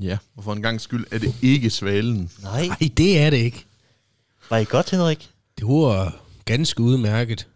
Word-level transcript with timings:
Ja, 0.00 0.18
og 0.36 0.44
for 0.44 0.52
en 0.52 0.62
gang 0.62 0.80
skyld 0.80 1.06
er 1.10 1.18
det 1.18 1.34
ikke 1.42 1.70
svalen. 1.70 2.30
Nej, 2.42 2.66
Nej, 2.66 2.76
det 2.96 3.18
er 3.18 3.30
det 3.30 3.36
ikke. 3.36 3.64
var 4.50 4.56
I 4.58 4.64
godt, 4.64 4.90
Henrik? 4.90 5.30
Det 5.58 5.66
var 5.66 6.16
ganske 6.44 6.80
udmærket. 6.82 7.46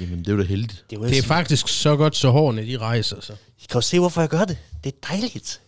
Jamen, 0.00 0.18
det 0.18 0.28
er 0.28 0.32
jo 0.32 0.38
da 0.38 0.44
heldigt. 0.44 0.84
Det, 0.90 1.00
var 1.00 1.06
Det 1.06 1.18
er 1.18 1.22
faktisk 1.22 1.68
så 1.68 1.96
godt, 1.96 2.16
så 2.16 2.30
hårene 2.30 2.66
de 2.66 2.78
rejser 2.78 3.20
sig. 3.20 3.36
I 3.58 3.64
kan 3.70 3.74
jo 3.76 3.80
se, 3.80 3.98
hvorfor 3.98 4.20
jeg 4.20 4.28
gør 4.30 4.44
det. 4.44 4.58
Det 4.84 4.92
er 4.94 5.06
dejligt. 5.08 5.60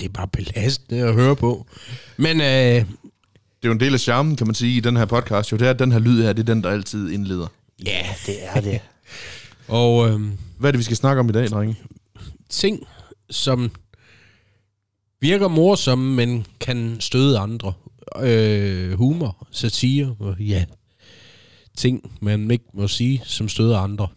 Det 0.00 0.04
er 0.04 0.08
bare 0.12 0.28
belastende 0.28 1.02
at 1.02 1.14
høre 1.14 1.36
på. 1.36 1.66
Men 2.16 2.40
øh, 2.40 2.46
Det 2.46 2.82
er 3.62 3.68
jo 3.68 3.72
en 3.72 3.80
del 3.80 3.94
af 3.94 4.00
charmen, 4.00 4.36
kan 4.36 4.46
man 4.46 4.54
sige, 4.54 4.76
i 4.76 4.80
den 4.80 4.96
her 4.96 5.04
podcast. 5.04 5.52
Jo, 5.52 5.56
det 5.56 5.66
er, 5.66 5.70
at 5.70 5.78
den 5.78 5.92
her 5.92 5.98
lyd 5.98 6.22
her, 6.22 6.32
det 6.32 6.48
er 6.48 6.54
den, 6.54 6.62
der 6.64 6.70
altid 6.70 7.10
indleder. 7.10 7.46
Ja, 7.84 8.06
det 8.26 8.36
er 8.46 8.60
det. 8.60 8.80
og 9.68 10.08
øh, 10.08 10.20
Hvad 10.58 10.70
er 10.70 10.72
det, 10.72 10.78
vi 10.78 10.84
skal 10.84 10.96
snakke 10.96 11.20
om 11.20 11.28
i 11.28 11.32
dag, 11.32 11.48
drenge? 11.48 11.76
ting, 12.48 12.86
som 13.30 13.70
virker 15.20 15.48
morsomme, 15.48 16.14
men 16.14 16.46
kan 16.60 16.96
støde 17.00 17.38
andre. 17.38 17.72
Øh, 18.22 18.92
humor, 18.92 19.46
satire, 19.50 20.16
og 20.18 20.36
ja, 20.40 20.64
ting, 21.76 22.16
man 22.20 22.50
ikke 22.50 22.64
må 22.74 22.88
sige, 22.88 23.22
som 23.24 23.48
støder 23.48 23.78
andre. 23.78 24.08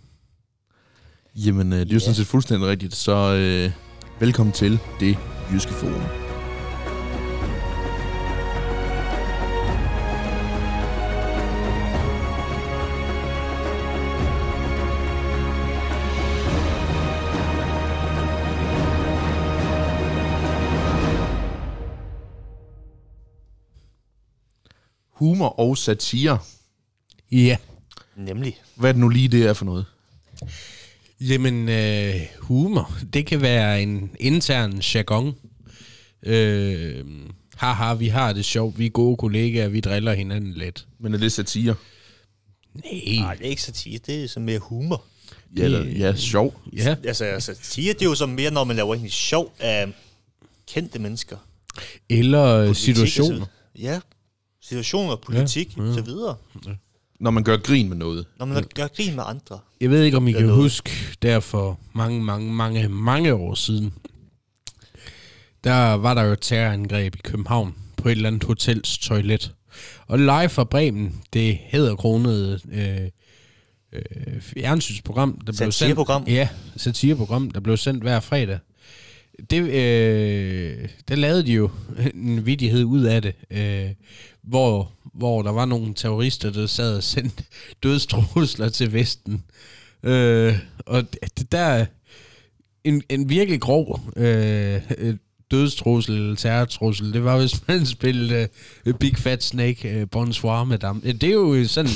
Jamen, 1.35 1.73
øh, 1.73 1.79
det 1.79 1.85
er 1.85 1.89
jo 1.89 1.95
Ja. 1.95 1.99
sådan 1.99 2.15
set 2.15 2.27
fuldstændig 2.27 2.67
rigtigt. 2.67 2.95
Så 2.95 3.33
øh, 3.33 3.71
velkommen 4.19 4.53
til 4.53 4.79
det 4.99 5.17
jyske 5.53 5.71
forum. 5.71 6.28
Humor 25.19 25.59
og 25.59 25.77
satire. 25.77 26.39
Ja. 27.31 27.57
Nemlig. 28.15 28.57
Hvad 28.75 28.89
er 28.89 28.93
det 28.93 28.99
nu 28.99 29.09
lige, 29.09 29.27
det 29.27 29.45
er 29.45 29.53
for 29.53 29.65
noget? 29.65 29.85
Jamen, 31.21 31.69
øh, 31.69 32.15
humor, 32.39 32.91
det 33.13 33.25
kan 33.25 33.41
være 33.41 33.81
en 33.81 34.11
intern 34.19 34.79
jargon. 34.79 35.35
Øh, 36.23 37.05
haha, 37.55 37.93
vi 37.93 38.07
har 38.07 38.33
det 38.33 38.45
sjovt, 38.45 38.79
vi 38.79 38.85
er 38.85 38.89
gode 38.89 39.17
kollegaer, 39.17 39.67
vi 39.67 39.79
driller 39.79 40.13
hinanden 40.13 40.53
lidt. 40.53 40.87
Men 40.99 41.13
er 41.13 41.17
det 41.17 41.31
satire? 41.31 41.75
Nej. 42.73 43.15
Nej, 43.19 43.35
det 43.35 43.45
er 43.45 43.49
ikke 43.49 43.61
satire, 43.61 43.99
det 44.05 44.23
er 44.23 44.27
så 44.27 44.39
mere 44.39 44.59
humor. 44.59 45.03
Ja, 45.57 45.63
eller, 45.63 45.85
ja 45.85 46.15
sjov. 46.15 46.61
Ja, 46.73 46.95
Altså, 47.05 47.35
satire, 47.39 47.93
det 47.93 48.01
er 48.01 48.05
jo 48.05 48.15
så 48.15 48.25
mere, 48.25 48.51
når 48.51 48.63
man 48.63 48.75
laver 48.75 48.93
egentlig 48.93 49.11
sjov 49.11 49.53
af 49.59 49.87
kendte 50.67 50.99
mennesker. 50.99 51.37
eller 52.09 52.45
øh, 52.45 52.65
Politik 52.65 52.83
situationer. 52.95 53.45
Ja, 53.79 53.99
situationer, 54.61 55.15
politik, 55.15 55.77
ja, 55.77 55.83
ja. 55.83 55.93
så 55.93 56.01
videre. 56.01 56.35
Når 57.19 57.31
man 57.31 57.43
gør 57.43 57.57
grin 57.57 57.89
med 57.89 57.97
noget. 57.97 58.25
Når 58.39 58.45
man 58.45 58.65
gør 58.75 58.87
grin 58.87 59.15
med 59.15 59.23
andre. 59.27 59.59
Jeg 59.81 59.89
ved 59.89 60.03
ikke, 60.03 60.17
om 60.17 60.27
I 60.27 60.31
kan 60.31 60.41
noget. 60.41 60.55
huske, 60.55 60.91
der 61.21 61.39
for 61.39 61.79
mange, 61.93 62.23
mange, 62.23 62.53
mange, 62.53 62.89
mange 62.89 63.33
år 63.33 63.53
siden, 63.55 63.93
der 65.63 65.93
var 65.93 66.13
der 66.13 66.23
jo 66.23 66.31
et 66.31 66.41
terrorangreb 66.41 67.15
i 67.15 67.19
København 67.23 67.75
på 67.97 68.07
et 68.07 68.11
eller 68.11 68.27
andet 68.27 68.43
hotels 68.43 68.97
toilet. 68.97 69.53
Og 70.07 70.19
live 70.19 70.49
fra 70.49 70.63
Bremen, 70.63 71.21
det 71.33 71.57
hedder 71.61 71.95
kronet 71.95 72.61
øh, 72.71 73.09
øh, 73.93 74.41
fjernsynsprogram, 74.41 75.31
der 75.31 75.43
blev 75.43 75.53
sendt. 75.53 75.73
Satireprogram. 75.73 76.23
Ja, 76.27 76.49
satireprogram, 76.77 77.51
der 77.51 77.59
blev 77.59 77.77
sendt 77.77 78.03
hver 78.03 78.19
fredag. 78.19 78.59
Det, 79.49 79.61
øh, 79.61 80.89
der 81.07 81.15
lavede 81.15 81.45
de 81.45 81.53
jo 81.53 81.69
en 82.13 82.45
vidighed 82.45 82.83
ud 82.83 83.03
af 83.03 83.21
det, 83.21 83.35
øh, 83.51 83.89
hvor, 84.43 84.91
hvor 85.13 85.41
der 85.41 85.51
var 85.51 85.65
nogle 85.65 85.93
terrorister, 85.93 86.51
der 86.51 86.67
sad 86.67 86.97
og 86.97 87.03
sendte 87.03 87.43
dødstrusler 87.83 88.69
til 88.69 88.93
Vesten. 88.93 89.43
Øh, 90.03 90.55
og 90.85 91.03
det 91.37 91.51
der 91.51 91.85
en, 92.83 93.01
en 93.09 93.29
virkelig 93.29 93.61
grov 93.61 94.01
øh, 94.15 94.81
øh, 94.97 95.15
dødstrussel 95.51 96.15
eller 96.15 96.35
terrortrussel, 96.35 97.13
det 97.13 97.23
var, 97.23 97.37
hvis 97.39 97.67
man 97.67 97.85
spillede 97.95 98.47
øh, 98.85 98.93
Big 98.93 99.17
Fat 99.17 99.43
Snake 99.43 99.89
øh, 99.89 100.07
Bonsoir 100.11 100.63
Madame. 100.63 101.01
Det 101.01 101.23
er 101.23 101.33
jo 101.33 101.67
sådan, 101.67 101.91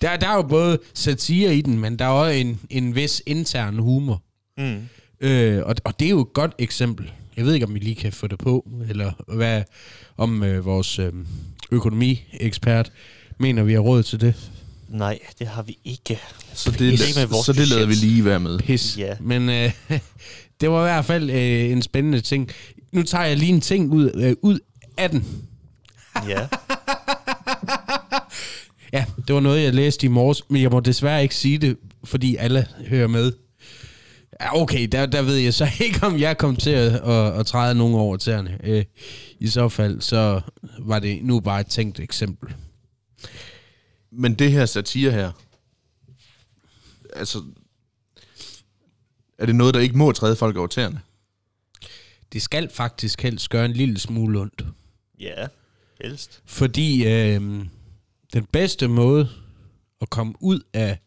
der, 0.00 0.16
der 0.16 0.28
er 0.28 0.34
jo 0.34 0.42
både 0.42 0.78
satire 0.94 1.56
i 1.56 1.60
den, 1.60 1.78
men 1.78 1.98
der 1.98 2.04
er 2.04 2.08
også 2.08 2.32
en, 2.32 2.60
en 2.70 2.94
vis 2.94 3.22
intern 3.26 3.78
humor. 3.78 4.22
Mm. 4.58 4.88
Øh, 5.20 5.62
og, 5.64 5.74
og 5.84 6.00
det 6.00 6.06
er 6.06 6.10
jo 6.10 6.20
et 6.20 6.32
godt 6.32 6.54
eksempel. 6.58 7.12
Jeg 7.36 7.44
ved 7.44 7.54
ikke, 7.54 7.66
om 7.66 7.74
vi 7.74 7.78
lige 7.78 7.94
kan 7.94 8.12
få 8.12 8.26
det 8.26 8.38
på, 8.38 8.66
eller 8.88 9.12
hvad 9.28 9.62
om 10.16 10.42
øh, 10.42 10.64
vores 10.64 10.98
øh, 10.98 11.12
økonomiekspert 11.70 12.92
mener, 13.38 13.62
vi 13.62 13.72
har 13.72 13.80
råd 13.80 14.02
til 14.02 14.20
det. 14.20 14.50
Nej, 14.88 15.18
det 15.38 15.46
har 15.46 15.62
vi 15.62 15.78
ikke. 15.84 16.20
Så 16.54 16.70
det, 16.70 16.80
Ikke 16.92 17.04
med 17.16 17.26
vores 17.26 17.46
så 17.46 17.52
det 17.52 17.68
lader 17.68 17.86
vi 17.86 17.94
lige 17.94 18.24
være 18.24 18.40
med. 18.40 18.58
Pis. 18.58 18.98
Ja. 18.98 19.14
Men 19.20 19.48
øh, 19.48 19.72
det 20.60 20.70
var 20.70 20.80
i 20.80 20.84
hvert 20.84 21.04
fald 21.04 21.30
øh, 21.30 21.70
en 21.70 21.82
spændende 21.82 22.20
ting. 22.20 22.50
Nu 22.92 23.02
tager 23.02 23.24
jeg 23.24 23.36
lige 23.36 23.52
en 23.52 23.60
ting 23.60 23.92
ud, 23.92 24.10
øh, 24.14 24.36
ud 24.42 24.58
af 24.96 25.10
den. 25.10 25.24
Ja. 26.28 26.46
Ja, 28.92 29.04
det 29.26 29.34
var 29.34 29.40
noget, 29.40 29.62
jeg 29.62 29.74
læste 29.74 30.06
i 30.06 30.08
morges, 30.08 30.42
men 30.48 30.62
jeg 30.62 30.70
må 30.70 30.80
desværre 30.80 31.22
ikke 31.22 31.34
sige 31.36 31.58
det, 31.58 31.76
fordi 32.04 32.36
alle 32.36 32.66
hører 32.88 33.06
med. 33.06 33.32
Ja, 34.40 34.60
okay, 34.62 34.88
der, 34.92 35.06
der 35.06 35.22
ved 35.22 35.36
jeg 35.36 35.54
så 35.54 35.68
ikke, 35.84 36.06
om 36.06 36.18
jeg 36.18 36.38
kom 36.38 36.56
til 36.56 36.70
at, 36.70 36.92
at, 36.92 37.40
at 37.40 37.46
træde 37.46 37.74
nogen 37.74 37.94
over 37.94 38.16
tæerne. 38.16 38.58
Øh, 38.64 38.84
I 39.38 39.46
så 39.46 39.68
fald, 39.68 40.00
så 40.00 40.40
var 40.78 40.98
det 40.98 41.24
nu 41.24 41.40
bare 41.40 41.60
et 41.60 41.66
tænkt 41.66 42.00
eksempel. 42.00 42.54
Men 44.10 44.34
det 44.34 44.52
her 44.52 44.66
satire 44.66 45.12
her, 45.12 45.32
altså, 47.12 47.42
er 49.38 49.46
det 49.46 49.54
noget, 49.54 49.74
der 49.74 49.80
ikke 49.80 49.98
må 49.98 50.12
træde 50.12 50.36
folk 50.36 50.56
over 50.56 50.66
tæerne? 50.66 51.00
Det 52.32 52.42
skal 52.42 52.70
faktisk 52.70 53.22
helst 53.22 53.50
gøre 53.50 53.64
en 53.64 53.72
lille 53.72 53.98
smule 53.98 54.40
ondt. 54.40 54.64
Ja, 55.20 55.46
helst. 56.02 56.42
Fordi 56.46 57.06
øh, 57.06 57.40
den 58.32 58.44
bedste 58.52 58.88
måde 58.88 59.28
at 60.00 60.10
komme 60.10 60.34
ud 60.40 60.60
af 60.72 60.98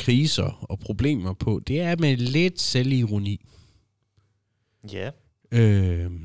kriser 0.00 0.66
og 0.70 0.78
problemer 0.78 1.32
på, 1.32 1.60
det 1.66 1.80
er 1.80 1.96
med 1.96 2.16
lidt 2.16 2.60
selvironi. 2.60 3.40
Ja. 4.92 5.10
Øh, 5.52 6.10
Men 6.10 6.20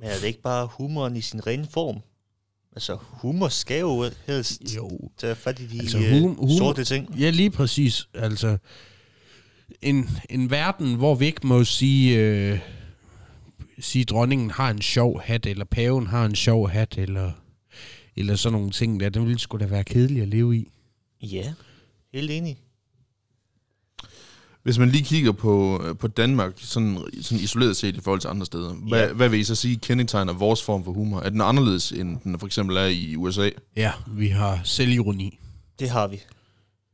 er 0.00 0.14
det 0.20 0.26
ikke 0.26 0.42
bare 0.42 0.66
humoren 0.66 1.16
i 1.16 1.20
sin 1.20 1.46
rene 1.46 1.66
form? 1.70 2.00
Altså, 2.72 2.98
humor 3.00 3.48
skal 3.48 3.80
jo 3.80 4.10
helst 4.26 4.76
jo, 4.76 4.90
tage 5.18 5.34
fat 5.34 5.60
i 5.60 5.66
de 5.66 5.78
Altså, 5.80 5.98
altså, 5.98 6.10
hum- 6.12 6.36
hum, 6.36 6.50
sorte 6.58 6.84
ting. 6.84 7.14
Ja, 7.18 7.30
lige 7.30 7.50
præcis. 7.50 8.08
Altså, 8.14 8.58
en, 9.82 10.08
en 10.30 10.50
verden, 10.50 10.94
hvor 10.94 11.14
vi 11.14 11.26
ikke 11.26 11.46
må 11.46 11.64
sige, 11.64 12.18
øh, 12.18 12.58
sige, 13.78 14.04
dronningen 14.04 14.50
har 14.50 14.70
en 14.70 14.82
sjov 14.82 15.20
hat, 15.20 15.46
eller 15.46 15.64
paven 15.64 16.06
har 16.06 16.24
en 16.26 16.34
sjov 16.34 16.68
hat, 16.68 16.98
eller, 16.98 17.32
eller 18.16 18.36
sådan 18.36 18.58
nogle 18.58 18.70
ting 18.70 19.00
der, 19.00 19.08
den 19.08 19.26
ville 19.26 19.38
sgu 19.38 19.58
da 19.58 19.66
være 19.66 19.84
kedelig 19.84 20.22
at 20.22 20.28
leve 20.28 20.56
i. 20.56 20.68
Ja, 21.22 21.52
helt 22.12 22.30
enig. 22.30 22.58
Hvis 24.62 24.78
man 24.78 24.88
lige 24.90 25.04
kigger 25.04 25.32
på, 25.32 25.82
øh, 25.84 25.96
på 25.96 26.08
Danmark, 26.08 26.52
sådan, 26.56 26.98
sådan 27.22 27.44
isoleret 27.44 27.76
set 27.76 27.96
i 27.96 28.00
forhold 28.00 28.20
til 28.20 28.28
andre 28.28 28.46
steder, 28.46 28.72
hvad, 28.74 29.00
Ja. 29.06 29.12
hvad 29.12 29.28
vil 29.28 29.40
I 29.40 29.44
så 29.44 29.54
sige 29.54 29.76
kendetegner 29.76 30.32
vores 30.32 30.62
form 30.62 30.84
for 30.84 30.92
humor? 30.92 31.20
Er 31.20 31.28
den 31.30 31.40
anderledes, 31.40 31.92
end 31.92 32.18
den 32.24 32.38
for 32.38 32.46
eksempel 32.46 32.76
er 32.76 32.84
i 32.84 33.16
USA? 33.16 33.50
Ja, 33.76 33.92
vi 34.06 34.28
har 34.28 34.60
selvironi. 34.64 35.38
Det 35.78 35.90
har 35.90 36.06
vi. 36.06 36.20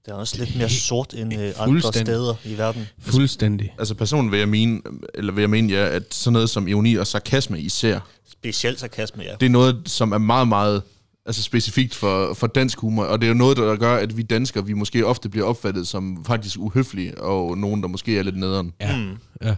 Det 0.05 0.13
er 0.13 0.17
også 0.17 0.39
lidt 0.39 0.57
mere 0.57 0.69
sort 0.71 1.15
end 1.15 1.35
øh, 1.35 1.53
andre 1.59 1.93
steder 1.93 2.35
i 2.45 2.59
verden. 2.59 2.87
Fuldstændig. 2.99 3.75
Altså 3.79 3.95
personen 3.95 4.31
vil 4.31 4.39
jeg 4.39 4.49
mene, 4.49 4.81
eller 5.15 5.33
vil 5.33 5.43
jeg 5.43 5.51
mene, 5.51 5.73
ja, 5.73 5.89
at 5.89 6.15
sådan 6.15 6.33
noget 6.33 6.51
som 6.51 6.69
ironi 6.69 6.95
og 6.95 7.07
sarkasme 7.07 7.61
især, 7.61 8.01
Specielt 8.31 8.81
sarkasme, 8.81 9.23
ja. 9.23 9.35
det 9.41 9.47
er 9.47 9.51
noget, 9.51 9.83
som 9.87 10.13
er 10.13 10.19
meget, 10.19 10.49
meget 10.49 10.83
altså 11.29 11.43
specifikt 11.43 11.95
for, 11.95 12.35
for 12.35 12.47
dansk 12.47 12.79
humor, 12.79 13.05
og 13.05 13.21
det 13.21 13.27
er 13.27 13.29
jo 13.29 13.35
noget, 13.35 13.57
der 13.57 13.77
gør, 13.77 13.97
at 13.97 14.17
vi 14.17 14.23
danskere, 14.23 14.67
vi 14.67 14.73
måske 14.73 15.07
ofte 15.07 15.29
bliver 15.29 15.47
opfattet 15.47 15.89
som 15.89 16.25
faktisk 16.25 16.59
uhøflige, 16.59 17.19
og 17.21 17.59
nogen, 17.59 17.83
der 17.83 17.89
måske 17.89 18.19
er 18.19 18.23
lidt 18.23 18.37
nederen. 18.37 18.73
Ja, 18.81 18.97
Mm. 18.97 19.17
ja. 19.43 19.55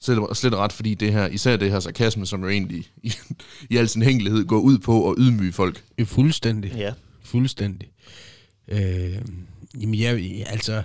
Slet, 0.00 0.18
og 0.18 0.36
slet 0.36 0.54
ret, 0.54 0.72
fordi 0.72 0.94
det 0.94 1.12
her, 1.12 1.26
især 1.26 1.56
det 1.56 1.70
her 1.70 1.80
sarkasme, 1.80 2.26
som 2.26 2.42
jo 2.42 2.48
egentlig 2.48 2.86
i, 3.02 3.12
i 3.70 3.76
al 3.76 3.88
sin 3.88 4.02
hængelighed 4.02 4.44
går 4.44 4.58
ud 4.60 4.78
på 4.78 5.10
at 5.10 5.14
ydmyge 5.18 5.52
folk. 5.52 5.84
Øh, 5.98 6.06
Fuldstændig. 6.06 6.72
Ja. 6.76 6.92
Fuldstændig. 7.24 7.88
Øh, 8.68 8.78
jamen, 9.80 9.94
jeg, 10.00 10.44
altså, 10.46 10.82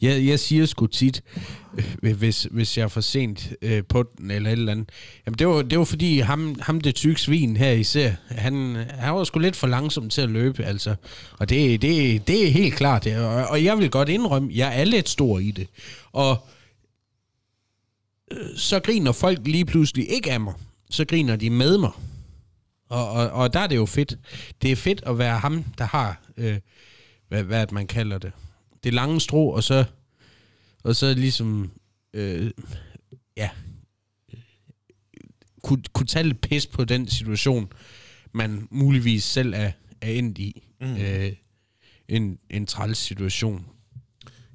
jeg, 0.00 0.26
jeg 0.26 0.40
siger 0.40 0.66
sgu 0.66 0.86
tit, 0.86 1.22
øh, 2.02 2.16
hvis, 2.16 2.46
hvis 2.50 2.78
jeg 2.78 2.84
er 2.84 2.88
for 2.88 3.00
sent 3.00 3.52
øh, 3.62 3.82
på 3.88 4.04
den 4.18 4.30
eller 4.30 4.50
et 4.50 4.58
eller 4.58 4.72
andet, 4.72 4.90
jamen 5.26 5.38
det 5.38 5.48
var, 5.48 5.62
det 5.62 5.78
var 5.78 5.84
fordi 5.84 6.18
ham, 6.18 6.60
ham 6.60 6.80
det 6.80 6.94
tykke 6.94 7.20
svin 7.20 7.56
her 7.56 7.72
især, 7.72 8.12
han, 8.28 8.76
han 8.90 9.14
var 9.14 9.24
sgu 9.24 9.38
lidt 9.38 9.56
for 9.56 9.66
langsom 9.66 10.08
til 10.08 10.20
at 10.20 10.30
løbe, 10.30 10.64
altså. 10.64 10.94
Og 11.38 11.48
det, 11.48 11.82
det, 11.82 12.26
det 12.26 12.46
er 12.46 12.50
helt 12.50 12.74
klart, 12.74 13.04
det. 13.04 13.16
Og, 13.16 13.46
og 13.46 13.64
jeg 13.64 13.78
vil 13.78 13.90
godt 13.90 14.08
indrømme, 14.08 14.50
jeg 14.54 14.80
er 14.80 14.84
lidt 14.84 15.08
stor 15.08 15.38
i 15.38 15.50
det. 15.50 15.68
Og 16.12 16.48
øh, 18.30 18.56
så 18.56 18.80
griner 18.80 19.12
folk 19.12 19.38
lige 19.44 19.64
pludselig 19.64 20.10
ikke 20.10 20.32
af 20.32 20.40
mig. 20.40 20.54
Så 20.90 21.04
griner 21.04 21.36
de 21.36 21.50
med 21.50 21.78
mig. 21.78 21.90
Og, 22.88 23.10
og, 23.10 23.30
og 23.30 23.52
der 23.52 23.60
er 23.60 23.66
det 23.66 23.76
jo 23.76 23.86
fedt. 23.86 24.18
Det 24.62 24.72
er 24.72 24.76
fedt 24.76 25.02
at 25.06 25.18
være 25.18 25.38
ham, 25.38 25.64
der 25.78 25.84
har, 25.84 26.20
øh, 26.36 26.58
hvad, 27.28 27.42
hvad 27.42 27.66
man 27.72 27.86
kalder 27.86 28.18
det, 28.18 28.32
det 28.84 28.94
lange 28.94 29.20
strå, 29.20 29.48
og 29.50 29.64
så, 29.64 29.84
og 30.84 30.96
så 30.96 31.14
ligesom, 31.14 31.70
øh, 32.14 32.50
ja, 33.36 33.50
kunne, 35.62 35.82
kunne 35.92 36.06
tage 36.06 36.24
lidt 36.24 36.40
pis 36.40 36.66
på 36.66 36.84
den 36.84 37.08
situation, 37.08 37.72
man 38.32 38.68
muligvis 38.70 39.24
selv 39.24 39.54
er, 39.54 39.72
er 40.00 40.10
endt 40.10 40.38
i. 40.38 40.62
Mm. 40.80 40.96
Øh, 40.96 41.32
en, 42.08 42.38
en 42.50 42.66
træls 42.66 42.98
situation. 42.98 43.66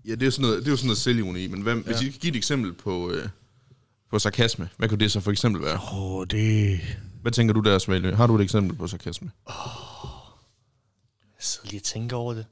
Ja, 0.06 0.12
det 0.12 0.22
er 0.22 0.26
jo 0.26 0.32
sådan 0.32 0.42
noget, 0.42 0.60
det 0.60 0.68
er 0.68 0.72
jo 0.72 0.78
sådan 0.78 0.88
noget 0.88 0.98
selvironi, 0.98 1.48
men 1.48 1.62
hvad, 1.62 1.76
ja. 1.76 1.82
hvis 1.82 2.02
I 2.02 2.10
kan 2.10 2.20
give 2.20 2.32
et 2.32 2.36
eksempel 2.36 2.74
på, 2.74 3.12
øh, 3.12 3.30
på 4.10 4.20
sarkasme, 4.20 4.70
hvad 4.78 4.90
kunne 4.90 5.00
det 5.00 5.12
så 5.12 5.20
for 5.20 5.32
eksempel 5.32 5.62
være? 5.62 5.76
Åh, 5.76 6.16
oh, 6.16 6.28
det... 6.32 6.80
Hvad 7.22 7.32
tænker 7.32 7.54
du 7.54 7.60
der, 7.60 7.80
Svalø? 7.80 8.16
Har 8.16 8.28
du 8.28 8.36
et 8.36 8.42
eksempel 8.42 8.78
på 8.78 8.88
sarkasme? 8.88 9.32
Jeg 9.48 9.56
sidder 11.40 11.70
lige 11.70 11.80
og 11.80 11.84
tænker 11.84 12.18
over 12.18 12.34
det. 12.34 12.46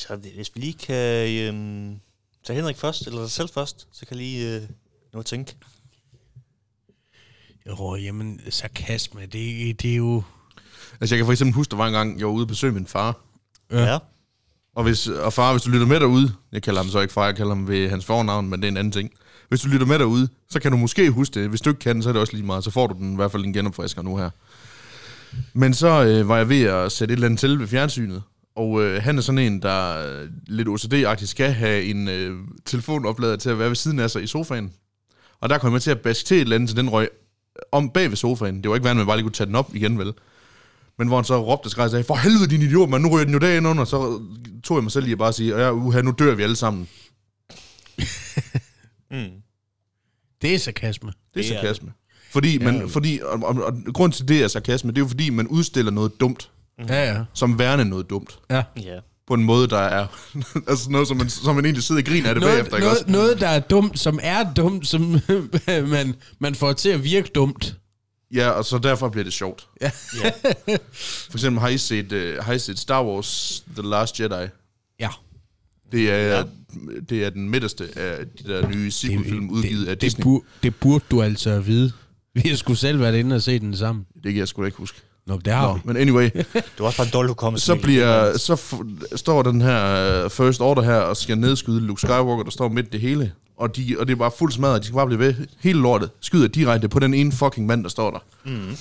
Hvis, 0.00 0.10
jeg, 0.10 0.34
hvis 0.34 0.50
vi 0.54 0.60
lige 0.60 0.72
kan 0.72 1.28
øhm, 1.28 2.00
tage 2.44 2.56
Henrik 2.56 2.76
først, 2.76 3.06
eller 3.06 3.20
dig 3.20 3.30
selv 3.30 3.48
først, 3.48 3.88
så 3.92 4.06
kan 4.06 4.16
jeg 4.16 4.26
lige 4.26 4.56
øh, 4.56 4.62
nå 5.12 5.20
at 5.20 5.26
tænke. 5.26 5.56
Jo, 7.66 7.96
jamen, 7.96 8.40
sarkasme, 8.50 9.20
det, 9.20 9.82
det 9.82 9.92
er 9.92 9.96
jo... 9.96 10.22
Altså, 11.00 11.14
jeg 11.14 11.18
kan 11.18 11.26
for 11.26 11.32
eksempel 11.32 11.54
huske, 11.54 11.70
der 11.70 11.76
var 11.76 11.86
en 11.86 11.92
gang, 11.92 12.18
jeg 12.18 12.26
var 12.26 12.32
ude 12.32 12.44
og 12.44 12.48
besøge 12.48 12.72
min 12.72 12.86
far. 12.86 13.20
Ja. 13.70 13.84
ja. 13.84 13.98
Og, 14.74 14.82
hvis, 14.82 15.06
og 15.08 15.32
far, 15.32 15.52
hvis 15.52 15.62
du 15.62 15.70
lytter 15.70 15.86
med 15.86 16.00
derude, 16.00 16.32
jeg 16.52 16.62
kalder 16.62 16.82
ham 16.82 16.90
så 16.90 17.00
ikke 17.00 17.14
far, 17.14 17.24
jeg 17.24 17.36
kalder 17.36 17.54
ham 17.54 17.68
ved 17.68 17.88
hans 17.90 18.04
fornavn, 18.04 18.48
men 18.48 18.60
det 18.60 18.66
er 18.66 18.70
en 18.70 18.76
anden 18.76 18.92
ting. 18.92 19.10
Hvis 19.48 19.60
du 19.60 19.68
lytter 19.68 19.86
med 19.86 19.98
derude, 19.98 20.28
så 20.50 20.60
kan 20.60 20.70
du 20.70 20.76
måske 20.76 21.10
huske 21.10 21.40
det. 21.40 21.48
Hvis 21.48 21.60
du 21.60 21.70
ikke 21.70 21.80
kan, 21.80 22.02
så 22.02 22.08
er 22.08 22.12
det 22.12 22.20
også 22.20 22.32
lige 22.32 22.46
meget. 22.46 22.64
Så 22.64 22.70
får 22.70 22.86
du 22.86 22.94
den 22.94 23.12
i 23.12 23.16
hvert 23.16 23.32
fald 23.32 23.44
en 23.44 23.52
genopfrisker 23.52 24.02
nu 24.02 24.16
her. 24.16 24.30
Men 25.52 25.74
så 25.74 26.04
øh, 26.04 26.28
var 26.28 26.36
jeg 26.36 26.48
ved 26.48 26.62
at 26.62 26.92
sætte 26.92 27.12
et 27.12 27.16
eller 27.16 27.26
andet 27.26 27.40
til 27.40 27.58
ved 27.58 27.66
fjernsynet. 27.66 28.22
Og 28.56 28.82
øh, 28.82 29.02
han 29.02 29.18
er 29.18 29.22
sådan 29.22 29.38
en, 29.38 29.62
der 29.62 30.06
øh, 30.06 30.28
lidt 30.46 30.68
OCD-agtigt 30.68 31.26
skal 31.26 31.52
have 31.52 31.84
en 31.84 32.08
øh, 32.08 32.38
telefonoplader 32.66 33.36
til 33.36 33.50
at 33.50 33.58
være 33.58 33.68
ved 33.68 33.76
siden 33.76 33.98
af 33.98 34.10
sig 34.10 34.22
i 34.22 34.26
sofaen. 34.26 34.72
Og 35.40 35.48
der 35.48 35.58
kom 35.58 35.72
jeg 35.72 35.82
til 35.82 35.90
at 35.90 36.00
baske 36.00 36.26
til 36.26 36.36
et 36.36 36.40
eller 36.40 36.56
andet, 36.56 36.68
til 36.68 36.76
den 36.76 36.90
røg 36.90 37.08
om 37.72 37.90
bag 37.90 38.08
ved 38.08 38.16
sofaen. 38.16 38.62
Det 38.62 38.68
var 38.68 38.76
ikke 38.76 38.84
værd, 38.84 38.90
at 38.90 38.96
man 38.96 39.06
bare 39.06 39.16
lige 39.16 39.24
kunne 39.24 39.32
tage 39.32 39.46
den 39.46 39.54
op 39.54 39.74
igen, 39.74 39.98
vel? 39.98 40.12
Men 40.98 41.08
hvor 41.08 41.16
han 41.16 41.24
så 41.24 41.42
råbte 41.42 41.66
og 41.66 41.70
skreg 41.70 41.84
og 41.84 41.90
sagde, 41.90 42.04
for 42.04 42.14
helvede 42.14 42.50
din 42.50 42.62
idiot, 42.62 42.88
man, 42.88 43.00
nu 43.00 43.08
ryger 43.08 43.24
den 43.24 43.32
jo 43.32 43.38
derinde 43.38 43.70
under. 43.70 43.84
Så 43.84 44.20
tog 44.64 44.76
jeg 44.76 44.82
mig 44.82 44.92
selv 44.92 45.04
lige 45.04 45.12
at 45.12 45.18
bare 45.18 45.32
sige, 45.32 45.58
ja, 45.58 45.72
uha, 45.72 46.00
nu 46.00 46.14
dør 46.18 46.34
vi 46.34 46.42
alle 46.42 46.56
sammen. 46.56 46.88
Mm. 49.12 49.30
Det 50.42 50.54
er 50.54 50.58
sarkasme. 50.58 51.12
Det 51.34 51.40
er 51.40 51.54
sarkasme. 51.54 51.92
Fordi, 52.30 52.58
man, 52.58 52.88
fordi 52.88 53.20
og, 53.22 53.42
og, 53.42 53.54
og, 53.54 53.74
grund 53.94 54.12
til 54.12 54.28
det 54.28 54.42
er 54.42 54.48
sarkasme, 54.48 54.90
det 54.90 54.98
er 54.98 55.02
jo 55.02 55.08
fordi, 55.08 55.30
man 55.30 55.46
udstiller 55.46 55.92
noget 55.92 56.20
dumt, 56.20 56.50
Ja, 56.88 57.12
ja. 57.14 57.24
som 57.34 57.58
værende 57.58 57.84
noget 57.84 58.10
dumt. 58.10 58.38
ja. 58.50 58.62
Ja. 58.76 58.98
På 59.26 59.34
en 59.34 59.44
måde, 59.44 59.68
der 59.68 59.78
er... 59.78 60.06
altså 60.68 60.90
noget, 60.90 61.08
som 61.08 61.16
man, 61.16 61.28
som 61.30 61.54
man 61.54 61.64
egentlig 61.64 61.82
sidder 61.84 62.00
og 62.00 62.06
griner 62.06 62.28
af 62.28 62.34
det 62.34 62.40
Noget, 62.42 62.54
bagefter, 62.56 62.76
ikke 62.76 62.90
også? 62.90 63.04
noget, 63.06 63.22
noget, 63.26 63.40
der 63.40 63.48
er 63.48 63.60
dumt, 63.60 63.98
som 63.98 64.18
er 64.22 64.52
dumt, 64.52 64.86
som 64.86 65.00
man, 65.86 66.14
man 66.38 66.54
får 66.54 66.72
til 66.72 66.88
at 66.88 67.04
virke 67.04 67.30
dumt. 67.34 67.76
Ja, 68.34 68.48
og 68.50 68.64
så 68.64 68.78
derfor 68.78 69.08
bliver 69.08 69.24
det 69.24 69.32
sjovt. 69.32 69.66
ja. 69.80 69.90
For 71.30 71.32
eksempel, 71.34 71.60
har 71.60 71.68
I 71.68 71.78
set, 71.78 72.12
uh, 72.12 72.44
har 72.44 72.52
I 72.52 72.58
set 72.58 72.78
Star 72.78 73.04
Wars 73.04 73.62
The 73.76 73.88
Last 73.88 74.20
Jedi? 74.20 74.48
Ja. 75.00 75.08
Det 75.92 76.10
er, 76.10 76.16
Ja. 76.16 76.42
det 77.08 77.24
er 77.24 77.30
den 77.30 77.50
midterste 77.50 77.88
af 77.98 78.24
de 78.38 78.52
der 78.52 78.68
nye 78.68 78.90
sequel-film 78.90 79.50
udgivet 79.50 79.86
af 79.88 79.94
det, 79.98 80.02
Disney. 80.02 80.16
det, 80.18 80.24
bur, 80.24 80.44
det 80.62 80.74
burde 80.76 81.04
du 81.10 81.22
altså 81.22 81.60
vide. 81.60 81.92
Vi 82.34 82.48
har 82.48 82.56
sgu 82.56 82.74
selv 82.74 83.00
været 83.00 83.16
inde 83.18 83.36
og 83.36 83.42
se 83.42 83.58
den 83.58 83.76
sammen. 83.76 84.06
Det 84.14 84.32
kan 84.32 84.36
jeg 84.36 84.48
sgu 84.48 84.62
da 84.62 84.66
ikke 84.66 84.78
huske. 84.78 85.00
Nå, 85.26 85.38
det 85.38 85.52
har 85.52 85.68
Nå, 85.68 85.74
vi. 85.74 85.80
men 85.84 85.96
anyway, 85.96 86.30
Det 86.54 86.78
var 86.78 86.86
også 86.86 86.96
bare 86.98 87.06
en 87.06 87.12
dårlig 87.12 87.28
hukommelse. 87.28 87.66
så 87.66 87.76
bliver 87.76 88.38
så 88.38 88.54
f- 88.54 89.16
står 89.16 89.42
den 89.42 89.60
her 89.60 90.24
uh, 90.24 90.30
First 90.30 90.60
Order 90.60 90.82
her 90.82 90.96
og 90.96 91.16
skal 91.16 91.38
nedskyde 91.38 91.80
Luke 91.80 92.00
Skywalker, 92.00 92.42
der 92.44 92.50
står 92.50 92.68
midt 92.68 92.86
i 92.86 92.90
det 92.90 93.00
hele. 93.00 93.32
Og, 93.56 93.76
de, 93.76 93.96
og 93.98 94.06
det 94.06 94.12
er 94.12 94.16
bare 94.16 94.30
fuldt 94.38 94.54
smadret, 94.54 94.80
de 94.82 94.86
skal 94.86 94.94
bare 94.94 95.06
blive 95.06 95.18
ved. 95.18 95.34
Hele 95.60 95.80
lortet 95.80 96.10
skyder 96.20 96.48
direkte 96.48 96.88
på 96.88 96.98
den 96.98 97.14
ene 97.14 97.32
fucking 97.32 97.66
mand, 97.66 97.82
der 97.82 97.88
står 97.90 98.10
der. 98.10 98.18
Mm. 98.44 98.76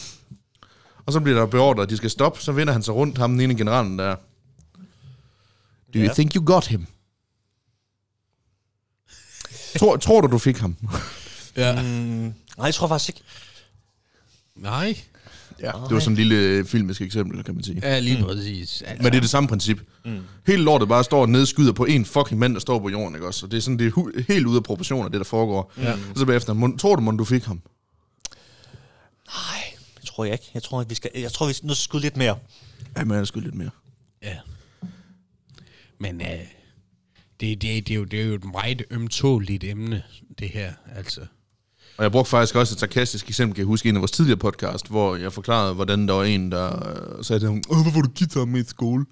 Og 1.05 1.13
så 1.13 1.19
bliver 1.19 1.39
der 1.39 1.45
beordret, 1.45 1.83
at 1.83 1.89
de 1.89 1.97
skal 1.97 2.09
stoppe. 2.09 2.41
Så 2.41 2.51
vender 2.51 2.73
han 2.73 2.83
sig 2.83 2.93
rundt, 2.93 3.17
ham 3.17 3.31
den 3.31 3.41
ene 3.41 3.55
generalen 3.55 3.99
der. 3.99 4.15
Do 5.93 5.99
you 5.99 6.03
Ja. 6.03 6.13
think 6.13 6.35
you 6.35 6.45
got 6.45 6.67
him? 6.67 6.85
tror, 9.79 9.97
tror 9.97 10.21
du, 10.21 10.27
du 10.27 10.37
fik 10.37 10.57
ham? 10.57 10.75
Ja. 11.55 11.81
Mm, 11.81 11.87
nej, 11.87 12.33
jeg 12.65 12.73
tror 12.73 12.87
faktisk 12.87 13.09
ikke. 13.09 13.21
Nej. 14.55 14.97
Ja, 15.61 15.67
det 15.67 15.93
var 15.93 15.99
sådan 15.99 16.11
en 16.19 16.27
lille 16.27 16.65
filmisk 16.65 17.01
eksempel, 17.01 17.43
kan 17.43 17.55
man 17.55 17.63
sige. 17.63 17.79
Ja, 17.83 17.99
lige 17.99 18.23
præcis. 18.23 18.81
Altså, 18.81 19.03
Men 19.03 19.11
det 19.11 19.17
er 19.17 19.21
det 19.21 19.29
samme 19.29 19.49
princip. 19.49 19.81
Mm. 20.05 20.19
Hele 20.47 20.63
lortet 20.63 20.87
bare 20.89 21.03
står 21.03 21.21
og 21.21 21.29
nedskyder 21.29 21.71
på 21.73 21.85
en 21.85 22.05
fucking 22.05 22.39
mand, 22.39 22.53
der 22.53 22.59
står 22.59 22.79
på 22.79 22.89
jorden, 22.89 23.15
ikke 23.15 23.27
også? 23.27 23.45
Og 23.45 23.51
det 23.51 23.57
er 23.57 23.61
sådan, 23.61 23.79
det 23.79 23.87
er 23.87 23.91
hu- 23.91 24.11
helt 24.27 24.45
ude 24.47 24.57
af 24.57 24.63
proportioner, 24.63 25.09
det 25.09 25.17
der 25.19 25.23
foregår. 25.25 25.73
Ja. 25.77 25.93
Og 25.93 25.99
så 26.15 26.25
bagefter, 26.25 26.53
"Mon- 26.53 26.77
tror 26.77 26.95
du, 26.95 27.01
mon, 27.01 27.17
du 27.17 27.25
fik 27.25 27.43
ham? 27.43 27.61
Nej, 29.27 29.63
det 30.01 30.05
tror 30.09 30.25
jeg 30.25 30.33
ikke. 30.33 30.45
Jeg 30.53 30.63
tror, 30.63 30.81
at 30.81 30.89
vi 30.89 30.95
skal, 30.95 31.11
jeg 31.15 31.31
tror, 31.31 31.47
vi 31.47 31.53
skal 31.53 31.67
nu 31.67 31.73
skyde 31.73 32.01
lidt 32.01 32.17
mere. 32.17 32.37
Ja, 32.97 33.03
men 33.03 33.11
jeg 33.13 33.19
er 33.19 33.25
sgu 33.25 33.39
lidt 33.39 33.55
mere. 33.55 33.69
Ja. 34.23 34.37
Men 35.99 36.21
øh, 36.21 36.27
det, 37.39 37.61
det, 37.61 37.61
det, 37.61 37.89
er 37.91 37.95
jo, 37.95 38.03
det 38.03 38.21
er 38.21 38.25
jo 38.25 38.33
et 38.35 38.45
meget 38.51 38.81
ømtåligt 38.91 39.63
emne, 39.63 40.03
det 40.39 40.49
her. 40.49 40.73
Altså. 40.95 41.21
Og 41.99 42.03
jeg 42.03 42.11
brugte 42.11 42.29
faktisk 42.29 42.55
også 42.55 42.75
et 42.75 42.79
sarkastisk 42.79 43.29
eksempel, 43.29 43.55
kan 43.55 43.61
jeg 43.61 43.67
huske, 43.67 43.85
i 43.85 43.89
en 43.89 43.95
af 43.95 44.01
vores 44.01 44.11
tidligere 44.11 44.37
podcast, 44.37 44.87
hvor 44.87 45.15
jeg 45.15 45.33
forklarede, 45.33 45.73
hvordan 45.73 46.07
der 46.07 46.13
var 46.13 46.23
en, 46.23 46.51
der 46.51 46.89
øh, 47.17 47.23
sagde 47.23 47.39
til 47.39 47.47
ham, 47.47 47.61
Åh, 47.69 47.75
hvorfor 47.77 47.91
får 47.91 48.01
du 48.01 48.09
guitar 48.19 48.45
med 48.45 48.61
i 48.61 48.67
skole? 48.67 49.05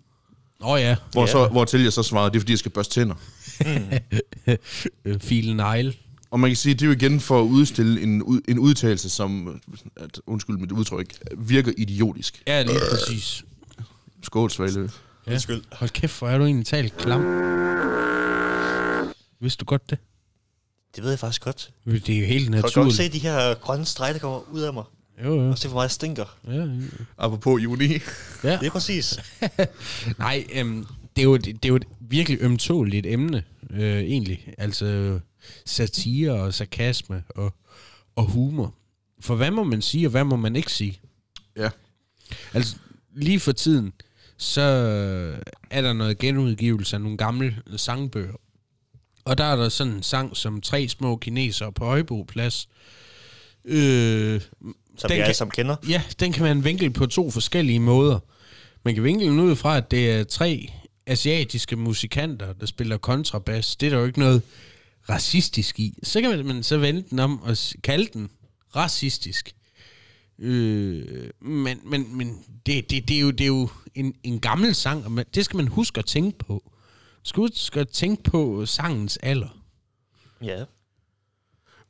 Åh 0.62 0.70
oh, 0.70 0.80
ja, 0.80 0.96
Hvor, 1.12 1.22
Ja. 1.22 1.28
så, 1.28 1.48
hvor 1.48 1.66
til 1.66 1.84
jeg 1.84 1.94
så 1.94 2.04
svarede, 2.04 2.30
det 2.30 2.36
er 2.36 2.40
fordi, 2.40 2.52
jeg 2.52 2.60
skal 2.60 2.72
børste 2.72 2.94
tænder. 2.94 3.16
øh, 5.06 5.20
filen 5.20 5.56
Nile. 5.58 5.94
Og 6.32 6.40
man 6.40 6.50
kan 6.50 6.56
sige, 6.56 6.74
det 6.74 6.82
er 6.82 6.86
jo 6.86 6.92
igen 6.92 7.20
for 7.20 7.40
at 7.40 7.46
udstille 7.46 8.02
en, 8.02 8.42
en 8.48 8.60
udtalelse, 8.60 9.10
som, 9.10 9.62
at, 9.96 10.20
undskyld 10.28 10.58
mit 10.58 10.72
udtryk, 10.72 11.14
virker 11.38 11.72
idiotisk. 11.78 12.44
Ja, 12.48 12.62
lige 12.64 12.80
præcis. 12.92 13.44
Skål, 14.24 14.52
Svalø. 14.52 14.88
Ja. 15.28 15.32
Undskyld. 15.32 15.62
Hold 15.72 15.90
kæft, 15.90 16.20
hvor 16.20 16.28
er 16.28 16.38
du 16.38 16.46
egentlig 16.46 16.66
talt 16.66 16.98
klam. 16.98 17.22
Vidste 19.40 19.60
du 19.60 19.66
godt 19.66 19.90
det? 19.90 19.98
Det 20.98 21.04
ved 21.04 21.12
jeg 21.12 21.20
faktisk 21.20 21.42
godt. 21.42 21.72
Det 21.86 22.10
er 22.10 22.20
jo 22.20 22.26
helt 22.26 22.44
Kan 22.44 22.54
du 22.54 22.62
godt 22.62 22.76
naturligt. 22.76 22.96
se 22.96 23.10
de 23.10 23.20
her 23.20 23.54
grønne 23.54 23.86
streger, 23.86 24.14
der 24.14 24.20
kommer 24.20 24.40
ud 24.52 24.62
af 24.62 24.74
mig? 24.74 24.84
Jo, 25.24 25.42
jo. 25.44 25.50
Og 25.50 25.58
se, 25.58 25.68
hvor 25.68 25.76
meget 25.76 25.84
jeg 25.84 25.92
stinker. 25.92 26.38
Ja, 26.48 26.54
ja. 26.54 26.68
Apropos 27.18 27.64
juni. 27.64 27.88
ja. 28.44 28.58
Det 28.58 28.66
er 28.68 28.70
præcis. 28.72 29.20
Nej, 30.20 30.46
øhm, 30.54 30.86
det, 31.16 31.22
er 31.22 31.26
jo, 31.26 31.38
det 31.38 31.66
er 31.66 31.70
jo 31.70 31.76
et 31.76 31.86
virkelig 32.00 32.38
ømtåligt 32.42 33.06
emne, 33.06 33.44
øh, 33.70 34.00
egentlig. 34.00 34.54
Altså 34.58 35.20
satire 35.66 36.32
og 36.32 36.54
sarkasme 36.54 37.24
og, 37.30 37.54
og 38.16 38.26
humor. 38.26 38.74
For 39.22 39.36
hvad 39.36 39.52
må 39.52 39.64
man 39.64 39.82
sige, 39.82 40.08
og 40.08 40.12
hvad 40.12 40.24
må 40.24 40.36
man 40.36 40.56
ikke 40.56 40.72
sige? 40.72 41.00
Ja. 41.58 41.70
Altså, 42.54 42.76
lige 43.16 43.40
for 43.40 43.52
tiden, 43.52 43.94
så 44.38 44.62
er 45.70 45.82
der 45.82 45.94
noget 45.94 46.18
genudgivelse 46.18 46.96
af 46.96 47.02
nogle 47.02 47.18
gamle 47.18 47.56
sangbøger. 47.76 48.34
Og 49.28 49.38
der 49.38 49.44
er 49.44 49.56
der 49.56 49.70
sådan 49.70 49.94
en 49.94 50.04
sang 50.04 50.38
som 50.38 50.62
Tre 50.62 50.88
små 50.90 51.16
kinesere 51.18 51.74
på 51.74 51.86
Højbo 51.86 52.24
Plads. 52.28 52.70
Øh, 53.66 54.42
Som 54.98 55.08
Den 55.08 55.12
alle 55.12 55.26
kan- 55.26 55.36
sammen 55.36 55.52
kender. 55.52 55.76
Ja, 55.90 56.02
den 56.20 56.34
kan 56.34 56.44
man 56.44 56.64
vinkle 56.64 56.90
på 56.90 57.06
to 57.06 57.32
forskellige 57.32 57.80
måder. 57.80 58.20
Man 58.86 58.94
kan 58.96 59.04
vinkle 59.04 59.28
den 59.28 59.40
ud 59.40 59.56
fra, 59.56 59.78
at 59.78 59.92
det 59.92 60.12
er 60.12 60.24
tre 60.24 60.70
asiatiske 61.06 61.76
musikanter, 61.76 62.54
der 62.54 62.66
spiller 62.66 62.98
kontrabas. 62.98 63.76
Det 63.76 63.86
er 63.86 63.90
der 63.90 64.00
jo 64.00 64.06
ikke 64.06 64.20
noget 64.20 64.42
racistisk 65.10 65.80
i. 65.80 65.94
Så 66.04 66.22
kan 66.22 66.46
man, 66.46 66.64
så 66.64 66.78
vende 66.78 67.04
den 67.10 67.20
om 67.20 67.42
og 67.42 67.58
kalde 67.84 68.10
den 68.14 68.30
racistisk. 68.76 69.56
Øh, 70.40 71.06
men 71.42 71.80
men, 71.86 72.18
men 72.18 72.38
det, 72.66 72.90
det, 72.90 73.08
det, 73.08 73.16
er 73.18 73.22
jo, 73.22 73.32
det 73.32 73.42
er 73.42 73.48
jo 73.48 73.70
en, 73.96 74.14
en 74.24 74.40
gammel 74.40 74.76
sang, 74.76 75.06
og 75.06 75.12
man, 75.12 75.26
det 75.36 75.46
skal 75.46 75.58
man 75.58 75.68
huske 75.68 76.00
at 76.00 76.06
tænke 76.06 76.38
på. 76.38 76.72
Man 77.36 77.50
skal 77.54 77.86
tænke 77.86 78.24
på 78.24 78.66
sangens 78.66 79.18
alder. 79.18 79.48
Ja. 80.42 80.64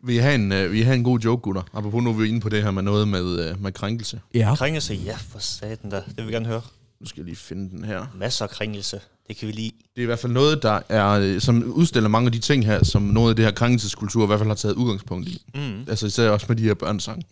Vi 0.04 0.18
har 0.18 0.32
en, 0.32 0.52
uh, 0.52 0.72
vi 0.72 0.82
har 0.82 0.94
en 0.94 1.04
god 1.04 1.20
joke, 1.20 1.42
gutter. 1.42 1.62
Apropos 1.74 2.04
nu 2.04 2.10
er 2.10 2.14
vi 2.14 2.28
inde 2.28 2.40
på 2.40 2.50
det 2.50 2.64
her 2.64 2.72
med 2.72 2.84
noget 2.84 3.08
med, 3.08 3.52
uh, 3.52 3.62
med 3.62 3.72
krænkelse. 3.72 4.22
Ja. 4.34 4.56
Krænkelse, 4.56 4.94
ja, 4.94 5.16
for 5.30 5.40
satan 5.40 5.90
da. 5.90 5.96
Det 5.96 6.18
vil 6.18 6.28
vi 6.28 6.32
gerne 6.32 6.46
høre. 6.46 6.62
Nu 7.00 7.06
skal 7.06 7.22
jeg 7.22 7.26
lige 7.26 7.36
finde 7.36 7.70
den 7.70 7.84
her. 7.84 8.06
Masser 8.16 8.46
af 8.46 8.52
krænkelse. 8.52 9.02
Det 9.28 9.38
kan 9.38 9.48
vi 9.48 9.54
lide. 9.54 9.72
Det 9.96 10.02
er 10.02 10.04
i 10.04 10.06
hvert 10.06 10.20
fald 10.20 10.34
noget, 10.34 10.64
der 10.64 10.80
er, 10.90 11.08
øh, 11.08 11.42
som 11.42 11.64
udstiller 11.64 12.10
mange 12.10 12.26
af 12.26 12.32
de 12.32 12.40
ting 12.40 12.66
her, 12.66 12.84
som 12.84 13.02
noget 13.02 13.30
af 13.30 13.36
det 13.36 13.46
her 13.46 13.52
krænkelseskultur 13.52 14.24
i 14.24 14.28
hvert 14.28 14.40
fald 14.40 14.50
har 14.50 14.56
taget 14.56 14.76
udgangspunkt 14.76 15.28
i. 15.28 15.42
Mm. 15.56 15.86
Altså 15.88 16.06
især 16.06 16.30
også 16.30 16.46
med 16.50 16.56
de 16.56 16.64
her 16.64 16.74
børnesang. 16.74 17.24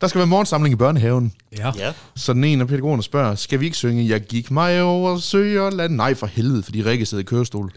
Der 0.00 0.06
skal 0.06 0.18
være 0.18 0.26
morgensamling 0.26 0.72
i 0.72 0.76
børnehaven. 0.76 1.32
Ja. 1.58 1.72
Ja. 1.78 1.92
Så 2.16 2.32
den 2.32 2.44
ene 2.44 2.62
af 2.62 2.68
pædagogerne 2.68 3.02
spørger, 3.02 3.34
skal 3.34 3.60
vi 3.60 3.64
ikke 3.64 3.76
synge, 3.76 4.08
jeg 4.08 4.20
gik 4.20 4.50
mig 4.50 4.82
over 4.82 5.18
sø 5.18 5.60
og 5.60 5.72
land? 5.72 5.94
Nej, 5.94 6.14
for 6.14 6.26
helvede, 6.26 6.62
fordi 6.62 6.82
Rikke 6.82 7.06
sidder 7.06 7.22
i 7.22 7.24
kørestol. 7.24 7.72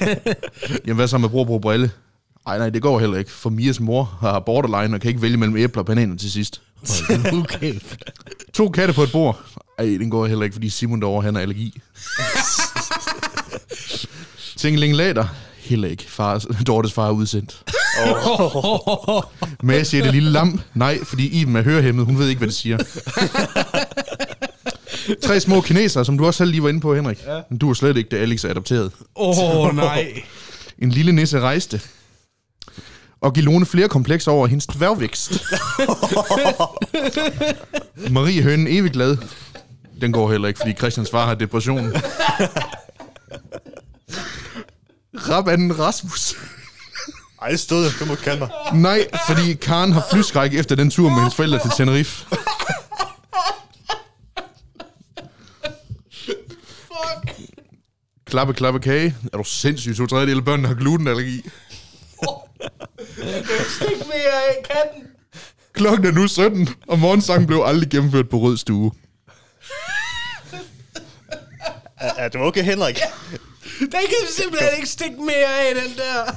Jamen, 0.86 0.96
hvad 0.96 1.08
så 1.08 1.18
med 1.18 1.28
bror, 1.28 1.44
bror, 1.44 1.58
brille? 1.58 1.90
Ej, 2.46 2.58
nej, 2.58 2.70
det 2.70 2.82
går 2.82 3.00
heller 3.00 3.18
ikke, 3.18 3.30
for 3.30 3.50
Mias 3.50 3.80
mor 3.80 4.04
har 4.20 4.40
borderline 4.40 4.96
og 4.96 5.00
kan 5.00 5.08
ikke 5.08 5.22
vælge 5.22 5.36
mellem 5.36 5.56
æbler 5.56 5.82
og 5.82 5.86
bananer 5.86 6.16
til 6.16 6.30
sidst. 6.30 6.62
Okay. 7.42 7.74
To 8.54 8.68
katte 8.68 8.94
på 8.94 9.02
et 9.02 9.12
bord. 9.12 9.40
Ej, 9.78 9.84
den 9.84 10.10
går 10.10 10.26
heller 10.26 10.44
ikke, 10.44 10.54
fordi 10.54 10.68
Simon 10.68 11.00
derovre, 11.00 11.22
han 11.22 11.34
har 11.34 11.42
allergi. 11.42 11.80
Tingling 14.56 14.94
later. 14.96 15.26
Heller 15.72 15.88
ikke. 15.88 16.04
Far, 16.08 16.44
Dortes 16.66 16.92
far 16.92 17.06
er 17.06 17.10
udsendt. 17.10 17.62
Mads 19.62 19.88
siger 19.88 20.04
det 20.04 20.12
lille 20.12 20.30
lam. 20.30 20.60
Nej, 20.74 20.98
fordi 21.04 21.40
Iben 21.40 21.56
er 21.56 21.62
hørehæmmet. 21.62 22.06
Hun 22.06 22.18
ved 22.18 22.28
ikke, 22.28 22.38
hvad 22.38 22.48
det 22.48 22.56
siger. 22.56 22.78
Tre 25.26 25.40
små 25.40 25.60
kinesere, 25.60 26.04
som 26.04 26.18
du 26.18 26.26
også 26.26 26.38
selv 26.38 26.50
lige 26.50 26.62
var 26.62 26.68
inde 26.68 26.80
på, 26.80 26.94
Henrik. 26.94 27.18
Ja. 27.26 27.40
Men 27.50 27.58
du 27.58 27.70
er 27.70 27.74
slet 27.74 27.96
ikke, 27.96 28.08
da 28.08 28.16
Alex 28.16 28.44
er 28.44 28.48
adopteret. 28.48 28.92
Åh, 29.16 29.38
oh, 29.38 29.76
nej. 29.76 30.22
En 30.78 30.90
lille 30.90 31.12
nisse 31.12 31.40
rejste. 31.40 31.80
Og 33.20 33.32
give 33.32 33.44
Lone 33.44 33.66
flere 33.66 33.88
komplekser 33.88 34.32
over 34.32 34.46
hendes 34.46 34.66
dværgvækst. 34.66 35.32
Marie 38.14 38.42
Hønen 38.42 38.66
evig 38.66 38.90
glad. 38.90 39.16
Den 40.00 40.12
går 40.12 40.30
heller 40.30 40.48
ikke, 40.48 40.58
fordi 40.58 40.72
Christians 40.72 41.10
far 41.10 41.26
har 41.26 41.34
depression. 41.34 41.92
Rabanden 45.14 45.78
Rasmus. 45.78 46.34
Ej, 47.42 47.56
stod. 47.56 47.90
Du 48.00 48.04
må 48.04 48.14
kalde 48.14 48.38
mig. 48.38 48.48
Nej, 48.74 49.06
fordi 49.26 49.54
Karen 49.54 49.92
har 49.92 50.06
flyskræk 50.12 50.54
efter 50.54 50.74
den 50.76 50.90
tur 50.90 51.08
med 51.08 51.16
hendes 51.16 51.34
forældre 51.34 51.58
til 51.58 51.70
Tenerife. 51.76 52.26
Fuck. 56.86 57.36
Klappe, 58.26 58.54
klappe, 58.54 58.80
kage. 58.80 59.16
Er 59.32 59.36
du 59.36 59.44
sindssyg? 59.44 59.96
To 59.96 60.06
tredjedel 60.06 60.38
af 60.38 60.44
børnene 60.44 60.68
har 60.68 60.74
glutenallergi. 60.74 61.50
Stik 63.68 64.06
mere 64.06 64.32
af 64.48 64.56
katten. 64.70 65.02
Klokken 65.72 66.06
er 66.06 66.12
nu 66.12 66.28
17, 66.28 66.68
og 66.88 66.98
morgensangen 66.98 67.46
blev 67.46 67.62
aldrig 67.66 67.90
gennemført 67.90 68.28
på 68.28 68.38
rød 68.38 68.56
stue. 68.56 68.92
Er, 71.96 72.12
er 72.16 72.28
du 72.28 72.38
okay, 72.38 72.62
Henrik? 72.64 72.98
Den 73.82 73.90
kan 73.90 74.28
simpelthen 74.36 74.70
ikke 74.76 74.88
stikke 74.88 75.16
mere 75.20 75.60
af, 75.68 75.74
den 75.74 75.96
der. 75.96 76.32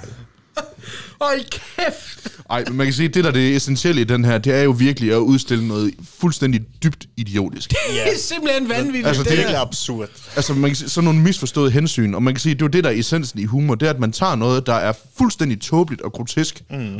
Hold 1.21 1.43
kæft. 1.51 2.27
Ej, 2.49 2.63
men 2.67 2.75
man 2.77 2.85
kan 2.87 2.93
sige, 2.93 3.07
at 3.07 3.13
det 3.13 3.23
der 3.23 3.29
er 3.29 3.33
det 3.33 3.55
essentielle 3.55 4.01
i 4.01 4.03
den 4.03 4.25
her, 4.25 4.37
det 4.37 4.53
er 4.53 4.61
jo 4.61 4.71
virkelig 4.71 5.11
at 5.11 5.17
udstille 5.17 5.67
noget 5.67 5.93
fuldstændig 6.19 6.61
dybt 6.83 7.05
idiotisk. 7.17 7.69
Det 7.69 7.77
er 8.13 8.17
simpelthen 8.17 8.69
vanvittigt, 8.69 9.07
Altså, 9.07 9.23
det, 9.23 9.31
det 9.31 9.37
er 9.37 9.41
der. 9.41 9.41
virkelig 9.47 9.61
absurd. 9.61 10.09
Altså, 10.35 10.53
man 10.53 10.69
kan 10.69 10.75
sige, 10.75 10.89
sådan 10.89 11.05
nogle 11.05 11.19
misforståede 11.19 11.71
hensyn, 11.71 12.13
og 12.13 12.23
man 12.23 12.33
kan 12.33 12.39
sige, 12.41 12.53
det 12.55 12.61
er 12.61 12.65
jo 12.65 12.69
det, 12.69 12.83
der 12.83 12.89
er 12.89 12.93
essensen 12.93 13.39
i 13.39 13.43
humor, 13.45 13.75
det 13.75 13.85
er, 13.85 13.89
at 13.93 13.99
man 13.99 14.11
tager 14.11 14.35
noget, 14.35 14.65
der 14.65 14.73
er 14.73 14.93
fuldstændig 15.17 15.61
tåbeligt 15.61 16.01
og 16.01 16.11
grotesk, 16.13 16.63
mm. 16.69 16.99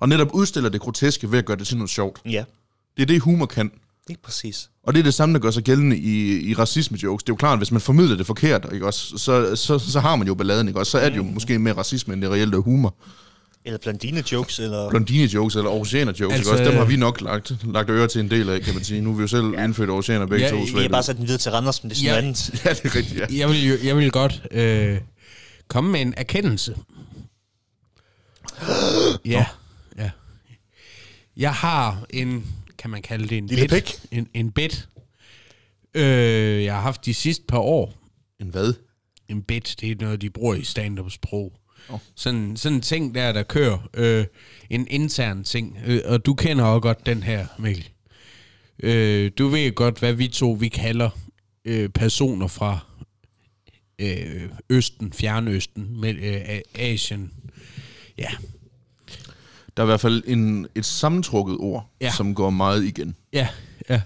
og 0.00 0.08
netop 0.08 0.28
udstiller 0.34 0.70
det 0.70 0.80
groteske 0.80 1.30
ved 1.32 1.38
at 1.38 1.44
gøre 1.44 1.56
det 1.56 1.66
til 1.66 1.76
noget 1.76 1.90
sjovt. 1.90 2.20
Ja, 2.24 2.44
Det 2.96 3.02
er 3.02 3.06
det, 3.06 3.20
humor 3.20 3.46
kan. 3.46 3.70
Ikke 4.10 4.22
præcis. 4.22 4.70
Og 4.82 4.94
det 4.94 5.00
er 5.00 5.04
det 5.04 5.14
samme, 5.14 5.34
der 5.34 5.40
gør 5.40 5.50
sig 5.50 5.62
gældende 5.62 5.98
i, 5.98 6.40
i 6.50 6.54
racisme-jokes. 6.54 7.22
Det 7.24 7.28
er 7.30 7.32
jo 7.32 7.36
klart, 7.36 7.52
at 7.52 7.58
hvis 7.58 7.70
man 7.72 7.80
formidler 7.80 8.16
det 8.16 8.26
forkert, 8.26 8.66
ikke 8.72 8.86
også, 8.86 9.18
så, 9.18 9.56
så, 9.56 9.78
så 9.78 10.00
har 10.00 10.16
man 10.16 10.26
jo 10.26 10.34
balladen, 10.34 10.68
ikke 10.68 10.80
også? 10.80 10.90
Så 10.92 10.98
er 10.98 11.08
det 11.08 11.16
jo 11.16 11.22
måske 11.22 11.58
mere 11.58 11.74
racisme, 11.74 12.14
end 12.14 12.22
det 12.22 12.30
reelle 12.30 12.56
humor. 12.58 12.94
Eller 13.66 13.78
blondine-jokes, 13.78 14.58
eller... 14.62 14.90
Blondine-jokes 14.90 15.56
eller 15.56 15.70
oceaner-jokes, 15.70 16.34
altså, 16.34 16.36
ikke 16.36 16.50
også? 16.50 16.64
Dem 16.64 16.74
har 16.78 16.84
vi 16.84 16.96
nok 16.96 17.20
lagt, 17.20 17.52
lagt 17.72 17.90
øre 17.90 18.08
til 18.08 18.20
en 18.20 18.30
del 18.30 18.48
af, 18.48 18.60
kan 18.60 18.74
man 18.74 18.84
sige. 18.84 19.00
Nu 19.00 19.10
er 19.10 19.14
vi 19.14 19.20
jo 19.22 19.28
selv 19.28 19.46
ja. 19.54 19.64
indfødt 19.64 19.90
oceaner 19.90 20.26
begge 20.26 20.44
Ja, 20.44 20.50
to. 20.50 20.66
Svend. 20.66 20.80
har 20.82 20.88
bare 20.88 21.02
sat 21.02 21.16
den 21.16 21.24
videre 21.26 21.38
til 21.38 21.52
Randers, 21.52 21.82
men 21.82 21.90
det 21.90 21.96
er 21.96 22.00
sådan 22.00 22.14
Ja. 22.14 22.18
andet. 22.26 22.64
Ja, 22.64 22.70
det 22.70 22.84
er 22.84 22.94
rigtigt, 22.96 23.20
ja. 23.20 23.26
Jeg 23.38 23.48
vil, 23.48 23.66
jo, 23.68 23.74
jeg 23.84 23.96
vil 23.96 24.10
godt 24.10 24.42
øh, 24.50 24.98
komme 25.68 25.92
med 25.92 26.00
en 26.00 26.14
erkendelse. 26.16 26.76
Ja, 29.24 29.46
ja. 29.98 30.10
Jeg 31.36 31.52
har 31.54 32.04
en, 32.10 32.46
kan 32.84 32.90
man 32.90 33.02
kalde 33.02 33.28
det 33.28 33.38
en 33.38 33.46
Lille 33.46 33.68
bit? 33.68 33.84
pik? 33.84 33.94
En, 34.10 34.28
en 34.34 34.50
bit. 34.50 34.88
Øh, 35.94 36.64
jeg 36.64 36.74
har 36.74 36.80
haft 36.80 37.04
de 37.04 37.14
sidste 37.14 37.44
par 37.48 37.58
år. 37.58 37.94
En 38.40 38.48
hvad? 38.48 38.74
En 39.28 39.42
bit, 39.42 39.76
det 39.80 39.90
er 39.90 39.94
noget, 40.00 40.20
de 40.20 40.30
bruger 40.30 40.54
i 40.54 40.64
stand-up-sprog. 40.64 41.52
Oh. 41.88 41.94
Oh. 41.94 42.00
Sådan, 42.14 42.56
sådan 42.56 42.76
en 42.76 42.82
ting 42.82 43.14
der, 43.14 43.32
der 43.32 43.42
kører. 43.42 43.88
Øh, 43.94 44.24
en 44.70 44.86
intern 44.90 45.44
ting. 45.44 45.78
Øh, 45.86 46.00
og 46.04 46.26
du 46.26 46.34
kender 46.34 46.64
også 46.64 46.80
godt 46.80 47.06
den 47.06 47.22
her, 47.22 47.46
Mikkel. 47.58 47.88
Øh, 48.82 49.30
du 49.38 49.48
ved 49.48 49.72
godt, 49.72 49.98
hvad 49.98 50.12
vi 50.12 50.28
to, 50.28 50.52
vi 50.52 50.68
kalder 50.68 51.10
øh, 51.64 51.88
personer 51.88 52.46
fra 52.46 52.78
øh, 53.98 54.48
Østen, 54.70 55.12
Fjernøsten, 55.12 56.00
med, 56.00 56.14
øh, 56.14 56.60
Asien. 56.74 57.32
Ja, 58.18 58.30
Der 59.76 59.82
er 59.82 59.86
i 59.86 59.88
hvert 59.88 60.00
fald 60.00 60.22
en, 60.26 60.66
et 60.74 60.84
sammentrukket 60.84 61.56
ord, 61.58 61.90
ja. 62.00 62.10
Som 62.10 62.34
går 62.34 62.50
meget 62.50 62.84
igen. 62.84 63.14
ja, 63.32 63.48
ja. 63.90 64.00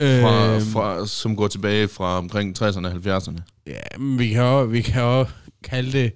Fra, 0.00 0.54
Øh, 0.56 0.62
fra, 0.62 1.06
som 1.06 1.36
går 1.36 1.48
tilbage 1.48 1.88
fra 1.88 2.18
omkring 2.18 2.62
60'erne 2.62 2.86
og 2.86 2.92
70'erne. 2.92 3.38
Ja, 3.66 3.98
men 3.98 4.18
vi 4.18 4.28
kan 4.28 4.42
også, 4.42 4.70
vi 4.70 4.80
kan 4.80 5.02
også 5.02 5.32
kalde 5.64 5.92
det, 5.92 6.12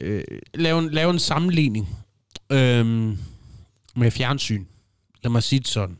øh, 0.00 0.22
lave, 0.54 0.78
en, 0.78 0.90
lave 0.90 1.10
en 1.10 1.18
sammenligning 1.18 1.88
øh, 2.52 2.86
med 3.96 4.10
fjernsyn. 4.10 4.64
Lad 5.22 5.30
mig 5.30 5.42
sige 5.42 5.58
det 5.58 5.68
sådan. 5.68 5.96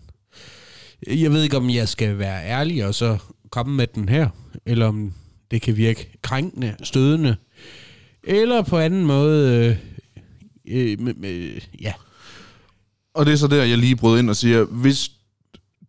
Jeg 1.06 1.32
ved 1.32 1.42
ikke, 1.42 1.56
om 1.56 1.70
jeg 1.70 1.88
skal 1.88 2.18
være 2.18 2.44
ærlig 2.44 2.86
og 2.86 2.94
så 2.94 3.18
komme 3.50 3.76
med 3.76 3.86
den 3.86 4.08
her, 4.08 4.28
eller 4.66 4.86
om 4.86 5.12
det 5.50 5.62
kan 5.62 5.76
virke 5.76 6.18
krænkende, 6.22 6.74
stødende, 6.82 7.36
eller 8.22 8.62
på 8.62 8.78
anden 8.78 9.06
måde, 9.06 9.78
øh, 10.70 10.92
øh, 10.92 11.00
med, 11.00 11.14
med, 11.14 11.60
ja, 11.80 11.92
Og 13.14 13.26
det 13.26 13.32
er 13.32 13.36
så 13.36 13.46
der, 13.46 13.64
jeg 13.64 13.78
lige 13.78 13.96
brød 13.96 14.18
ind 14.18 14.30
og 14.30 14.36
siger, 14.36 14.64
hvis 14.64 15.10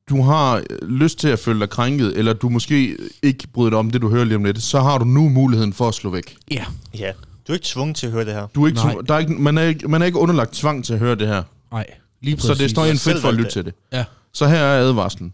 du 0.09 0.21
har 0.21 0.63
lyst 0.85 1.19
til 1.19 1.27
at 1.27 1.39
føle 1.39 1.59
dig 1.59 1.69
krænket, 1.69 2.17
eller 2.17 2.33
du 2.33 2.49
måske 2.49 2.97
ikke 3.23 3.47
bryder 3.47 3.69
dig 3.69 3.79
om 3.79 3.91
det, 3.91 4.01
du 4.01 4.09
hører 4.09 4.23
lige 4.25 4.35
om 4.35 4.43
lidt, 4.43 4.61
så 4.61 4.79
har 4.81 4.97
du 4.97 5.05
nu 5.05 5.29
muligheden 5.29 5.73
for 5.73 5.87
at 5.87 5.93
slå 5.93 6.09
væk. 6.09 6.37
ja, 6.51 6.65
Ja, 6.97 7.11
du 7.47 7.53
er 7.53 7.55
ikke 7.55 7.65
tvunget 7.65 7.95
til 7.97 8.05
at 8.07 8.13
høre 8.13 8.25
det 8.25 8.33
her. 8.33 8.47
Du 8.47 8.63
er 8.63 8.67
ikke, 8.67 8.79
Nej. 8.79 8.95
der 9.07 9.13
er 9.13 9.19
ikke, 9.19 9.33
man, 9.33 9.57
er 9.57 9.61
ikke, 9.61 9.87
man 9.87 10.01
er 10.01 10.05
ikke 10.05 10.17
underlagt 10.19 10.53
tvang 10.53 10.85
til 10.85 10.93
at 10.93 10.99
høre 10.99 11.15
det 11.15 11.27
her. 11.27 11.43
nej, 11.71 11.85
lige 12.21 12.35
præcis. 12.35 12.47
Så 12.47 12.63
det 12.63 12.69
står 12.71 12.85
en 12.85 12.97
fedt 12.97 13.21
for 13.21 13.27
at 13.27 13.33
lytte 13.35 13.51
til 13.51 13.65
det. 13.65 13.73
Ja. 13.93 14.05
Så 14.33 14.47
her 14.47 14.57
er 14.57 14.79
advarslen. 14.79 15.33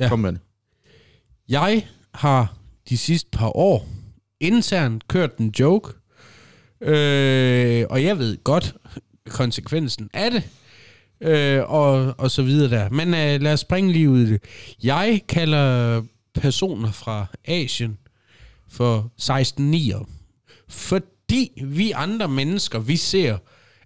Ja. 0.00 0.08
Kom 0.08 0.18
med 0.18 0.32
det. 0.32 0.40
Jeg 1.48 1.86
har 2.14 2.54
de 2.88 2.98
sidste 2.98 3.28
par 3.32 3.56
år 3.56 3.88
internt 4.40 5.08
kørt 5.08 5.36
en 5.36 5.54
joke, 5.60 5.92
øh, 6.84 7.86
og 7.90 8.04
jeg 8.04 8.18
ved 8.18 8.44
godt 8.44 8.74
konsekvensen 9.28 10.10
af 10.14 10.30
det, 10.30 10.42
øh, 11.20 11.70
og, 11.70 12.14
og 12.18 12.30
så 12.30 12.42
videre 12.42 12.70
der. 12.70 12.90
Men 12.90 13.08
øh, 13.08 13.40
lad 13.40 13.52
os 13.52 13.60
springe 13.60 13.92
lige 13.92 14.10
ud 14.10 14.20
i 14.20 14.32
det. 14.32 14.42
Jeg 14.82 15.20
kalder 15.28 16.02
personer 16.34 16.92
fra 16.92 17.26
Asien 17.44 17.98
for 18.68 19.10
16-9'er, 19.22 20.06
fordi 20.68 21.62
vi 21.64 21.90
andre 21.90 22.28
mennesker, 22.28 22.78
vi 22.78 22.96
ser 22.96 23.38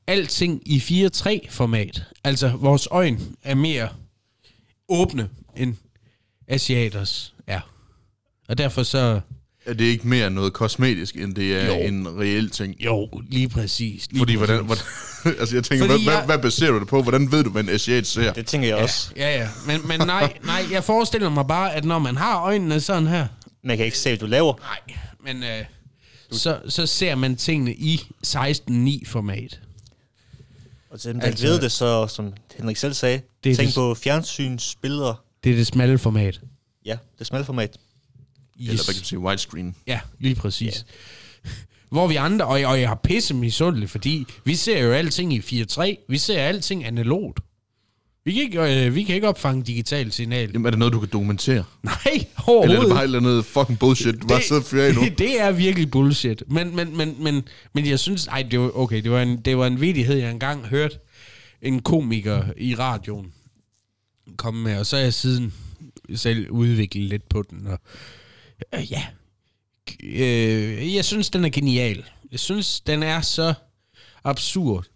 alting 0.06 0.62
i 0.66 0.78
4-3-format. 0.78 2.04
Altså, 2.24 2.48
vores 2.48 2.88
øjne 2.90 3.18
er 3.42 3.54
mere 3.54 3.88
åbne 4.88 5.28
end 5.56 5.74
asiaters 6.48 7.34
er. 7.46 7.60
Og 8.48 8.58
derfor 8.58 8.82
så... 8.82 9.20
Er 9.68 9.74
det 9.74 9.84
ikke 9.84 10.08
mere 10.08 10.30
noget 10.30 10.52
kosmetisk, 10.52 11.16
end 11.16 11.34
det 11.34 11.56
er 11.56 11.66
Jo. 11.66 11.74
en 11.74 12.18
reel 12.20 12.50
ting? 12.50 12.74
Jo, 12.80 13.08
lige 13.28 13.48
præcis. 13.48 14.06
Lige 14.10 14.18
Fordi, 14.18 14.36
præcis. 14.36 14.48
hvordan, 14.48 14.64
hvordan, 14.64 14.84
altså 15.40 15.56
jeg 15.56 15.64
tænker, 15.64 15.86
Fordi 15.86 16.04
hvad, 16.04 16.14
jeg- 16.14 16.24
hvad, 16.26 16.38
baserer 16.38 16.70
du 16.70 16.78
det 16.80 16.88
på? 16.88 17.02
Hvordan 17.02 17.32
ved 17.32 17.44
du, 17.44 17.50
hvad 17.50 17.62
en 17.62 17.68
asiat 17.68 18.06
ser? 18.06 18.32
Det 18.32 18.46
tænker 18.46 18.68
jeg 18.68 18.76
også. 18.76 19.10
Ja, 19.16 19.38
ja. 19.40 19.48
Men, 19.66 19.88
men 19.88 20.00
nej, 20.06 20.32
nej, 20.44 20.64
jeg 20.70 20.84
forestiller 20.84 21.28
mig 21.28 21.46
bare, 21.46 21.74
at 21.74 21.84
når 21.84 21.98
man 21.98 22.16
har 22.16 22.40
øjnene 22.42 22.80
sådan 22.80 23.06
her... 23.06 23.26
Man 23.64 23.76
kan 23.76 23.86
ikke 23.86 23.98
se, 23.98 24.10
hvad 24.10 24.18
du 24.18 24.26
laver. 24.26 24.54
Nej, 24.60 24.96
men... 25.24 25.42
Øh, 25.42 25.64
så, 26.32 26.58
så 26.68 26.86
ser 26.86 27.14
man 27.14 27.36
tingene 27.36 27.74
i 27.74 28.00
16.9-format. 28.26 29.60
Og 30.90 31.00
til 31.00 31.10
dem, 31.12 31.20
der 31.20 31.26
Altså- 31.26 31.46
ved 31.46 31.60
det, 31.60 31.72
så 31.72 32.06
som 32.06 32.32
Henrik 32.56 32.76
selv 32.76 32.94
sagde, 32.94 33.20
Det 33.44 33.52
er 33.52 33.56
tænk 33.56 33.66
det- 33.68 33.74
på 33.74 33.94
fjernsynsbilleder. 33.94 35.24
Det 35.44 35.52
er 35.52 35.56
det 35.56 35.66
smalle 35.66 35.98
format. 35.98 36.40
Ja, 36.84 36.96
det 37.18 37.26
smalle 37.26 37.44
format. 37.44 37.76
Eller 38.58 38.84
hvad 38.84 38.94
kan 38.94 38.98
man 38.98 39.04
sige, 39.04 39.18
widescreen. 39.18 39.74
Ja, 39.86 40.00
lige 40.18 40.34
præcis. 40.34 40.84
Yeah. 41.46 41.54
Hvor 41.90 42.06
vi 42.06 42.16
andre, 42.16 42.46
og 42.46 42.60
jeg, 42.60 42.68
og 42.68 42.80
jeg 42.80 42.88
har 42.88 43.00
pisse 43.04 43.34
misundeligt, 43.34 43.90
fordi 43.90 44.26
vi 44.44 44.54
ser 44.54 44.78
jo 44.78 44.92
alting 44.92 45.32
i 45.32 45.38
4.3. 45.38 46.06
Vi 46.08 46.18
ser 46.18 46.42
alting 46.42 46.84
analogt. 46.84 47.40
Vi 48.24 48.32
kan 48.32 48.42
ikke, 48.42 48.86
øh, 48.86 48.94
vi 48.94 49.02
kan 49.02 49.14
ikke 49.14 49.28
opfange 49.28 49.62
digitalt 49.62 50.14
signal. 50.14 50.50
Jamen, 50.52 50.66
er 50.66 50.70
det 50.70 50.78
noget, 50.78 50.94
du 50.94 51.00
kan 51.00 51.08
dokumentere? 51.12 51.64
Nej, 51.82 51.94
Eller 52.12 52.26
overhovedet 52.46 52.76
er 52.76 52.80
det 52.80 52.90
bare 52.90 53.00
et 53.00 53.04
eller 53.04 53.18
andet 53.18 53.44
fucking 53.44 53.78
bullshit, 53.78 54.22
du 54.22 54.26
bare 54.26 54.42
sidder 54.42 54.62
fyrer 54.62 54.92
nu? 54.92 55.00
det 55.18 55.40
er 55.40 55.50
virkelig 55.50 55.90
bullshit. 55.90 56.42
Men, 56.46 56.76
men, 56.76 56.96
men, 56.96 57.16
men, 57.18 57.48
men 57.74 57.86
jeg 57.86 57.98
synes, 57.98 58.26
ej, 58.26 58.42
det 58.50 58.60
var, 58.60 58.78
okay, 58.78 59.02
det 59.02 59.10
var, 59.10 59.22
en, 59.22 59.36
det 59.36 59.58
var 59.58 59.66
en 59.66 59.80
vidighed, 59.80 60.16
jeg 60.16 60.30
engang 60.30 60.66
hørte 60.66 60.98
en 61.62 61.82
komiker 61.82 62.42
i 62.56 62.74
radioen 62.74 63.32
komme 64.36 64.62
med, 64.62 64.78
og 64.78 64.86
så 64.86 64.96
har 64.96 65.02
jeg 65.02 65.14
siden 65.14 65.54
selv 66.14 66.50
udviklet 66.50 67.04
lidt 67.04 67.28
på 67.28 67.44
den, 67.50 67.66
og 67.66 67.80
øh, 68.74 68.92
ja, 68.92 69.06
øh, 70.02 70.94
jeg 70.94 71.04
synes, 71.04 71.30
den 71.30 71.44
er 71.44 71.48
genial. 71.48 72.04
Jeg 72.30 72.40
synes, 72.40 72.80
den 72.80 73.02
er 73.02 73.20
så 73.20 73.54
absurd, 74.24 74.86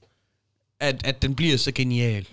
at, 0.81 1.07
at 1.07 1.23
den 1.23 1.35
bliver 1.35 1.57
så 1.57 1.73
genial. 1.73 2.27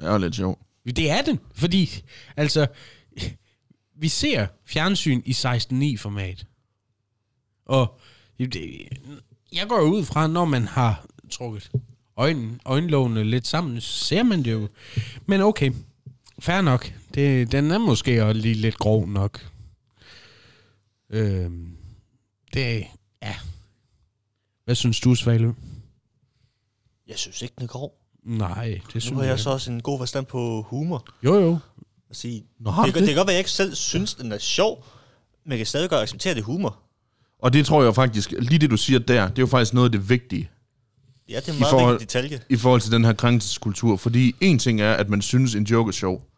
Det 0.00 0.06
er 0.08 0.18
lidt 0.18 0.34
sjovt. 0.34 0.60
Det 0.86 1.10
er 1.10 1.22
den, 1.22 1.40
fordi 1.54 2.02
altså, 2.36 2.66
vi 3.96 4.08
ser 4.08 4.46
fjernsyn 4.66 5.22
i 5.24 5.32
16.9 5.32 5.96
format. 5.98 6.46
Og 7.66 8.00
det, 8.38 8.88
jeg 9.52 9.68
går 9.68 9.80
ud 9.80 10.04
fra, 10.04 10.26
når 10.26 10.44
man 10.44 10.68
har 10.68 11.06
trukket 11.30 11.70
øjne, 12.16 12.58
øjenlågene 12.64 13.24
lidt 13.24 13.46
sammen, 13.46 13.80
så 13.80 14.04
ser 14.04 14.22
man 14.22 14.44
det 14.44 14.52
jo. 14.52 14.68
Men 15.26 15.40
okay, 15.40 15.72
fair 16.38 16.60
nok. 16.60 16.92
Det, 17.14 17.52
den 17.52 17.70
er 17.70 17.78
måske 17.78 18.24
også 18.24 18.40
lige 18.40 18.54
lidt 18.54 18.78
grov 18.78 19.08
nok. 19.08 19.53
Øhm, 21.14 21.76
det, 22.54 22.84
ja. 23.22 23.34
Hvad 24.64 24.74
synes 24.74 25.00
du, 25.00 25.14
Svalø? 25.14 25.52
Jeg 27.08 27.18
synes 27.18 27.42
ikke, 27.42 27.54
den 27.58 27.64
er 27.64 27.68
grov. 27.68 27.94
Nej, 28.24 28.80
det 28.92 29.02
synes 29.02 29.10
Nu 29.10 29.16
har 29.18 29.24
jeg 29.24 29.40
så 29.40 29.50
også 29.50 29.72
en 29.72 29.82
god 29.82 29.98
forstand 29.98 30.26
på 30.26 30.62
humor. 30.68 31.06
Jo, 31.24 31.34
jo. 31.40 31.58
At 32.10 32.16
sige, 32.16 32.44
Nå, 32.60 32.70
det, 32.70 32.76
du 32.76 32.82
kan, 32.82 32.92
det 32.94 32.94
det? 33.00 33.06
kan 33.08 33.16
godt 33.16 33.26
være, 33.26 33.32
at 33.32 33.34
jeg 33.34 33.38
ikke 33.40 33.50
selv 33.50 33.74
synes, 33.74 34.14
den 34.14 34.32
er 34.32 34.38
sjov, 34.38 34.86
men 35.44 35.50
jeg 35.50 35.58
kan 35.58 35.66
stadig 35.66 35.90
godt 35.90 36.02
acceptere 36.02 36.34
det 36.34 36.42
humor. 36.42 36.78
Og 37.38 37.52
det 37.52 37.66
tror 37.66 37.82
jeg 37.84 37.94
faktisk, 37.94 38.30
lige 38.38 38.58
det 38.58 38.70
du 38.70 38.76
siger 38.76 38.98
der, 38.98 39.28
det 39.28 39.38
er 39.38 39.42
jo 39.42 39.46
faktisk 39.46 39.74
noget 39.74 39.88
af 39.88 39.92
det 39.92 40.08
vigtige 40.08 40.50
Ja, 41.28 41.36
det 41.40 41.48
er 41.48 41.52
en 41.52 41.58
I 41.58 41.60
meget 41.60 41.70
forhold- 41.70 41.98
vigtig 41.98 42.08
detalje. 42.22 42.40
i 42.50 42.56
forhold 42.56 42.80
til 42.80 42.92
den 42.92 43.04
her 43.04 43.12
krænkelseskultur. 43.12 43.96
Fordi 43.96 44.34
en 44.40 44.58
ting 44.58 44.80
er, 44.80 44.92
at 44.94 45.08
man 45.08 45.22
synes, 45.22 45.54
en 45.54 45.64
joke 45.64 45.88
er 45.88 45.92
sjov. 45.92 46.28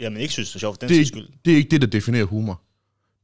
Ja, 0.00 0.10
men 0.10 0.20
ikke 0.20 0.32
synes, 0.32 0.48
det 0.48 0.54
er 0.54 0.58
sjovt, 0.60 0.74
for 0.74 0.80
den 0.80 0.88
Det 0.88 1.00
er, 1.00 1.04
skyld. 1.06 1.22
ikke, 1.22 1.38
det 1.44 1.52
er 1.52 1.56
ikke 1.56 1.70
det, 1.70 1.80
der 1.80 1.86
definerer 1.86 2.24
humor. 2.24 2.60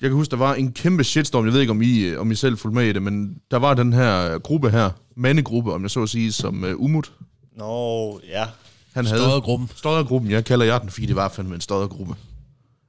Jeg 0.00 0.10
kan 0.10 0.16
huske, 0.16 0.30
der 0.30 0.36
var 0.36 0.54
en 0.54 0.72
kæmpe 0.72 1.04
shitstorm. 1.04 1.44
Jeg 1.44 1.52
ved 1.52 1.60
ikke, 1.60 1.70
om 1.70 1.82
I, 1.82 2.00
øh, 2.00 2.20
om 2.20 2.30
I 2.30 2.34
selv 2.34 2.58
fulgte 2.58 2.74
med 2.74 2.86
i 2.86 2.92
det, 2.92 3.02
men 3.02 3.40
der 3.50 3.56
var 3.56 3.74
den 3.74 3.92
her 3.92 4.38
gruppe 4.38 4.70
her, 4.70 4.90
mandegruppe, 5.16 5.72
om 5.72 5.82
jeg 5.82 5.90
så 5.90 6.02
at 6.02 6.08
sige, 6.08 6.32
som 6.32 6.62
uh, 6.62 6.70
Umut. 6.84 7.12
Nå, 7.56 8.20
ja. 8.28 8.46
Han 8.92 9.06
havde. 9.06 9.20
Stoddergruppen. 9.20 9.70
Stoddergruppen, 9.76 10.30
jeg 10.30 10.44
kalder 10.44 10.66
jeg 10.66 10.80
den, 10.80 10.90
fordi 10.90 11.06
det 11.06 11.16
var 11.16 11.28
fandme 11.28 11.54
en 11.54 11.60
stoddergruppe. 11.60 12.14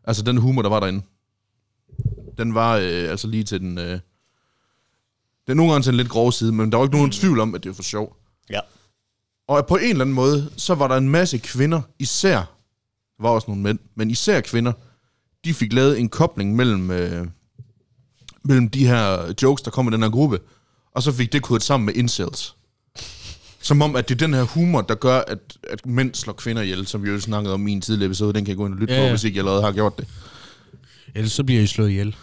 Altså 0.03 0.23
den 0.23 0.37
humor, 0.37 0.61
der 0.61 0.69
var 0.69 0.79
derinde. 0.79 1.01
Den 2.37 2.55
var 2.55 2.75
øh, 2.75 3.09
altså 3.09 3.27
lige 3.27 3.43
til 3.43 3.59
den... 3.59 3.77
Øh, 3.77 3.99
den 5.47 5.53
er 5.53 5.53
nogle 5.53 5.71
gange 5.71 5.83
til 5.83 5.89
en 5.89 5.97
lidt 5.97 6.09
grove 6.09 6.33
side, 6.33 6.51
men 6.51 6.71
der 6.71 6.77
var 6.77 6.85
ikke 6.85 6.95
nogen 6.95 7.11
tvivl 7.11 7.39
om, 7.39 7.55
at 7.55 7.63
det 7.63 7.69
var 7.69 7.73
for 7.73 7.83
sjov. 7.83 8.15
Ja. 8.49 8.59
Og 9.47 9.67
på 9.67 9.75
en 9.75 9.89
eller 9.89 10.01
anden 10.01 10.15
måde, 10.15 10.51
så 10.57 10.75
var 10.75 10.87
der 10.87 10.95
en 10.95 11.09
masse 11.09 11.37
kvinder, 11.37 11.81
især, 11.99 12.37
der 13.17 13.23
var 13.23 13.29
også 13.29 13.47
nogle 13.47 13.63
mænd, 13.63 13.79
men 13.95 14.11
især 14.11 14.41
kvinder, 14.41 14.73
de 15.45 15.53
fik 15.53 15.73
lavet 15.73 15.99
en 15.99 16.09
kobling 16.09 16.55
mellem, 16.55 16.91
øh, 16.91 17.27
mellem 18.43 18.69
de 18.69 18.87
her 18.87 19.33
jokes, 19.43 19.61
der 19.61 19.71
kom 19.71 19.87
i 19.87 19.91
den 19.91 20.03
her 20.03 20.09
gruppe, 20.09 20.39
og 20.95 21.03
så 21.03 21.11
fik 21.11 21.33
det 21.33 21.41
kodet 21.41 21.63
sammen 21.63 21.85
med 21.85 21.93
incels. 21.95 22.55
Som 23.61 23.81
om, 23.81 23.95
at 23.95 24.09
det 24.09 24.15
er 24.15 24.27
den 24.27 24.33
her 24.33 24.43
humor, 24.43 24.81
der 24.81 24.95
gør, 24.95 25.17
at, 25.27 25.39
at 25.69 25.85
mænd 25.85 26.13
slår 26.15 26.33
kvinder 26.33 26.61
ihjel, 26.61 26.87
som 26.87 27.03
vi 27.03 27.09
jo 27.09 27.19
snakkede 27.19 27.53
om 27.53 27.67
i 27.67 27.71
en 27.71 27.81
tidligere 27.81 28.05
episode, 28.05 28.33
den 28.33 28.45
kan 28.45 28.49
jeg 28.49 28.57
gå 28.57 28.65
ind 28.65 28.73
og 28.73 28.79
lytte 28.79 28.93
Ja, 28.93 28.99
på, 28.99 29.03
ja. 29.03 29.09
hvis 29.09 29.23
ikke 29.23 29.37
jeg 29.37 29.41
allerede 29.41 29.61
har 29.63 29.71
gjort 29.71 29.97
det. 29.97 30.07
Ellers 31.15 31.31
så 31.31 31.43
bliver 31.43 31.61
I 31.61 31.67
slået 31.67 31.89
ihjel. 31.89 32.15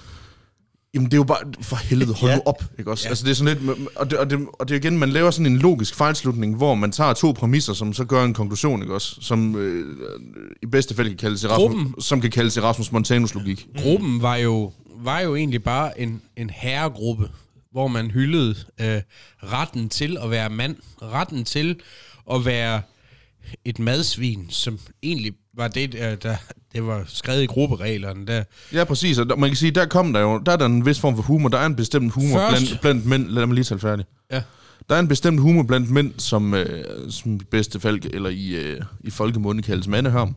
Jamen, 0.94 1.06
det 1.06 1.12
er 1.12 1.16
jo 1.16 1.24
bare, 1.24 1.38
for 1.62 1.76
helvede, 1.76 2.14
hold 2.14 2.30
Ja. 2.30 2.36
nu 2.36 2.42
op, 2.46 2.64
ikke 2.78 2.90
også? 2.90 3.04
Ja. 3.04 3.08
Altså, 3.08 3.24
det 3.24 3.30
er 3.30 3.34
sådan 3.34 3.58
lidt, 3.58 3.88
og 3.96 4.10
det, 4.10 4.18
og, 4.18 4.30
det, 4.30 4.46
og 4.52 4.68
det 4.68 4.74
er 4.74 4.78
igen, 4.78 4.98
man 4.98 5.08
laver 5.10 5.30
sådan 5.30 5.46
en 5.52 5.58
logisk 5.58 5.94
fejlslutning, 5.94 6.56
hvor 6.56 6.74
man 6.74 6.92
tager 6.92 7.12
to 7.12 7.32
præmisser, 7.32 7.72
som 7.72 7.92
så 7.92 8.04
gør 8.04 8.24
en 8.24 8.34
konklusion, 8.34 8.82
ikke 8.82 8.94
også? 8.94 9.16
Som 9.20 9.56
øh, 9.56 9.96
i 10.62 10.66
bedste 10.66 10.94
fald 10.94 11.08
kan 11.08 11.16
kaldes 11.16 11.44
Erasmus, 11.44 11.58
Gruppen. 11.76 12.00
som 12.02 12.20
kan 12.20 12.30
kaldes 12.30 12.56
Erasmus 12.56 12.92
Montanus 12.92 13.34
logik. 13.34 13.66
Gruppen 13.82 14.22
var 14.22 14.36
jo, 14.36 14.72
var 14.96 15.20
jo 15.20 15.36
egentlig 15.36 15.62
bare 15.62 16.00
en, 16.00 16.22
en 16.36 16.50
herregruppe, 16.50 17.28
hvor 17.72 17.88
man 17.88 18.10
hyldede 18.10 18.54
øh, 18.80 19.00
retten 19.42 19.88
til 19.88 20.16
at 20.22 20.30
være 20.30 20.50
mand, 20.50 20.76
retten 21.02 21.44
til 21.44 21.80
at 22.32 22.44
være 22.44 22.82
et 23.64 23.78
madsvin, 23.78 24.46
som 24.50 24.78
egentlig 25.02 25.32
var 25.56 25.68
det, 25.68 25.94
øh, 25.94 26.16
der, 26.22 26.36
det 26.72 26.86
var 26.86 27.04
skrevet 27.06 27.42
i 27.42 27.46
gruppereglerne 27.46 28.26
der. 28.26 28.44
Ja, 28.72 28.84
præcis, 28.84 29.18
og 29.18 29.28
der, 29.28 29.36
man 29.36 29.50
kan 29.50 29.56
sige, 29.56 29.70
der 29.70 29.86
kom 29.86 30.12
der 30.12 30.20
jo, 30.20 30.38
der 30.46 30.52
er 30.52 30.56
der 30.56 30.66
en 30.66 30.86
vis 30.86 31.00
form 31.00 31.14
for 31.16 31.22
humor, 31.22 31.48
der 31.48 31.58
er 31.58 31.66
en 31.66 31.76
bestemt 31.76 32.12
humor 32.12 32.38
Først- 32.38 32.62
blandt, 32.66 32.80
blandt 32.80 33.06
mænd, 33.06 33.28
lad 33.28 33.46
mig 33.46 33.54
lige 33.54 33.64
tale 33.64 33.80
færdig. 33.80 34.04
Ja. 34.32 34.42
Der 34.88 34.94
er 34.94 35.00
en 35.00 35.08
bestemt 35.08 35.40
humor 35.40 35.62
blandt 35.62 35.90
mænd, 35.90 36.12
som, 36.18 36.54
øh, 36.54 36.84
som 37.10 37.34
i 37.34 37.38
bedste 37.50 37.80
fald, 37.80 38.00
eller 38.14 38.30
i, 38.30 38.48
øh, 38.54 38.80
i 39.00 39.10
folkemunde 39.10 39.62
kaldes 39.62 39.86
mandehørm. 39.88 40.36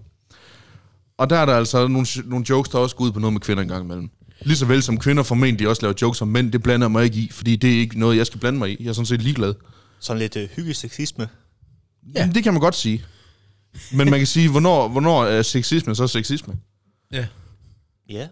Og 1.17 1.29
der 1.29 1.35
er 1.37 1.45
der 1.45 1.53
altså 1.55 1.87
nogle, 1.87 2.07
nogle 2.25 2.45
jokes, 2.49 2.69
der 2.69 2.77
også 2.77 2.95
går 2.95 3.05
ud 3.05 3.11
på 3.11 3.19
noget 3.19 3.33
med 3.33 3.41
kvinder 3.41 3.63
engang 3.63 3.85
imellem. 3.85 4.09
Lige 4.41 4.57
så 4.57 4.65
vel 4.65 4.83
som 4.83 4.97
kvinder 4.99 5.23
formentlig 5.23 5.67
også 5.67 5.81
laver 5.81 5.93
jokes 6.01 6.21
om 6.21 6.27
mænd, 6.27 6.51
det 6.51 6.63
blander 6.63 6.85
jeg 6.87 6.91
mig 6.91 7.03
ikke 7.03 7.17
i, 7.19 7.29
fordi 7.31 7.55
det 7.55 7.75
er 7.75 7.79
ikke 7.79 7.99
noget, 7.99 8.17
jeg 8.17 8.25
skal 8.25 8.39
blande 8.39 8.59
mig 8.59 8.69
i. 8.71 8.77
Jeg 8.83 8.89
er 8.89 8.93
sådan 8.93 9.05
set 9.05 9.21
ligeglad. 9.21 9.53
Sådan 9.99 10.19
lidt 10.19 10.35
øh, 10.35 10.49
hyggesexisme. 10.55 11.27
Ja. 12.15 12.19
Jamen, 12.19 12.35
det 12.35 12.43
kan 12.43 12.53
man 12.53 12.59
godt 12.61 12.75
sige. 12.75 13.03
Men 13.91 14.09
man 14.09 14.19
kan 14.19 14.27
sige, 14.27 14.51
hvornår, 14.51 14.87
hvornår 14.87 15.23
er 15.23 15.41
sexisme 15.41 15.95
så 15.95 16.07
sexisme? 16.07 16.57
Ja. 17.11 17.27
Ja. 18.09 18.27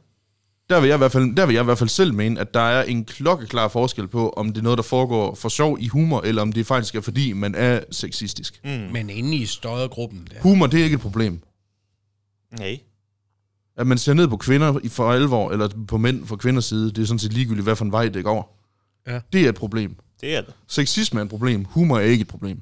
Der 0.69 0.79
vil, 0.79 0.87
jeg 0.87 0.95
i 0.95 0.97
hvert 0.97 1.11
fald, 1.11 1.35
der 1.35 1.45
vil 1.45 1.53
jeg 1.53 1.61
i 1.61 1.65
hvert 1.65 1.77
fald 1.77 1.89
selv 1.89 2.13
mene, 2.13 2.39
at 2.39 2.53
der 2.53 2.59
er 2.59 2.83
en 2.83 3.05
klokkeklar 3.05 3.67
forskel 3.67 4.07
på, 4.07 4.29
om 4.29 4.47
det 4.47 4.57
er 4.57 4.63
noget, 4.63 4.77
der 4.77 4.83
foregår 4.83 5.35
for 5.35 5.49
sjov 5.49 5.77
i 5.79 5.87
humor, 5.87 6.21
eller 6.21 6.41
om 6.41 6.53
det 6.53 6.65
faktisk 6.65 6.95
er 6.95 7.01
fordi, 7.01 7.33
man 7.33 7.55
er 7.55 7.79
sexistisk. 7.91 8.59
Mm. 8.63 8.69
Men 8.69 9.09
inde 9.09 9.35
i 9.35 9.45
stødergruppen 9.45 10.27
der. 10.31 10.41
Humor, 10.41 10.67
det 10.67 10.79
er 10.79 10.83
ikke 10.83 10.95
et 10.95 11.01
problem. 11.01 11.41
Nej. 12.59 12.79
At 13.77 13.87
man 13.87 13.97
ser 13.97 14.13
ned 14.13 14.27
på 14.27 14.37
kvinder 14.37 14.79
i 14.83 14.89
for 14.89 15.11
alvor, 15.11 15.51
eller 15.51 15.69
på 15.87 15.97
mænd 15.97 16.27
fra 16.27 16.35
kvinders 16.35 16.65
side, 16.65 16.91
det 16.91 16.97
er 16.97 17.05
sådan 17.05 17.19
set 17.19 17.33
ligegyldigt, 17.33 17.63
hvad 17.63 17.75
for 17.75 17.85
en 17.85 17.91
vej 17.91 18.09
det 18.09 18.23
går. 18.23 18.63
Ja. 19.07 19.19
Det 19.33 19.45
er 19.45 19.49
et 19.49 19.55
problem. 19.55 19.95
Det 20.21 20.35
er 20.35 20.41
det. 20.41 20.53
Sexisme 20.67 21.19
er 21.19 21.23
et 21.23 21.29
problem. 21.29 21.65
Humor 21.65 21.97
er 21.97 22.01
ikke 22.01 22.21
et 22.21 22.27
problem. 22.27 22.61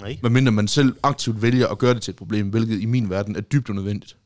Nej. 0.00 0.18
Medmindre 0.22 0.52
man 0.52 0.68
selv 0.68 0.96
aktivt 1.02 1.42
vælger 1.42 1.68
at 1.68 1.78
gøre 1.78 1.94
det 1.94 2.02
til 2.02 2.10
et 2.10 2.16
problem, 2.16 2.48
hvilket 2.48 2.80
i 2.80 2.86
min 2.86 3.10
verden 3.10 3.36
er 3.36 3.40
dybt 3.40 3.68
unødvendigt. 3.68 4.16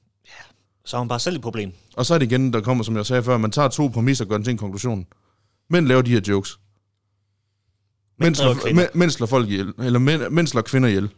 Så 0.85 0.97
har 0.97 1.05
man 1.05 1.09
bare 1.09 1.21
selv 1.21 1.37
et 1.37 1.43
problem. 1.43 1.73
Og 1.97 2.07
så 2.07 2.15
er 2.15 2.19
det 2.19 2.27
igen, 2.27 2.53
der 2.53 2.61
kommer, 2.61 2.85
som 2.85 2.97
jeg 2.97 3.07
sagde 3.07 3.23
før, 3.23 3.39
man 3.39 3.51
tager 3.51 3.69
to 3.69 3.89
præmisser 3.89 4.25
og 4.25 4.29
gør 4.29 4.37
den 4.37 4.45
til 4.45 4.51
en 4.51 4.57
konklusion. 4.59 5.07
Mænd 5.71 5.87
laver 5.87 6.03
de 6.03 6.11
her 6.11 6.21
jokes. 6.29 6.59
Slår, 8.35 8.97
mænd 8.97 9.11
slår 9.11 9.27
folk 9.27 9.49
ihjel, 9.49 9.73
eller 9.79 9.99
mænd, 9.99 10.29
mænd 10.29 10.47
slår 10.47 10.63
kvinder 10.63 10.89
ihjel. 10.89 11.09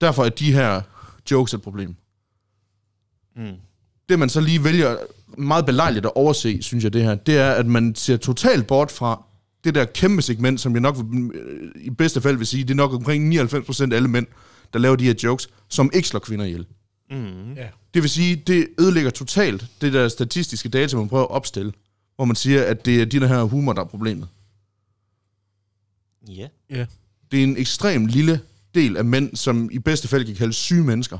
Derfor 0.00 0.24
er 0.24 0.28
de 0.28 0.52
her 0.52 0.82
jokes 1.30 1.54
et 1.54 1.62
problem. 1.62 1.96
Mm. 3.36 3.52
Det 4.08 4.18
man 4.18 4.28
så 4.28 4.40
lige 4.40 4.64
vælger 4.64 4.96
meget 5.38 5.66
belejligt 5.66 6.06
at 6.06 6.12
overse, 6.14 6.62
synes 6.62 6.84
jeg 6.84 6.92
det 6.92 7.02
her, 7.02 7.14
det 7.14 7.38
er, 7.38 7.50
at 7.50 7.66
man 7.66 7.94
ser 7.94 8.16
totalt 8.16 8.66
bort 8.66 8.90
fra 8.90 9.22
det 9.64 9.74
der 9.74 9.84
kæmpe 9.84 10.22
segment, 10.22 10.60
som 10.60 10.72
jeg 10.72 10.80
nok 10.80 10.96
øh, 11.34 11.70
i 11.76 11.90
bedste 11.90 12.20
fald 12.20 12.36
vil 12.36 12.46
sige, 12.46 12.62
det 12.64 12.70
er 12.70 12.74
nok 12.74 12.92
omkring 12.92 13.34
99% 13.40 13.92
af 13.92 13.96
alle 13.96 14.08
mænd, 14.08 14.26
der 14.72 14.78
laver 14.78 14.96
de 14.96 15.04
her 15.04 15.14
jokes, 15.22 15.48
som 15.68 15.90
ikke 15.94 16.08
slår 16.08 16.20
kvinder 16.20 16.44
ihjel. 16.44 16.66
Mm. 17.10 17.52
Ja. 17.54 17.68
Det 17.94 18.02
vil 18.02 18.10
sige, 18.10 18.36
det 18.36 18.68
ødelægger 18.80 19.10
totalt 19.10 19.66
det 19.80 19.92
der 19.92 20.08
statistiske 20.08 20.68
data, 20.68 20.96
man 20.96 21.08
prøver 21.08 21.24
at 21.24 21.30
opstille, 21.30 21.72
hvor 22.16 22.24
man 22.24 22.36
siger, 22.36 22.64
at 22.64 22.84
det 22.84 23.00
er 23.00 23.04
de 23.04 23.20
der 23.20 23.26
her 23.26 23.42
humor, 23.42 23.72
der 23.72 23.80
er 23.80 23.86
problemet. 23.86 24.28
Ja. 26.28 26.48
Ja. 26.70 26.86
Det 27.30 27.38
er 27.38 27.44
en 27.44 27.56
ekstrem 27.56 28.06
lille 28.06 28.40
del 28.74 28.96
af 28.96 29.04
mænd, 29.04 29.36
som 29.36 29.68
i 29.72 29.78
bedste 29.78 30.08
fald 30.08 30.24
kan 30.24 30.34
kaldes 30.34 30.56
syge 30.56 30.84
mennesker, 30.84 31.18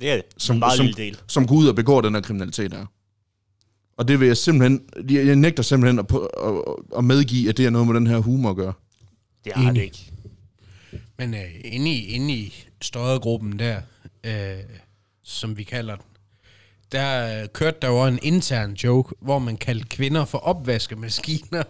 Det 0.00 0.10
er 0.10 0.14
det. 0.14 0.24
Som- 0.32 0.40
Som, 0.40 0.56
en 0.56 0.60
meget 0.60 0.76
som- 0.76 0.86
lille 0.86 1.02
del. 1.04 1.18
som 1.26 1.46
går 1.46 1.54
ud 1.56 1.66
og 1.68 1.74
begår 1.74 2.00
den 2.00 2.14
her 2.14 2.20
kriminalitet 2.22 2.72
her. 2.72 2.86
Og 4.02 4.08
det 4.08 4.20
vil 4.20 4.26
jeg 4.26 4.36
simpelthen, 4.36 4.80
jeg 5.10 5.36
nægter 5.36 5.62
simpelthen 5.62 5.98
at, 5.98 6.06
på- 6.06 6.26
at, 6.26 6.74
at 6.98 7.04
medgive, 7.04 7.48
at 7.48 7.56
det 7.56 7.66
er 7.66 7.70
noget 7.70 7.86
med 7.86 7.94
den 7.94 8.06
her 8.06 8.18
humor 8.18 8.50
at 8.50 8.56
gøre. 8.56 8.72
Det 9.44 9.52
har 9.52 9.72
det 9.72 9.82
ikke. 9.82 10.12
Men 11.18 11.34
øh, 11.34 11.40
inde, 11.64 11.90
i, 11.90 12.06
inde 12.06 12.34
i 12.34 12.54
stødergruppen 12.80 13.58
der, 13.58 13.80
øh, 14.24 14.58
som 15.24 15.56
vi 15.58 15.62
kalder 15.62 15.94
den, 15.96 16.04
der 16.92 17.42
øh, 17.42 17.48
kørte 17.48 17.78
der 17.82 17.88
jo 17.88 18.04
en 18.06 18.18
intern 18.22 18.72
joke, 18.72 19.14
hvor 19.20 19.38
man 19.38 19.56
kaldte 19.56 19.86
kvinder 19.88 20.24
for 20.24 20.38
opvaskemaskiner. 20.38 21.62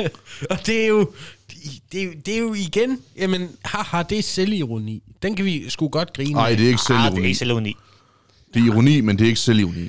og 0.50 0.66
det 0.66 0.82
er 0.82 0.86
jo, 0.86 1.10
det, 1.92 2.00
er 2.00 2.04
jo- 2.04 2.12
det 2.26 2.34
er 2.34 2.38
jo 2.38 2.54
igen, 2.54 2.98
jamen, 3.16 3.48
haha, 3.64 4.02
det 4.02 4.18
er 4.18 4.22
selvironi. 4.22 5.02
Den 5.22 5.36
kan 5.36 5.44
vi 5.44 5.70
sgu 5.70 5.88
godt 5.88 6.12
grine 6.12 6.32
Nej, 6.32 6.50
af. 6.50 6.56
det 6.56 6.64
er 6.64 6.68
ikke 6.68 6.80
Ah, 6.90 6.96
det 6.96 7.04
er 7.04 7.04
selvironi. 7.10 7.26
ikke 7.28 7.38
selvironi. 7.38 7.76
Det 8.54 8.60
er 8.62 8.66
ironi, 8.66 9.00
men 9.00 9.18
det 9.18 9.24
er 9.24 9.28
ikke 9.28 9.40
selvironi. 9.40 9.88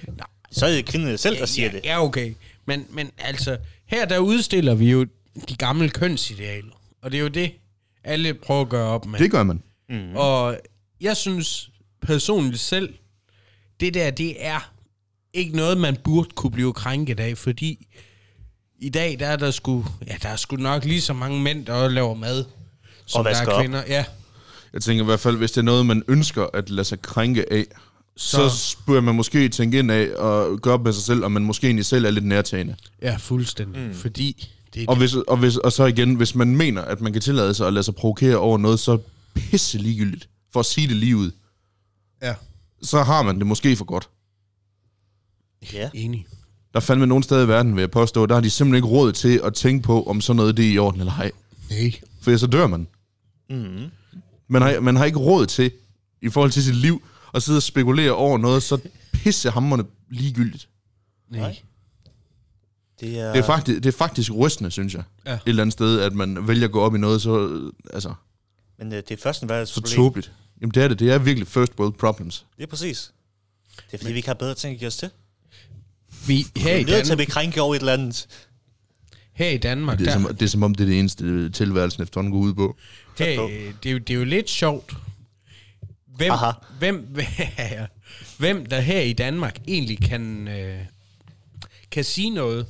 Så 0.52 0.66
er 0.66 0.72
det 0.72 0.86
kvinderne 0.86 1.18
selv, 1.18 1.38
der 1.38 1.46
siger 1.46 1.68
ja, 1.68 1.72
det. 1.78 1.86
Ja, 1.86 2.04
okay. 2.04 2.34
Men, 2.66 2.86
men 2.90 3.12
altså, 3.18 3.58
her 3.86 4.06
der 4.06 4.18
udstiller 4.20 4.74
vi 4.76 4.92
jo 4.92 5.06
de 5.50 5.56
gamle 5.56 5.90
kønsidealer. 5.90 6.82
Og 7.02 7.12
det 7.12 7.18
er 7.18 7.22
jo 7.22 7.28
det, 7.28 7.52
alle 8.04 8.34
prøver 8.34 8.62
at 8.62 8.70
gøre 8.70 8.88
op 8.88 9.06
med. 9.06 9.20
Det 9.20 9.32
gør 9.32 9.44
man. 9.44 9.62
Mm. 9.90 10.16
Og 10.16 10.60
jeg 11.02 11.18
synes 11.18 11.70
personligt 12.02 12.62
selv, 12.62 12.94
det 13.80 13.94
der, 13.94 14.12
det 14.12 14.46
er 14.46 14.72
ikke 15.34 15.56
noget, 15.56 15.78
man 15.78 15.98
burde 16.04 16.30
kunne 16.36 16.52
blive 16.52 16.74
krænket 16.74 17.20
af, 17.20 17.38
fordi 17.38 17.88
i 18.80 18.90
dag, 18.90 19.20
der 19.20 19.28
er 19.28 19.36
der 19.36 19.52
sgu, 19.52 19.86
ja, 20.08 20.16
der 20.24 20.30
er 20.30 20.36
sgu 20.36 20.56
nok 20.56 20.86
lige 20.86 21.02
så 21.02 21.14
mange 21.14 21.40
mænd, 21.42 21.66
der 21.66 21.88
laver 21.90 22.16
mad, 22.16 22.46
som 23.06 23.24
der 23.24 23.30
vasker 23.30 23.48
er 23.48 23.54
op. 23.54 23.62
kvinder. 23.62 23.84
Ja, 23.88 24.06
Jeg 24.74 24.82
tænker 24.82 25.04
i 25.04 25.06
hvert 25.06 25.20
fald, 25.20 25.38
hvis 25.38 25.52
det 25.52 25.58
er 25.58 25.66
noget, 25.66 25.86
man 25.86 26.04
ønsker 26.08 26.48
at 26.54 26.70
lade 26.70 26.86
sig 26.86 27.02
krænke 27.02 27.54
af, 27.54 27.66
så, 28.22 28.50
Så- 28.50 28.78
bør 28.88 29.02
man 29.02 29.16
måske 29.16 29.50
tænke 29.50 29.80
ind 29.80 29.92
af 29.92 30.10
og 30.16 30.60
gøre 30.62 30.74
op 30.74 30.84
med 30.84 30.94
sig 30.94 31.04
selv, 31.04 31.24
om 31.26 31.32
man 31.32 31.46
måske 31.46 31.68
egentlig 31.68 31.86
selv 31.86 32.06
er 32.06 32.12
lidt 32.12 32.26
nærtagende. 32.26 32.76
ja 33.02 33.16
fuldstændig. 33.16 33.82
Mm. 33.88 33.94
Fordi 33.94 34.48
Det 34.74 34.84
er 34.84 34.88
Og, 34.88 34.96
hvis, 34.98 35.16
og, 35.16 35.38
hvis, 35.38 35.58
og 35.58 35.72
så 35.72 35.86
igen, 35.86 36.16
hvis 36.16 36.36
man 36.36 36.56
mener, 36.56 36.82
at 36.82 37.02
man 37.02 37.14
kan 37.14 37.22
tillade 37.22 37.54
sig 37.54 37.68
at 37.68 37.74
lade 37.74 37.84
sig 37.84 37.96
provokere 37.96 38.38
over 38.38 38.58
noget 38.58 38.80
så 38.80 38.98
pisse 39.36 39.78
ligegyldigt, 39.78 40.30
for 40.54 40.60
at 40.60 40.66
sige 40.66 40.88
det 40.88 40.96
lige 40.96 41.18
ud, 41.18 41.32
Ja. 42.22 42.36
så 42.82 43.04
har 43.04 43.22
man 43.24 43.38
det 43.40 43.48
måske 43.48 43.76
for 43.76 43.86
godt. 43.86 44.10
Ja. 45.74 45.90
Enig. 45.94 46.26
Der 46.74 46.80
er 46.80 46.82
fandme 46.82 47.08
nogle 47.08 47.24
steder 47.24 47.44
i 47.44 47.48
verden, 47.48 47.76
vil 47.76 47.82
jeg 47.82 47.92
påstå, 47.92 48.26
der 48.26 48.34
har 48.34 48.42
de 48.42 48.50
simpelthen 48.50 48.76
ikke 48.76 48.88
råd 48.98 49.12
til 49.12 49.42
at 49.44 49.54
tænke 49.54 49.84
på, 49.84 50.04
om 50.04 50.22
sådan 50.22 50.36
noget 50.38 50.58
det 50.58 50.66
er 50.68 50.72
i 50.72 50.78
orden 50.78 51.00
eller 51.02 51.14
ej. 51.14 51.32
Nej. 51.70 51.94
For 52.22 52.38
så 52.38 52.48
dør 52.48 52.68
man. 52.68 52.88
Mm. 53.50 53.86
Man 54.48 54.62
har, 54.62 54.80
man 54.80 54.96
har 54.96 55.06
ikke 55.06 55.20
råd 55.20 55.46
til, 55.46 55.72
i 56.22 56.30
forhold 56.30 56.52
til 56.52 56.64
sit 56.64 56.76
liv, 56.76 57.02
at 57.34 57.44
sidde 57.44 57.58
og 57.58 57.64
spekulere 57.64 58.12
over 58.12 58.38
noget 58.38 58.64
så 58.64 58.78
pissehammerende 59.14 59.86
ligegyldigt. 60.10 60.70
Nej. 61.30 61.58
Det 63.00 63.20
er, 63.20 63.32
Det 63.34 63.40
er, 63.40 63.46
faktisk, 63.46 63.84
det 63.84 63.86
er 63.86 63.98
faktisk 63.98 64.32
rystende, 64.36 64.72
synes 64.72 64.94
jeg. 64.94 65.04
Ja. 65.26 65.34
Et 65.34 65.40
eller 65.46 65.62
andet 65.64 65.74
sted, 65.74 66.00
at 66.02 66.14
man 66.14 66.48
vælger 66.48 66.66
at 66.66 66.72
gå 66.72 66.82
op 66.82 66.96
i 66.96 66.98
noget 66.98 67.22
så, 67.22 67.48
øh, 67.48 67.74
altså, 67.94 68.14
men 68.80 68.94
øh, 68.94 68.98
det 68.98 69.12
er 69.12 69.18
først 69.18 69.44
en 69.44 69.50
så 69.66 69.82
tåbeligt. 69.82 70.32
Jamen 70.62 70.72
det 70.74 70.84
er 70.84 70.88
det. 70.88 71.00
Det 71.00 71.12
er 71.12 71.18
virkelig 71.18 71.48
first 71.48 71.72
world 71.80 71.94
problems. 71.94 72.46
Det 72.58 72.64
er 72.64 72.68
præcis. 72.68 73.12
Det 73.76 73.94
er 73.94 73.98
fordi, 73.98 74.12
vi 74.12 74.18
ikke 74.18 74.30
har 74.30 74.34
bedre 74.34 74.54
ting 74.56 74.74
at 74.74 74.80
give 74.80 74.88
os 74.88 74.98
til. 74.98 75.10
Vi, 76.28 76.46
her, 76.58 76.76
i 76.76 76.84
Vi 76.84 76.92
er 76.92 76.96
nødt 76.96 77.06
til 77.06 77.12
at 77.14 77.18
blive 77.18 77.26
krænke 77.32 77.62
over 77.62 77.76
et 77.76 77.80
eller 77.80 77.94
andet. 77.94 78.28
her 79.34 79.50
i 79.50 79.58
Danmark, 79.58 80.00
Det 80.00 80.08
er, 80.08 80.12
der, 80.12 80.22
som, 80.22 80.36
det 80.36 80.42
er 80.46 80.50
som 80.50 80.64
om, 80.64 80.76
det 80.76 80.84
er 80.84 80.88
det 80.88 81.00
eneste 81.00 81.50
tilværelsen 81.50 82.04
efterhånden 82.04 82.32
går 82.34 82.40
ud 82.40 82.54
på. 82.54 82.78
her, 83.20 83.26
det, 83.84 83.90
er 83.90 83.94
jo, 83.94 83.98
det 83.98 84.10
er 84.10 84.18
jo 84.18 84.24
lidt 84.24 84.50
sjovt. 84.50 84.94
Hvem, 86.20 86.32
Aha. 86.32 86.52
hvem, 86.80 87.16
hvem 88.40 88.66
der 88.66 88.80
her 88.80 89.00
i 89.02 89.14
Danmark 89.14 89.58
egentlig 89.68 90.00
kan, 90.02 90.48
øh, 90.48 90.80
kan 91.92 92.04
sige 92.04 92.30
noget. 92.30 92.66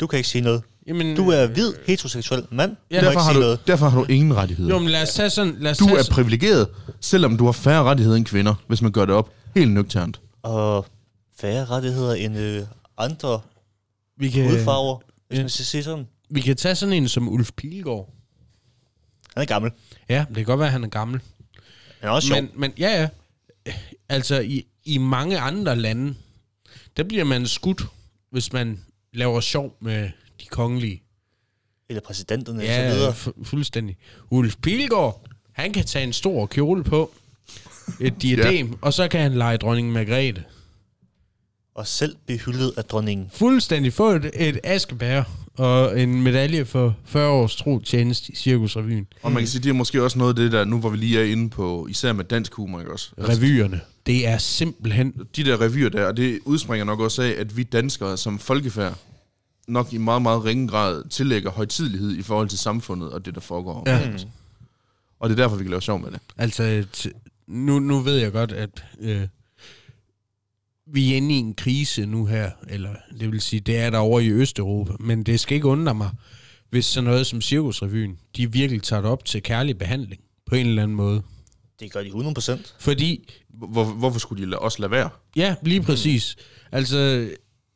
Du 0.00 0.06
kan 0.06 0.16
ikke 0.16 0.28
sige 0.28 0.42
noget. 0.42 0.62
Jamen, 0.86 1.16
Du 1.16 1.28
er 1.30 1.46
hvid, 1.46 1.72
heteroseksuel 1.86 2.46
mand. 2.50 2.76
Ja. 2.90 3.00
Du 3.00 3.04
Derfor 3.04 3.10
ikke 3.10 3.20
har, 3.22 3.32
sige 3.32 3.36
du, 3.36 3.40
noget. 3.40 3.66
derfor 3.66 3.88
har 3.88 3.98
du 3.98 4.06
ingen 4.08 4.36
rettigheder. 4.36 4.70
Jo, 4.70 4.78
men 4.78 4.88
lad 4.88 5.02
os 5.02 5.14
tage 5.14 5.30
sådan... 5.30 5.56
Lad 5.58 5.70
os 5.70 5.78
Du 5.78 5.86
tage 5.86 5.98
er 5.98 6.04
privilegeret, 6.10 6.68
selvom 7.00 7.36
du 7.36 7.44
har 7.44 7.52
færre 7.52 7.82
rettigheder 7.82 8.16
end 8.16 8.26
kvinder, 8.26 8.54
hvis 8.66 8.82
man 8.82 8.92
gør 8.92 9.04
det 9.04 9.14
op 9.14 9.30
helt 9.54 9.72
nøgternt. 9.72 10.20
Og 10.42 10.86
færre 11.40 11.64
rettigheder 11.64 12.14
end 12.14 12.38
øh, 12.38 12.62
andre 12.98 13.40
vi 14.16 14.30
kan, 14.30 14.50
hudfarver, 14.50 14.98
hvis 15.28 15.36
ja. 15.36 15.42
man 15.42 15.50
skal 15.50 15.64
sige 15.64 15.82
sådan. 15.82 16.06
vi 16.30 16.40
kan 16.40 16.56
tage 16.56 16.74
sådan 16.74 16.92
en 16.92 17.08
som 17.08 17.28
Ulf 17.28 17.50
Pilgaard. 17.56 18.08
Han 19.34 19.42
er 19.42 19.46
gammel. 19.46 19.70
Ja, 20.08 20.24
det 20.28 20.36
kan 20.36 20.44
godt 20.44 20.58
være, 20.58 20.68
at 20.68 20.72
han 20.72 20.84
er 20.84 20.88
gammel. 20.88 21.20
Er 22.02 22.08
også 22.10 22.28
sjov. 22.28 22.36
Men, 22.42 22.50
men 22.54 22.72
ja, 22.78 23.00
ja. 23.00 23.08
Altså, 24.08 24.40
i, 24.40 24.66
i 24.84 24.98
mange 24.98 25.38
andre 25.38 25.76
lande, 25.76 26.14
der 26.96 27.02
bliver 27.04 27.24
man 27.24 27.46
skudt, 27.46 27.82
hvis 28.30 28.52
man 28.52 28.80
laver 29.12 29.40
sjov 29.40 29.76
med 29.80 30.10
de 30.40 30.46
kongelige. 30.46 31.02
Eller 31.88 32.00
præsidenterne 32.00 32.58
og 32.58 32.66
så 32.66 32.72
Ja, 32.72 32.92
videre. 32.94 33.12
fu- 33.12 33.44
fuldstændig. 33.44 33.96
Ulf 34.30 34.56
Pilgaard, 34.62 35.26
han 35.52 35.72
kan 35.72 35.84
tage 35.84 36.04
en 36.04 36.12
stor 36.12 36.46
kjole 36.46 36.84
på, 36.84 37.10
et 38.00 38.14
diadem, 38.22 38.66
ja. 38.68 38.74
og 38.80 38.92
så 38.94 39.08
kan 39.08 39.20
han 39.20 39.34
lege 39.34 39.56
dronning 39.56 39.92
Margrethe. 39.92 40.44
Og 41.74 41.86
selv 41.86 42.16
blive 42.26 42.38
hyldet 42.38 42.72
af 42.76 42.84
dronningen. 42.84 43.30
Fuldstændig 43.32 43.92
få 43.92 44.10
et, 44.10 44.30
et 44.34 44.60
askebær 44.64 45.22
og 45.56 46.00
en 46.00 46.22
medalje 46.22 46.64
for 46.64 46.96
40 47.04 47.28
års 47.28 47.56
tro 47.56 47.80
tjeneste 47.80 48.32
i 48.32 48.36
Cirkusrevyen. 48.36 49.06
Og 49.22 49.32
man 49.32 49.42
kan 49.42 49.48
sige, 49.48 49.62
det 49.62 49.68
er 49.68 49.74
måske 49.74 50.02
også 50.02 50.18
noget 50.18 50.28
af 50.30 50.36
det 50.36 50.52
der, 50.52 50.64
nu 50.64 50.78
hvor 50.78 50.88
vi 50.88 50.96
lige 50.96 51.20
er 51.20 51.24
inde 51.24 51.50
på, 51.50 51.86
især 51.90 52.12
med 52.12 52.24
dansk 52.24 52.54
humor, 52.54 52.80
ikke 52.80 52.92
også? 52.92 53.10
Revyerne. 53.18 53.80
Det 54.06 54.26
er 54.26 54.38
simpelthen... 54.38 55.14
de 55.36 55.44
der 55.44 55.60
revyer 55.60 55.88
der, 55.88 56.06
og 56.06 56.16
det 56.16 56.38
udspringer 56.44 56.84
nok 56.84 57.00
også 57.00 57.22
af, 57.22 57.34
at 57.38 57.56
vi 57.56 57.62
danskere 57.62 58.16
som 58.16 58.38
folkefærd 58.38 58.98
nok 59.68 59.92
i 59.92 59.98
meget, 59.98 60.22
meget 60.22 60.44
ringe 60.44 60.68
grad 60.68 61.08
tillægger 61.08 61.50
højtidlighed 61.50 62.16
i 62.16 62.22
forhold 62.22 62.48
til 62.48 62.58
samfundet 62.58 63.10
og 63.10 63.26
det, 63.26 63.34
der 63.34 63.40
foregår. 63.40 63.82
Ja. 63.86 64.10
Og 65.20 65.28
det 65.28 65.38
er 65.38 65.42
derfor, 65.42 65.56
vi 65.56 65.64
kan 65.64 65.70
lave 65.70 65.82
sjov 65.82 66.00
med 66.00 66.10
det. 66.10 66.20
Altså, 66.38 66.84
nu, 67.46 67.78
nu 67.78 67.98
ved 67.98 68.16
jeg 68.16 68.32
godt, 68.32 68.52
at 68.52 68.84
øh, 69.00 69.22
vi 70.86 71.12
er 71.12 71.16
inde 71.16 71.34
i 71.34 71.38
en 71.38 71.54
krise 71.54 72.06
nu 72.06 72.26
her, 72.26 72.50
eller 72.68 72.90
det 73.20 73.32
vil 73.32 73.40
sige, 73.40 73.60
det 73.60 73.78
er 73.78 73.90
der 73.90 73.98
over 73.98 74.20
i 74.20 74.30
Østeuropa, 74.30 74.92
men 75.00 75.22
det 75.22 75.40
skal 75.40 75.54
ikke 75.54 75.66
undre 75.66 75.94
mig, 75.94 76.10
hvis 76.70 76.84
sådan 76.84 77.10
noget 77.10 77.26
som 77.26 77.40
Cirkusrevyen, 77.40 78.18
de 78.36 78.52
virkelig 78.52 78.82
tager 78.82 79.02
det 79.02 79.10
op 79.10 79.24
til 79.24 79.42
kærlig 79.42 79.78
behandling, 79.78 80.22
på 80.46 80.54
en 80.54 80.66
eller 80.66 80.82
anden 80.82 80.96
måde. 80.96 81.22
Det 81.80 81.92
gør 81.92 82.02
de 82.02 82.08
100%. 82.08 82.74
Fordi, 82.80 83.28
Hvor, 83.48 83.84
hvorfor 83.84 84.18
skulle 84.18 84.44
de 84.44 84.50
lade, 84.50 84.58
også 84.58 84.78
lade 84.80 84.90
være? 84.90 85.10
ja, 85.36 85.54
lige 85.62 85.82
præcis, 85.82 86.36
altså, 86.72 87.30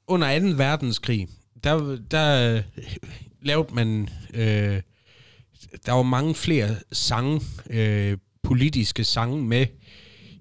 under 0.08 0.40
2. 0.40 0.46
verdenskrig, 0.56 1.28
der, 1.64 1.98
der 2.10 2.56
øh, 2.56 2.62
lavede 3.42 3.74
man, 3.74 4.08
øh, 4.34 4.80
der 5.86 5.92
var 5.92 6.02
mange 6.02 6.34
flere 6.34 6.76
sange, 6.92 7.40
øh, 7.70 8.18
politiske 8.42 9.04
sange 9.04 9.42
med 9.44 9.66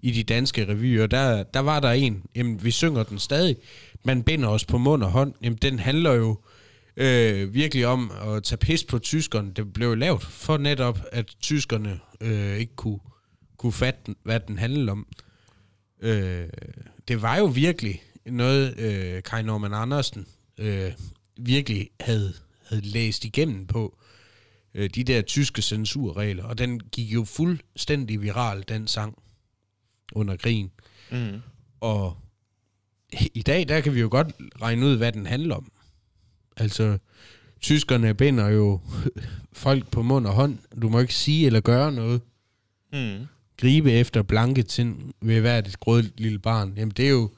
i 0.06 0.12
de 0.12 0.24
danske 0.24 0.66
revyer. 0.68 1.08
Der, 1.08 1.44
der 1.44 1.60
var 1.60 1.80
der 1.80 1.92
en, 1.92 2.24
jamen 2.36 2.64
vi 2.64 2.72
synger 2.72 3.04
den 3.04 3.20
stadig, 3.20 3.56
man 4.04 4.24
binder 4.24 4.50
os 4.50 4.66
på 4.66 4.78
mund 4.78 5.04
og 5.04 5.12
hånd. 5.12 5.34
Jamen 5.42 5.58
den 5.62 5.80
handler 5.80 6.12
jo 6.12 6.40
øh, 6.98 7.54
virkelig 7.54 7.88
om 7.88 8.12
at 8.26 8.44
tage 8.44 8.58
pis 8.58 8.84
på 8.84 9.00
tyskerne. 9.00 9.52
Det 9.56 9.74
blev 9.74 9.88
jo 9.88 9.96
lavet 9.96 10.24
for 10.24 10.58
netop, 10.58 11.00
at 11.12 11.26
tyskerne 11.42 12.00
øh, 12.22 12.58
ikke 12.58 12.76
kunne, 12.76 13.00
kunne 13.58 13.72
fatte, 13.72 14.16
hvad 14.24 14.40
den 14.40 14.58
handlede 14.58 14.92
om. 14.92 15.08
Øh, 16.02 16.48
det 17.08 17.22
var 17.22 17.38
jo 17.38 17.46
virkelig 17.46 18.04
noget, 18.26 18.80
øh, 18.80 19.24
Kai 19.24 19.44
Norman 19.44 19.74
Andersen 19.74 20.28
øh, 20.58 20.92
virkelig 21.38 21.90
havde, 22.00 22.34
havde 22.70 22.86
læst 22.86 23.26
igennem 23.26 23.68
på 23.68 23.98
øh, 24.76 24.90
de 24.96 25.04
der 25.04 25.22
tyske 25.22 25.62
censurregler, 25.62 26.44
og 26.44 26.58
den 26.58 26.80
gik 26.80 27.14
jo 27.14 27.24
fuldstændig 27.24 28.22
viral, 28.22 28.64
den 28.68 28.88
sang, 28.88 29.18
under 30.12 30.36
krigen. 30.36 30.72
Mm. 31.12 31.42
Og 31.80 32.18
i 33.34 33.42
dag, 33.42 33.68
der 33.68 33.82
kan 33.82 33.96
vi 33.96 34.00
jo 34.00 34.08
godt 34.12 34.28
regne 34.62 34.86
ud, 34.86 34.98
hvad 34.98 35.12
den 35.12 35.26
handler 35.26 35.56
om. 35.56 35.72
Altså, 36.58 36.98
tyskerne 37.62 38.14
binder 38.14 38.48
jo 38.48 38.80
folk 39.54 39.92
på 39.92 40.02
mund 40.02 40.28
og 40.28 40.34
hånd. 40.34 40.58
Du 40.82 40.90
må 40.90 41.00
ikke 41.00 41.14
sige 41.14 41.46
eller 41.46 41.60
gøre 41.60 41.92
noget. 41.92 42.22
Mm. 42.94 43.26
Gribe 43.58 43.92
efter 43.92 44.22
blanke 44.22 44.64
ting 44.64 45.16
ved 45.22 45.42
hvert 45.42 45.68
et 45.68 45.80
grådigt 45.80 46.20
lille 46.20 46.40
barn. 46.40 46.74
Jamen, 46.78 46.94
det 46.98 47.06
er 47.06 47.10
jo, 47.10 47.32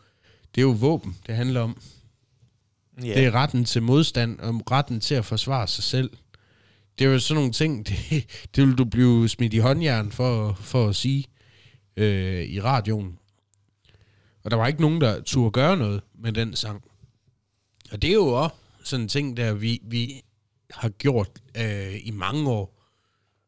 det 0.56 0.62
er 0.62 0.66
jo 0.66 0.72
våben, 0.72 1.18
det 1.28 1.36
handler 1.36 1.62
om. 1.62 1.82
Ja. 3.04 3.14
Det 3.14 3.26
er 3.26 3.32
retten 3.32 3.66
til 3.66 3.84
modstand 3.84 4.40
og 4.40 4.72
retten 4.72 5.00
til 5.00 5.16
at 5.16 5.26
forsvare 5.26 5.68
sig 5.68 5.84
selv. 5.84 6.10
Det 7.00 7.08
er 7.08 7.12
jo 7.12 7.20
sådan 7.20 7.36
nogle 7.36 7.52
ting, 7.52 7.86
det, 7.88 8.26
det 8.56 8.68
vil 8.68 8.76
du 8.76 8.86
blive 8.86 9.30
smidt 9.30 9.54
i 9.54 9.58
håndjern 9.58 10.12
for, 10.12 10.54
for 10.54 10.90
at 10.90 10.96
sige 10.96 11.26
øh, 11.98 12.44
i 12.44 12.62
radioen. 12.62 13.20
Og 14.44 14.52
der 14.52 14.58
var 14.58 14.68
ikke 14.68 14.82
nogen, 14.82 15.02
der 15.02 15.22
turde 15.22 15.52
gøre 15.52 15.78
noget 15.78 16.02
med 16.14 16.32
den 16.32 16.56
sang. 16.56 16.84
Og 17.92 18.02
det 18.02 18.10
er 18.10 18.14
jo 18.14 18.28
også 18.28 18.56
sådan 18.84 19.04
en 19.04 19.10
ting, 19.10 19.38
der 19.38 19.54
vi, 19.54 19.82
vi 19.84 20.24
har 20.72 20.90
gjort 20.90 21.30
øh, 21.58 21.96
i 22.04 22.12
mange 22.12 22.50
år 22.50 22.78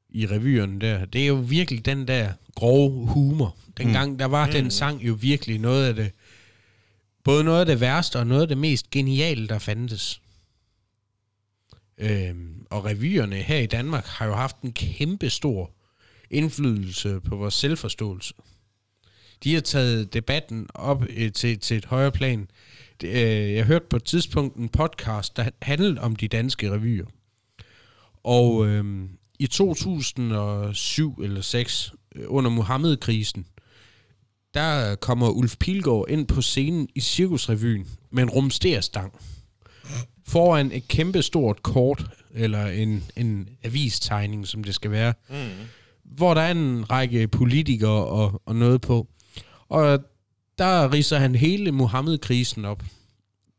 i 0.10 0.28
revyerne 0.28 0.80
der. 0.80 1.06
Det 1.06 1.24
er 1.24 1.28
jo 1.28 1.36
virkelig 1.36 1.86
den 1.86 2.08
der 2.08 2.34
grove 2.56 3.08
humor. 3.08 3.56
Dengang 3.78 4.20
der 4.20 4.26
var 4.26 4.46
mm. 4.46 4.52
den 4.52 4.72
sang 4.72 5.02
jo 5.02 5.14
virkelig 5.14 5.60
noget 5.60 5.88
af 5.88 5.96
det, 5.96 6.12
både 7.24 7.44
noget 7.44 7.60
af 7.60 7.66
det 7.66 7.80
værste 7.80 8.20
og 8.20 8.28
noget 8.28 8.42
af 8.42 8.48
det 8.48 8.58
mest 8.58 8.90
geniale, 8.90 9.48
der 9.48 9.60
fandtes. 9.60 10.22
Øhm, 11.98 12.66
og 12.70 12.86
revyerne 12.86 13.36
her 13.36 13.58
i 13.58 13.66
Danmark 13.66 14.06
har 14.06 14.26
jo 14.26 14.34
haft 14.34 14.62
en 14.62 14.74
kæmpe 14.74 15.30
stor 15.30 15.72
indflydelse 16.32 17.20
på 17.20 17.36
vores 17.36 17.54
selvforståelse. 17.54 18.34
De 19.44 19.54
har 19.54 19.62
taget 19.62 20.14
debatten 20.14 20.68
op 20.74 21.04
øh, 21.10 21.32
til, 21.32 21.60
til 21.60 21.78
et 21.78 21.86
højere 21.86 22.12
plan. 22.12 22.48
Det, 23.02 23.08
øh, 23.08 23.54
jeg 23.54 23.66
hørte 23.66 23.86
på 23.90 23.96
et 23.96 24.04
tidspunkt 24.04 24.56
en 24.56 24.70
podcast, 24.70 25.38
der 25.38 25.50
handlede 25.62 26.02
om 26.02 26.16
de 26.16 26.28
danske 26.28 26.72
revyer. 26.72 27.06
Og 28.24 28.68
øh, 28.68 29.10
i 29.40 29.48
2007 29.48 31.20
eller 31.24 31.42
6 31.42 31.94
øh, 32.16 32.24
under 32.28 32.52
Mohammed-krisen, 32.52 33.46
der 34.54 34.96
kommer 34.96 35.30
Ulf 35.30 35.56
Pilgaard 35.60 36.06
ind 36.10 36.28
på 36.28 36.42
scenen 36.42 36.90
i 36.96 37.00
Cirkusrevyen 37.00 37.88
med 38.12 38.24
en 38.24 38.30
rumsterstang 38.30 39.14
foran 40.28 40.72
et 40.72 40.88
kæmpe 40.88 41.22
stort 41.22 41.64
kort, 41.64 42.06
eller 42.34 42.66
en, 42.66 43.04
en 43.16 43.50
avistegning, 43.64 44.48
som 44.48 44.64
det 44.64 44.76
skal 44.76 44.92
være, 44.92 45.14
Mm 45.30 45.36
hvor 46.10 46.34
der 46.34 46.42
er 46.42 46.52
en 46.52 46.92
række 46.92 47.28
politikere 47.28 48.06
og, 48.06 48.42
og 48.46 48.56
noget 48.56 48.82
på. 48.82 49.08
Og 49.70 50.00
der 50.58 50.94
riser 50.94 51.18
han 51.18 51.36
hele 51.36 51.72
Mohammed-krisen 51.72 52.66
op. 52.66 52.84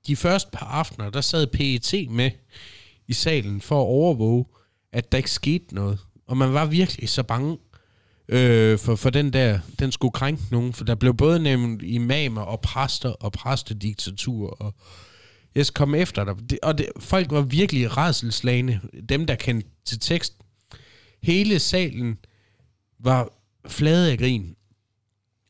De 0.07 0.17
første 0.17 0.51
par 0.53 0.67
aftener, 0.67 1.11
der 1.11 1.21
sad 1.21 1.47
PET 1.47 2.11
med 2.11 2.31
i 3.09 3.13
salen 3.13 3.61
for 3.61 3.77
at 3.83 3.87
overvåge, 3.87 4.45
at 4.93 5.13
der 5.13 5.19
ikke 5.19 5.31
skete 5.31 5.75
noget. 5.75 5.99
Og 6.27 6.37
man 6.37 6.55
var 6.55 6.67
virkelig 6.67 7.09
så 7.09 7.23
bange 7.23 7.59
øh, 8.29 8.79
for, 8.79 8.97
for 8.97 9.11
den 9.11 9.33
der, 9.33 9.59
den 9.79 9.93
skulle 9.93 10.13
krænke 10.13 10.43
nogen, 10.51 10.73
for 10.73 10.85
der 10.85 10.95
blev 10.95 11.15
både 11.15 11.39
nævnt 11.39 11.83
imamer 11.83 12.41
og 12.41 12.61
præster 12.61 13.09
og 13.09 13.33
præstediktatur 13.33 14.49
og 14.49 14.75
Jeg 15.55 15.67
skal 15.67 15.79
komme 15.79 15.99
efter 15.99 16.25
dig. 16.25 16.35
Det, 16.51 16.59
og 16.63 16.79
det, 16.79 16.87
folk 16.99 17.31
var 17.31 17.41
virkelig 17.41 17.97
rædselslagende. 17.97 18.81
Dem, 19.09 19.27
der 19.27 19.35
kendte 19.35 19.69
til 19.85 20.01
tekst. 20.01 20.35
Hele 21.23 21.59
salen 21.59 22.19
var 23.05 23.33
flade 23.69 24.13
af 24.13 24.19
grin. 24.19 24.57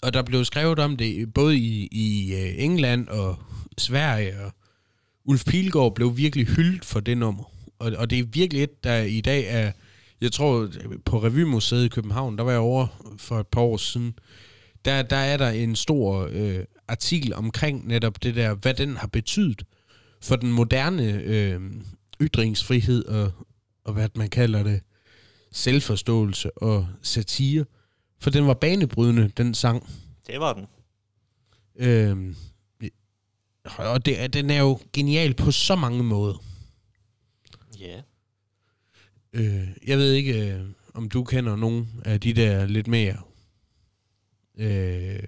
Og 0.02 0.14
der 0.14 0.22
blev 0.22 0.44
skrevet 0.44 0.78
om 0.78 0.96
det 0.96 1.34
både 1.34 1.56
i, 1.58 1.88
i 1.92 2.34
øh, 2.34 2.64
England 2.64 3.08
og 3.08 3.38
Sverige. 3.78 4.40
Og 4.44 4.52
Ulf 5.24 5.44
Pilgaard 5.44 5.94
blev 5.94 6.16
virkelig 6.16 6.46
hyldet 6.46 6.84
for 6.84 7.00
det 7.00 7.18
nummer. 7.18 7.44
Og, 7.78 7.92
og 7.98 8.10
det 8.10 8.18
er 8.18 8.24
virkelig 8.24 8.62
et, 8.62 8.84
der 8.84 8.96
i 8.98 9.20
dag 9.20 9.46
er... 9.48 9.72
Jeg 10.20 10.32
tror, 10.32 10.70
på 11.04 11.22
Revymuseet 11.22 11.84
i 11.84 11.88
København, 11.88 12.38
der 12.38 12.44
var 12.44 12.50
jeg 12.50 12.60
over 12.60 12.86
for 13.18 13.40
et 13.40 13.46
par 13.46 13.60
år 13.60 13.76
siden, 13.76 14.14
der, 14.84 15.02
der 15.02 15.16
er 15.16 15.36
der 15.36 15.48
en 15.48 15.76
stor 15.76 16.28
øh, 16.32 16.64
artikel 16.88 17.34
omkring 17.34 17.88
netop 17.88 18.22
det 18.22 18.34
der, 18.34 18.54
hvad 18.54 18.74
den 18.74 18.96
har 18.96 19.06
betydet 19.06 19.62
for 20.22 20.36
den 20.36 20.52
moderne 20.52 21.22
øh, 21.24 21.60
ytringsfrihed 22.20 23.04
og, 23.04 23.32
og 23.84 23.92
hvad 23.92 24.08
man 24.14 24.28
kalder 24.28 24.62
det, 24.62 24.80
selvforståelse 25.52 26.58
og 26.58 26.88
satire. 27.02 27.64
For 28.18 28.30
den 28.30 28.46
var 28.46 28.54
banebrydende, 28.54 29.28
den 29.36 29.54
sang. 29.54 29.88
Det 30.26 30.40
var 30.40 30.52
den. 30.52 30.66
Øh, 31.76 32.34
og 33.78 34.06
det, 34.06 34.20
er- 34.22 34.26
den 34.28 34.50
er 34.50 34.60
jo 34.60 34.78
genial 34.92 35.34
på 35.34 35.50
så 35.50 35.76
mange 35.76 36.02
måder. 36.02 36.42
Ja. 37.80 38.00
Øh, 39.32 39.68
jeg 39.86 39.98
ved 39.98 40.12
ikke, 40.12 40.52
øh, 40.54 40.60
om 40.94 41.08
du 41.08 41.24
kender 41.24 41.56
nogen 41.56 41.88
af 42.04 42.20
de 42.20 42.32
der 42.32 42.66
lidt 42.66 42.86
mere, 42.86 43.16
øh, 44.58 45.22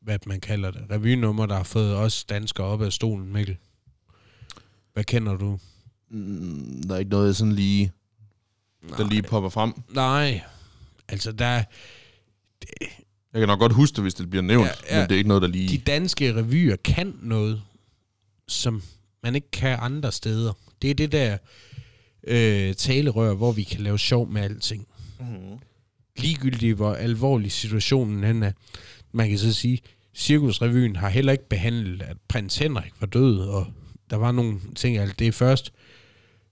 hvad 0.00 0.18
man 0.26 0.40
kalder 0.40 0.70
det, 0.70 0.86
revynummer, 0.90 1.46
der 1.46 1.56
har 1.56 1.62
fået 1.62 1.96
os 1.96 2.24
danskere 2.24 2.66
op 2.66 2.82
af 2.82 2.92
stolen, 2.92 3.32
Mikkel. 3.32 3.56
Hvad 4.92 5.04
kender 5.04 5.36
du? 5.36 5.58
Mm, 6.10 6.82
der 6.88 6.94
er 6.94 6.98
ikke 6.98 7.10
noget, 7.10 7.26
jeg 7.26 7.34
sådan 7.36 7.52
lige, 7.52 7.92
der 8.88 9.08
lige 9.08 9.22
popper 9.22 9.50
frem. 9.50 9.72
Nej, 9.88 10.40
altså 11.08 11.32
der 11.32 11.44
er 11.44 11.64
Jeg 13.32 13.40
kan 13.40 13.48
nok 13.48 13.58
godt 13.58 13.72
huske 13.72 13.94
det, 13.94 14.04
hvis 14.04 14.14
det 14.14 14.30
bliver 14.30 14.42
nævnt, 14.42 14.66
Ja, 14.66 14.94
ja, 14.94 15.00
men 15.00 15.08
det 15.08 15.14
er 15.14 15.18
ikke 15.18 15.28
noget, 15.28 15.42
der 15.42 15.48
lige... 15.48 15.68
de 15.68 15.78
danske 15.78 16.34
revyer 16.34 16.76
kan 16.76 17.14
noget, 17.22 17.62
som 18.48 18.82
man 19.22 19.34
ikke 19.34 19.50
kan 19.50 19.78
andre 19.80 20.12
steder. 20.12 20.52
Det 20.82 20.90
er 20.90 20.94
det 20.94 21.12
der 21.12 21.36
øh, 22.26 22.74
talerør, 22.74 23.34
hvor 23.34 23.52
vi 23.52 23.62
kan 23.62 23.80
lave 23.80 23.98
sjov 23.98 24.28
med 24.28 24.42
alting. 24.42 24.86
Mm-hmm. 25.20 25.58
ligegyldigt 26.16 26.76
hvor 26.76 26.94
alvorlig 26.94 27.52
situationen 27.52 28.22
den 28.22 28.42
er. 28.42 28.52
Man 29.12 29.28
kan 29.28 29.38
så 29.38 29.52
sige, 29.52 29.80
Cirkusrevyen 30.14 30.96
har 30.96 31.08
heller 31.08 31.32
ikke 31.32 31.48
behandlet, 31.48 32.02
at 32.02 32.16
prins 32.28 32.58
Henrik 32.58 32.92
var 33.00 33.06
død, 33.06 33.38
og 33.40 33.66
der 34.10 34.16
var 34.16 34.32
nogle 34.32 34.60
ting, 34.76 34.98
altså 34.98 35.14
det 35.18 35.26
er 35.26 35.32
først, 35.32 35.72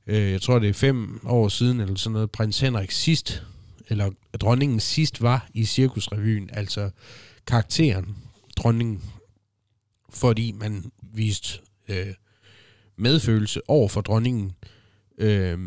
øh, 0.06 0.30
jeg 0.30 0.42
tror 0.42 0.58
det 0.58 0.68
er 0.68 0.72
fem 0.72 1.26
år 1.26 1.48
siden, 1.48 1.80
eller 1.80 1.94
sådan 1.94 2.12
noget, 2.12 2.30
prins 2.30 2.60
Henrik 2.60 2.90
sidst, 2.90 3.42
eller 3.88 4.10
dronningen 4.40 4.80
sidst 4.80 5.22
var 5.22 5.48
i 5.54 5.64
Cirkusrevyen, 5.64 6.50
altså 6.52 6.90
karakteren, 7.46 8.16
dronningen, 8.56 9.02
fordi 10.10 10.52
man 10.52 10.92
viste 11.02 11.58
øh, 11.88 12.14
medfølelse 12.96 13.60
over 13.68 13.88
for 13.88 14.00
dronningen. 14.00 14.52
Øh, 15.18 15.58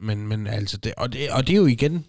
men, 0.00 0.26
men 0.28 0.46
altså, 0.46 0.76
det, 0.76 0.94
og, 0.96 1.12
det, 1.12 1.30
og 1.30 1.46
det 1.46 1.52
er 1.52 1.56
jo 1.56 1.66
igen, 1.66 2.06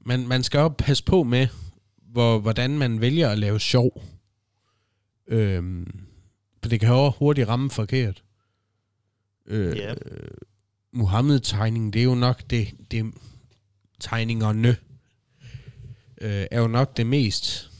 man, 0.00 0.28
man 0.28 0.42
skal 0.42 0.58
jo 0.58 0.68
passe 0.68 1.04
på 1.04 1.22
med, 1.22 1.48
hvor, 1.96 2.38
hvordan 2.38 2.78
man 2.78 3.00
vælger 3.00 3.28
at 3.28 3.38
lave 3.38 3.60
sjov. 3.60 4.02
Øh, 5.28 5.86
for 6.62 6.68
det 6.68 6.80
kan 6.80 6.88
jo 6.88 7.10
hurtigt 7.10 7.48
ramme 7.48 7.70
forkert. 7.70 8.22
Øh, 9.46 9.76
Ja. 9.76 9.94
Muhammed-tegningen, 10.92 11.92
det 11.92 12.00
er 12.00 12.04
jo 12.04 12.14
nok 12.14 12.42
det, 12.50 12.68
det 12.90 13.12
tegningerne 14.00 14.68
øh, 16.20 16.46
er 16.50 16.60
jo 16.60 16.66
nok 16.68 16.96
det 16.96 17.06
mest 17.06 17.70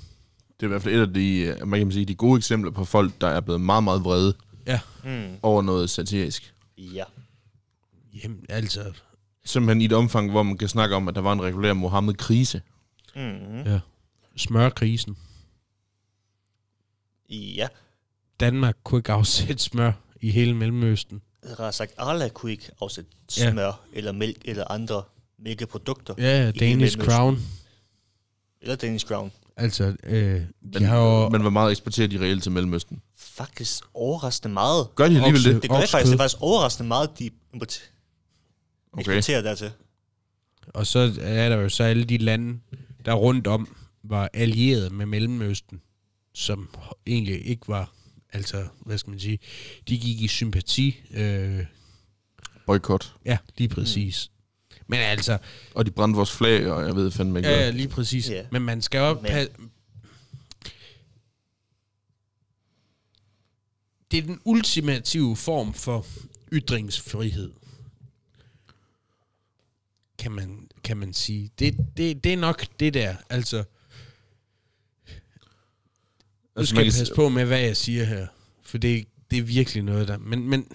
Det 0.61 0.63
er 0.63 0.67
i 0.67 0.69
hvert 0.69 0.83
fald 0.83 0.95
et 0.95 1.01
af 1.01 1.15
de, 1.15 1.39
øh, 1.61 1.69
man 1.69 1.81
kan 1.81 1.93
sige, 1.93 2.05
de 2.05 2.15
gode 2.15 2.37
eksempler 2.39 2.71
på 2.71 2.85
folk, 2.85 3.21
der 3.21 3.27
er 3.29 3.41
blevet 3.41 3.61
meget, 3.61 3.85
meget 3.85 4.05
vrede 4.05 4.37
ja, 4.67 4.81
Mm. 5.05 5.37
over 5.43 5.63
noget 5.63 5.91
satirisk. 5.91 6.55
Ja. 6.79 7.05
jamen, 8.25 8.47
altså 8.49 8.93
Simpelthen 9.45 9.81
i 9.81 9.85
et 9.85 9.93
omfang, 9.93 10.31
hvor 10.31 10.43
man 10.43 10.59
kan 10.59 10.69
snakke 10.69 10.97
om, 10.97 11.09
at 11.09 11.15
der 11.15 11.21
var 11.21 11.33
en 11.33 11.43
regulær 11.43 11.73
Mohammed-krise. 11.73 12.63
Mm-hmm. 13.17 13.63
ja, 13.63 13.81
smørkrisen. 14.37 15.17
Ja. 17.31 17.69
Danmark 18.41 18.77
kunne 18.85 18.99
ikke 18.99 19.13
afsætte 19.13 19.63
smør 19.63 19.93
i 20.21 20.31
hele 20.31 20.55
Mellemøsten. 20.55 21.23
Rettere 21.51 21.73
sagt, 21.73 21.93
Arla 21.99 22.29
kunne 22.29 22.53
ikke 22.53 22.71
afsætte 22.81 23.11
Ja. 23.39 23.51
smør 23.51 23.81
eller 23.93 24.13
mælk 24.13 24.37
eller 24.45 24.65
andre 24.71 25.03
mælkeprodukter. 25.39 26.15
Ja, 26.19 26.51
Danish. 26.51 26.99
Crown. 26.99 27.39
Eller 28.63 28.77
Danish 28.77 29.07
Crown. 29.07 29.33
Altså, 29.57 29.97
øh, 30.03 30.41
de 30.41 30.47
Men, 30.63 30.83
har 30.85 30.99
jo... 30.99 31.29
men 31.29 31.41
hvor 31.41 31.51
meget 31.51 31.71
eksporterer 31.71 32.09
de 32.09 32.21
reelt 32.21 32.43
til 32.43 32.53
Mellemøsten? 32.53 33.03
Faktisk 33.17 33.85
overraskende 33.95 34.53
meget. 34.55 34.89
Gør 34.95 35.09
de 35.09 35.17
alligevel 35.17 35.45
det? 35.45 35.63
Det 35.63 35.71
gør 35.71 35.77
Oksekød. 35.77 35.89
faktisk. 35.91 36.11
Det 36.11 36.15
er 36.15 36.23
faktisk 36.23 36.43
overraskende 36.43 36.89
meget, 36.89 37.19
de 37.19 37.31
importer- 37.55 37.81
Okay. 38.93 39.01
eksporterer 39.01 39.43
dertil. 39.43 39.71
Og 40.75 40.87
så 40.87 41.13
er 41.21 41.49
der 41.49 41.57
jo 41.57 41.69
så 41.69 41.85
alle 41.85 42.05
de 42.05 42.19
lande, 42.19 42.59
der 43.05 43.13
rundt 43.15 43.47
om 43.47 43.77
var 44.03 44.31
allieret 44.35 44.93
med 44.93 45.07
Mellemøsten, 45.07 45.81
som 46.35 46.69
egentlig 47.07 47.47
ikke 47.47 47.69
var, 47.69 47.93
altså, 48.35 48.69
hvad 48.81 48.99
skal 48.99 49.11
man 49.11 49.21
sige, 49.21 49.39
de 49.89 49.99
gik 49.99 50.21
i 50.21 50.29
sympati. 50.29 51.01
Øh, 51.11 51.67
Boykot. 52.67 53.15
ja, 53.25 53.39
lige 53.59 53.69
præcis. 53.69 54.31
Men 54.87 54.99
altså, 55.01 55.39
Og 55.75 55.87
de 55.87 55.91
brændte 55.91 56.17
vores 56.17 56.33
flag, 56.33 56.67
og 56.71 56.87
jeg 56.87 56.97
ved 56.97 57.11
fandme 57.11 57.39
ikke 57.39 57.49
ja, 57.49 57.61
ja, 57.61 57.71
lige 57.71 57.89
præcis. 57.89 58.31
Ja. 58.31 58.47
Men 58.53 58.63
man 58.63 58.83
skal 58.83 58.99
jo 58.99 59.21
Men- 59.21 59.31
pa- 59.33 59.67
Det 64.11 64.19
er 64.19 64.23
den 64.23 64.41
ultimative 64.45 65.37
form 65.37 65.75
for 65.75 66.07
ytringsfrihed. 66.53 67.53
Kan 70.19 70.33
man, 70.33 70.69
kan 70.85 70.97
man 70.97 71.13
sige. 71.15 71.51
Det, 71.59 71.77
det, 71.97 72.25
det 72.25 72.33
er 72.33 72.37
nok 72.37 72.67
det 72.81 72.95
der. 72.95 73.17
Altså, 73.31 73.65
nu 76.57 76.65
skal 76.65 76.85
jeg 76.85 76.93
passe 76.99 77.15
på 77.15 77.29
med, 77.29 77.45
hvad 77.45 77.61
jeg 77.61 77.77
siger 77.77 78.05
her. 78.05 78.27
For 78.63 78.79
det, 78.79 79.07
det 79.31 79.39
er 79.39 79.43
virkelig 79.43 79.83
noget 79.83 80.09
der. 80.09 80.19
Men, 80.19 80.49
men 80.49 80.69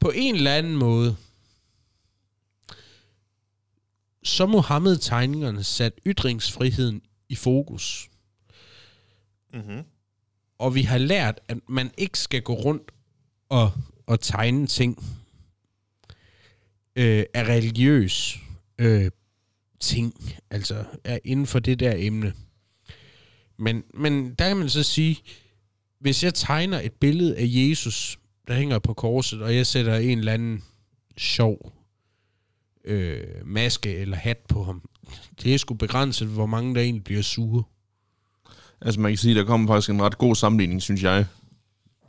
på 0.00 0.10
en 0.14 0.34
eller 0.34 0.54
anden 0.54 0.76
måde, 0.76 1.16
så 4.22 4.46
Mohammed-tegningerne 4.46 5.64
sat 5.64 5.92
ytringsfriheden 6.06 7.02
i 7.28 7.34
fokus. 7.34 8.10
Mm-hmm. 9.54 9.82
Og 10.58 10.74
vi 10.74 10.82
har 10.82 10.98
lært, 10.98 11.40
at 11.48 11.58
man 11.68 11.90
ikke 11.98 12.18
skal 12.18 12.42
gå 12.42 12.54
rundt 12.54 12.90
og, 13.48 13.72
og 14.06 14.20
tegne 14.20 14.66
ting 14.66 15.04
øh, 16.96 17.24
af 17.34 17.44
religiøs 17.44 18.38
øh, 18.78 19.10
ting, 19.80 20.34
altså 20.50 20.84
er 21.04 21.18
inden 21.24 21.46
for 21.46 21.58
det 21.58 21.80
der 21.80 21.94
emne. 21.96 22.34
Men, 23.58 23.82
men 23.94 24.34
der 24.34 24.48
kan 24.48 24.56
man 24.56 24.68
så 24.68 24.82
sige, 24.82 25.18
hvis 26.00 26.24
jeg 26.24 26.34
tegner 26.34 26.80
et 26.80 26.92
billede 26.92 27.36
af 27.36 27.44
Jesus, 27.48 28.18
der 28.48 28.54
hænger 28.54 28.78
på 28.78 28.94
korset, 28.94 29.42
og 29.42 29.56
jeg 29.56 29.66
sætter 29.66 29.96
en 29.96 30.18
eller 30.18 30.32
anden 30.32 30.62
sjov 31.16 31.72
øh, 32.84 33.20
maske 33.44 33.96
eller 33.96 34.16
hat 34.16 34.38
på 34.48 34.64
ham, 34.64 34.82
det 35.42 35.54
er 35.54 35.58
sgu 35.58 35.74
begrænset, 35.74 36.28
hvor 36.28 36.46
mange 36.46 36.74
der 36.74 36.80
egentlig 36.80 37.04
bliver 37.04 37.22
sure. 37.22 37.62
Altså 38.80 39.00
man 39.00 39.10
kan 39.10 39.18
sige, 39.18 39.34
der 39.34 39.44
kom 39.44 39.66
faktisk 39.68 39.90
en 39.90 40.02
ret 40.02 40.18
god 40.18 40.34
sammenligning, 40.34 40.82
synes 40.82 41.02
jeg. 41.02 41.26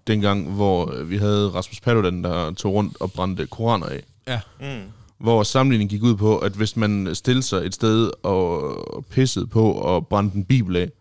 Dengang, 0.07 0.51
hvor 0.51 0.93
øh, 0.93 1.09
vi 1.09 1.17
havde 1.17 1.49
Rasmus 1.49 1.79
Paludan, 1.79 2.23
der 2.23 2.51
tog 2.51 2.73
rundt 2.73 3.01
og 3.01 3.11
brændte 3.11 3.47
koraner 3.47 3.85
af. 3.85 4.03
Ja. 4.27 4.39
Mm. 4.59 4.91
Hvor 5.17 5.43
sammenligningen 5.43 5.89
gik 5.89 6.03
ud 6.03 6.15
på, 6.15 6.37
at 6.37 6.51
hvis 6.51 6.75
man 6.75 7.15
stillede 7.15 7.43
sig 7.43 7.65
et 7.65 7.73
sted 7.73 8.11
og 8.23 9.05
pissede 9.09 9.47
på 9.47 9.71
og 9.71 10.07
brændte 10.07 10.37
en 10.37 10.45
bibel 10.45 10.75
af, 10.75 10.91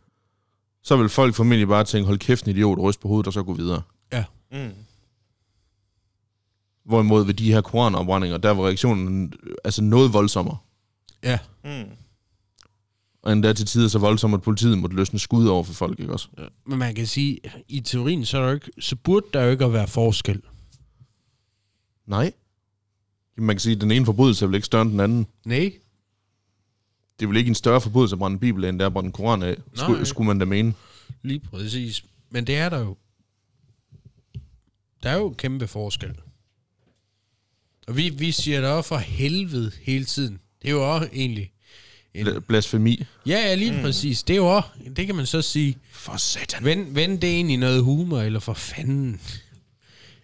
så 0.82 0.96
vil 0.96 1.08
folk 1.08 1.34
formentlig 1.34 1.68
bare 1.68 1.84
tænke, 1.84 2.06
hold 2.06 2.18
kæft, 2.18 2.44
en 2.44 2.50
idiot, 2.50 2.78
ryst 2.78 3.00
på 3.00 3.08
hovedet 3.08 3.26
og 3.26 3.32
så 3.32 3.42
gå 3.42 3.52
videre. 3.52 3.82
Mm. 4.52 4.70
Hvorimod 6.84 7.24
ved 7.26 7.34
de 7.34 7.52
her 7.52 7.60
koranopbrændinger, 7.60 8.38
der 8.38 8.50
var 8.50 8.66
reaktionen 8.66 9.32
altså 9.64 9.82
noget 9.82 10.12
voldsommere. 10.12 10.56
Ja. 11.22 11.38
Mm. 11.64 11.90
Og 13.22 13.32
endda 13.32 13.52
til 13.52 13.66
tider 13.66 13.88
så 13.88 13.98
voldsomt, 13.98 14.34
at 14.34 14.42
politiet 14.42 14.78
måtte 14.78 14.96
løsne 14.96 15.18
skud 15.18 15.46
over 15.46 15.64
for 15.64 15.72
folk, 15.72 16.00
ikke 16.00 16.12
også? 16.12 16.28
Men 16.66 16.78
man 16.78 16.94
kan 16.94 17.06
sige, 17.06 17.38
i 17.68 17.80
teorien, 17.80 18.24
så, 18.24 18.36
er 18.38 18.40
der 18.42 18.48
jo 18.48 18.54
ikke, 18.54 18.70
så 18.78 18.96
burde 18.96 19.26
der 19.32 19.42
jo 19.42 19.50
ikke 19.50 19.64
at 19.64 19.72
være 19.72 19.88
forskel. 19.88 20.42
Nej. 22.06 22.32
Man 23.36 23.56
kan 23.56 23.60
sige, 23.60 23.74
at 23.74 23.80
den 23.80 23.90
ene 23.90 24.04
forbrydelse 24.04 24.44
er 24.44 24.46
vel 24.46 24.54
ikke 24.54 24.66
større 24.66 24.82
end 24.82 24.90
den 24.90 25.00
anden. 25.00 25.26
Nej. 25.44 25.72
Det 27.18 27.24
er 27.24 27.28
vel 27.28 27.36
ikke 27.36 27.48
en 27.48 27.54
større 27.54 27.80
forbrydelse 27.80 28.14
at 28.14 28.18
brænde 28.18 28.34
en 28.34 28.40
bibel 28.40 28.64
end 28.64 28.78
det 28.78 28.82
er 28.84 28.86
at 28.86 28.92
brænde 28.92 29.06
en 29.06 29.12
koran 29.12 29.42
af. 29.42 29.46
Nej. 29.56 29.56
Skulle, 29.74 30.06
skulle 30.06 30.26
man 30.26 30.38
da 30.38 30.44
mene. 30.44 30.74
Lige 31.22 31.40
præcis. 31.40 32.04
Men 32.30 32.46
det 32.46 32.56
er 32.56 32.68
der 32.68 32.78
jo. 32.78 32.96
Der 35.02 35.10
er 35.10 35.16
jo 35.16 35.34
kæmpe 35.38 35.66
forskel. 35.66 36.10
Og 37.86 37.96
vi, 37.96 38.08
vi 38.08 38.32
siger 38.32 38.60
der 38.60 38.68
også 38.68 38.88
for 38.88 38.96
helvede 38.96 39.72
hele 39.82 40.04
tiden. 40.04 40.40
Det 40.62 40.68
er 40.68 40.72
jo 40.72 40.94
også 40.94 41.08
egentlig... 41.12 41.52
En, 42.14 42.26
Bla- 42.28 42.38
Blasfemi. 42.38 43.04
ja, 43.26 43.38
ja, 43.48 43.54
lige 43.54 43.72
mm. 43.72 43.80
præcis. 43.82 44.22
Det 44.22 44.34
er 44.34 44.38
jo 44.38 44.46
også, 44.56 44.68
det 44.96 45.06
kan 45.06 45.14
man 45.14 45.26
så 45.26 45.42
sige, 45.42 45.76
For 45.90 46.16
satan. 46.16 46.64
vend, 46.64 46.94
vend 46.94 47.20
det 47.20 47.28
ind 47.28 47.50
i 47.50 47.56
noget 47.56 47.82
humor, 47.82 48.20
eller 48.20 48.40
for 48.40 48.54
fanden. 48.54 49.20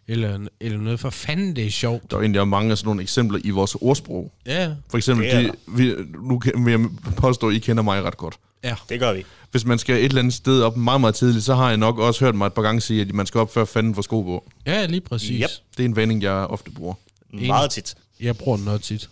Eller, 0.08 0.46
eller 0.60 0.78
noget 0.78 1.00
for 1.00 1.10
fanden, 1.10 1.56
det 1.56 1.66
er 1.66 1.70
sjovt. 1.70 2.10
Der 2.10 2.16
er 2.16 2.20
egentlig 2.20 2.48
mange 2.48 2.70
af 2.70 2.78
sådan 2.78 2.88
nogle 2.88 3.02
eksempler 3.02 3.40
i 3.44 3.50
vores 3.50 3.74
ordsprog. 3.74 4.32
Ja, 4.46 4.74
For 4.90 4.96
eksempel, 4.98 5.26
Det 5.26 5.34
er 5.34 5.40
de, 5.42 5.52
vi, 5.68 5.94
nu 6.22 6.38
kan- 6.38 6.64
vil 6.64 6.70
jeg 6.70 6.88
påstå, 7.16 7.48
at 7.48 7.54
I 7.54 7.58
kender 7.58 7.82
mig 7.82 8.02
ret 8.02 8.16
godt. 8.16 8.38
ja. 8.64 8.74
Det 8.88 9.00
gør 9.00 9.12
vi. 9.12 9.24
Hvis 9.50 9.64
man 9.64 9.78
skal 9.78 9.96
et 9.98 10.04
eller 10.04 10.18
andet 10.18 10.34
sted 10.34 10.62
op 10.62 10.76
meget, 10.76 11.00
meget 11.00 11.14
tidligt, 11.14 11.44
så 11.44 11.54
har 11.54 11.68
jeg 11.68 11.76
nok 11.76 11.98
også 11.98 12.24
hørt 12.24 12.34
mig 12.34 12.46
et 12.46 12.52
par 12.52 12.62
gange 12.62 12.80
sige, 12.80 13.00
at 13.00 13.14
man 13.14 13.26
skal 13.26 13.40
op 13.40 13.52
før 13.54 13.64
fanden 13.64 13.94
for 13.94 14.02
sko 14.02 14.22
på. 14.22 14.50
Ja, 14.66 14.86
lige 14.86 15.00
præcis. 15.00 15.30
Yep. 15.40 15.50
Det 15.76 15.82
er 15.84 15.88
en 15.88 15.96
vending, 15.96 16.22
jeg 16.22 16.32
ofte 16.32 16.70
bruger. 16.70 16.94
Meget 17.32 17.70
tit. 17.70 17.94
Jeg 18.20 18.36
bruger 18.36 18.56
den 18.56 18.64
noget 18.64 18.82
tit. 18.82 19.10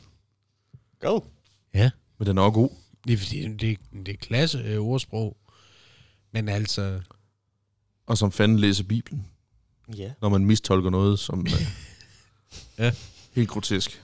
Go. 1.00 1.20
Ja. 1.74 1.90
Men 2.18 2.26
den 2.28 2.38
er 2.38 2.42
også 2.42 2.52
god. 2.54 2.70
Det 3.06 3.12
er 3.12 3.16
fordi, 3.18 3.48
det, 3.56 3.78
det 4.06 4.08
er 4.08 4.16
klasse 4.20 4.58
øh, 4.58 4.80
ordsprog. 4.80 5.36
Men 6.32 6.48
altså, 6.48 7.00
Og 8.06 8.18
som 8.18 8.32
fanden 8.32 8.58
læser 8.58 8.84
Bibelen, 8.84 9.26
Ja. 9.96 10.10
når 10.22 10.28
man 10.28 10.44
mistolker 10.46 10.90
noget, 10.90 11.18
som 11.18 11.46
er 11.46 11.50
Ja. 12.84 12.92
helt 13.32 13.48
grotesk. 13.48 14.02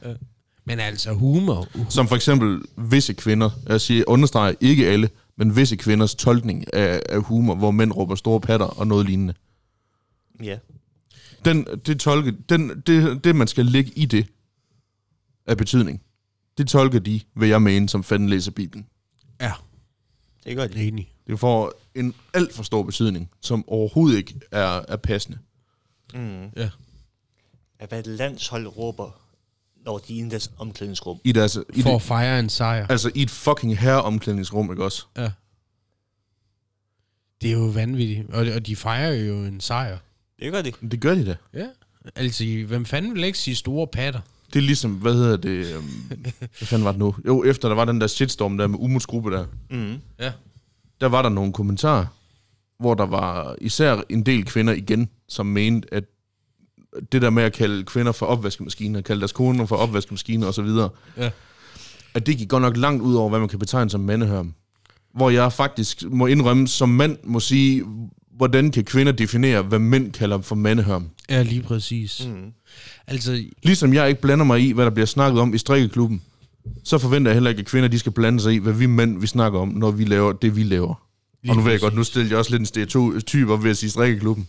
men 0.65 0.81
altså 0.81 1.13
humor. 1.13 1.69
Som 1.91 2.09
for 2.09 2.17
eksempel 2.17 2.63
visse 2.77 3.13
kvinder, 3.13 3.51
jeg 3.67 3.81
siger, 3.81 4.05
understreger 4.07 4.55
ikke 4.61 4.87
alle, 4.89 5.11
men 5.37 5.57
visse 5.57 5.77
kvinders 5.77 6.15
tolkning 6.15 6.75
af, 6.75 7.03
af 7.09 7.23
humor, 7.23 7.55
hvor 7.55 7.71
mænd 7.71 7.93
råber 7.93 8.15
store 8.15 8.41
patter 8.41 8.67
og 8.67 8.87
noget 8.87 9.07
lignende. 9.07 9.35
Ja. 10.43 10.59
Den, 11.45 11.67
det, 11.87 12.01
tolke, 12.01 12.37
den, 12.49 12.83
det, 12.87 13.25
det, 13.25 13.37
man 13.37 13.47
skal 13.47 13.67
lægge 13.67 13.91
i 13.97 14.07
det, 14.07 14.27
af 15.47 15.57
betydning, 15.57 16.03
det 16.59 16.69
tolker 16.69 16.99
de, 16.99 17.21
vil 17.35 17.49
jeg 17.49 17.63
mene, 17.63 17.89
som 17.89 18.05
fanden 18.05 18.29
læser 18.29 18.51
Bibelen. 18.51 18.87
Ja, 19.41 19.53
Det 20.45 20.57
gør 20.57 20.67
de. 20.67 20.85
Enig. 20.89 21.13
Det 21.27 21.41
får 21.41 21.73
en 21.95 22.15
alt 22.35 22.55
for 22.55 22.63
stor 22.63 22.83
betydning, 22.83 23.31
som 23.41 23.65
overhovedet 23.69 24.17
ikke 24.19 24.35
er, 24.51 24.81
er 24.89 24.97
passende. 24.97 25.39
Mm. 26.15 26.51
Ja. 26.57 26.71
At 27.79 27.89
hvad 27.89 27.99
et 27.99 28.07
landshold 28.07 28.67
råber, 28.67 29.11
når 29.85 29.99
de 29.99 30.21
er 30.21 30.25
i 30.25 30.29
deres 30.29 30.51
omklædningsrum. 30.59 31.19
I 31.25 31.33
deres, 31.33 31.59
i 31.75 31.83
For 31.83 31.89
det, 31.89 31.97
at 31.97 32.03
fejre 32.03 32.39
en 32.41 32.49
sejr. 32.49 32.87
altså 32.87 33.11
i 33.15 33.23
et 33.23 33.31
fucking 33.31 33.79
herreomklædningsrum, 33.79 34.71
ikke 34.71 34.85
også? 34.85 35.05
Ja. 35.17 35.31
Det 37.43 37.49
er 37.51 37.55
jo 37.55 37.65
vanvittigt. 37.65 38.31
Og, 38.31 38.47
og 38.57 38.67
de 38.67 38.77
fejrer 38.77 39.13
jo 39.15 39.45
en 39.45 39.61
sejr. 39.61 39.99
Det 40.41 40.53
gør 40.53 40.63
de. 40.63 40.73
Det 40.91 41.01
gør 41.01 41.15
de 41.15 41.27
da. 41.27 41.37
Ja. 41.55 41.67
Altså, 42.17 42.45
hvem 42.67 42.85
fanden 42.85 43.15
vil 43.15 43.25
ikke 43.25 43.39
sige 43.39 43.55
store 43.55 43.87
patter? 43.87 44.21
Det 44.53 44.59
er 44.59 44.63
ligesom, 44.63 44.93
hvad 44.95 45.15
hedder 45.15 45.37
det, 45.37 45.77
um, 45.77 45.85
hvad 46.39 46.67
fanden 46.67 46.85
var 46.85 46.93
det 46.93 46.99
nu? 46.99 47.15
Jo, 47.27 47.45
efter 47.45 47.69
der 47.69 47.75
var 47.75 47.85
den 47.85 48.01
der 48.01 48.07
shitstorm 48.07 48.59
der 48.59 48.67
med 48.67 48.79
Umuts 48.79 49.07
gruppe 49.07 49.31
der, 49.31 49.47
Mm. 49.71 50.01
Ja. 50.19 50.33
der 51.01 51.07
var 51.07 51.23
der 51.23 51.29
nogle 51.29 51.53
kommentarer, 51.53 52.07
hvor 52.83 52.95
der 52.95 53.07
var 53.07 53.57
især 53.61 54.01
en 54.09 54.23
del 54.27 54.45
kvinder 54.45 54.73
igen, 54.73 55.09
som 55.29 55.47
mente, 55.47 55.95
at 55.95 56.05
det 57.13 57.23
der 57.23 57.31
med 57.31 57.43
at 57.43 57.53
kalde 57.53 57.85
kvinder 57.85 58.13
for 58.13 58.27
opvaskemaskiner, 58.27 59.01
kalde 59.01 59.21
deres 59.21 59.33
koner 59.33 59.67
for 59.67 59.77
opvaskemaskiner 59.77 60.47
osv., 60.47 60.67
Ja. 61.17 61.31
at 62.15 62.27
det 62.27 62.39
gik 62.39 62.49
godt 62.49 62.63
nok 62.63 62.77
langt 62.77 63.03
ud 63.03 63.15
over, 63.15 63.29
hvad 63.29 63.39
man 63.39 63.49
kan 63.49 63.59
betegne 63.59 63.91
som 63.91 64.01
mandehørm. 64.01 64.55
Hvor 65.15 65.31
jeg 65.31 65.53
faktisk 65.53 66.03
må 66.11 66.27
indrømme, 66.27 66.69
som 66.69 66.89
mand 66.89 67.19
må 67.25 67.41
sige, 67.41 67.85
hvordan 68.37 68.71
kan 68.71 68.85
kvinder 68.85 69.13
definere, 69.13 69.63
hvad 69.63 69.79
mænd 69.79 70.13
kalder 70.13 70.41
for 70.41 70.55
mandehørm? 70.55 71.09
Ja, 71.31 71.43
lige 71.43 71.63
præcis. 71.63 72.27
Mm. 72.29 72.53
Altså, 73.07 73.45
Ligesom 73.63 73.95
jeg 73.95 74.09
ikke 74.09 74.21
blander 74.21 74.45
mig 74.45 74.61
i, 74.61 74.73
hvad 74.73 74.85
der 74.85 74.91
bliver 74.91 75.07
snakket 75.07 75.41
om 75.41 75.55
i 75.55 75.59
strikkeklubben, 75.59 76.23
så 76.85 76.99
forventer 76.99 77.31
jeg 77.31 77.37
heller 77.37 77.51
ikke, 77.51 77.61
at 77.61 77.67
kvinder 77.67 77.89
de 77.89 77.99
skal 77.99 78.13
blande 78.13 78.41
sig 78.41 78.55
i, 78.55 78.59
hvad 78.59 78.73
vi 78.73 78.87
mænd 78.87 79.21
vi 79.21 79.27
snakker 79.27 79.59
om, 79.61 79.69
når 79.69 79.91
vi 79.91 80.05
laver 80.05 80.33
det, 80.33 80.57
vi 80.57 80.63
laver. 80.63 80.95
Lige 81.43 81.53
og 81.53 81.57
nu 81.57 81.63
ved 81.63 81.71
jeg 81.73 81.81
godt, 81.81 81.95
nu 81.95 82.05
stiller 82.05 82.29
jeg 82.29 82.39
også 82.39 82.51
lidt 82.51 82.61
en 82.61 82.67
stereotyp 82.67 83.49
op 83.49 83.63
ved 83.65 83.71
at 83.71 83.77
sige 83.77 83.91
strikkeklubben. 83.91 84.49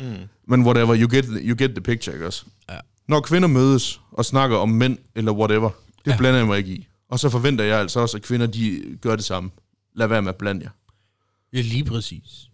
Mm. 0.00 0.04
Men 0.48 0.62
whatever, 0.66 0.96
you 1.00 1.08
get, 1.16 1.24
you 1.42 1.56
get 1.58 1.70
the 1.70 1.80
picture, 1.80 2.14
ikke 2.16 2.26
også? 2.26 2.44
Ja. 2.70 2.78
Når 3.08 3.20
kvinder 3.20 3.48
mødes 3.48 4.00
og 4.12 4.24
snakker 4.24 4.56
om 4.56 4.68
mænd, 4.68 4.98
eller 5.14 5.32
whatever, 5.32 5.70
det 6.04 6.10
Ja. 6.10 6.16
blander 6.16 6.38
jeg 6.38 6.46
mig 6.46 6.58
ikke 6.58 6.70
i. 6.70 6.86
Og 7.08 7.20
så 7.20 7.28
forventer 7.30 7.64
jeg 7.64 7.78
altså 7.80 8.00
også, 8.00 8.16
at 8.16 8.22
kvinder 8.22 8.46
de 8.46 8.82
gør 9.00 9.16
det 9.16 9.24
samme. 9.24 9.50
Lad 9.96 10.06
være 10.06 10.22
med 10.22 10.28
at 10.28 10.36
blande 10.36 10.62
jer. 10.64 10.70
ja, 11.52 11.60
lige 11.60 11.84
præcis. 11.84 12.48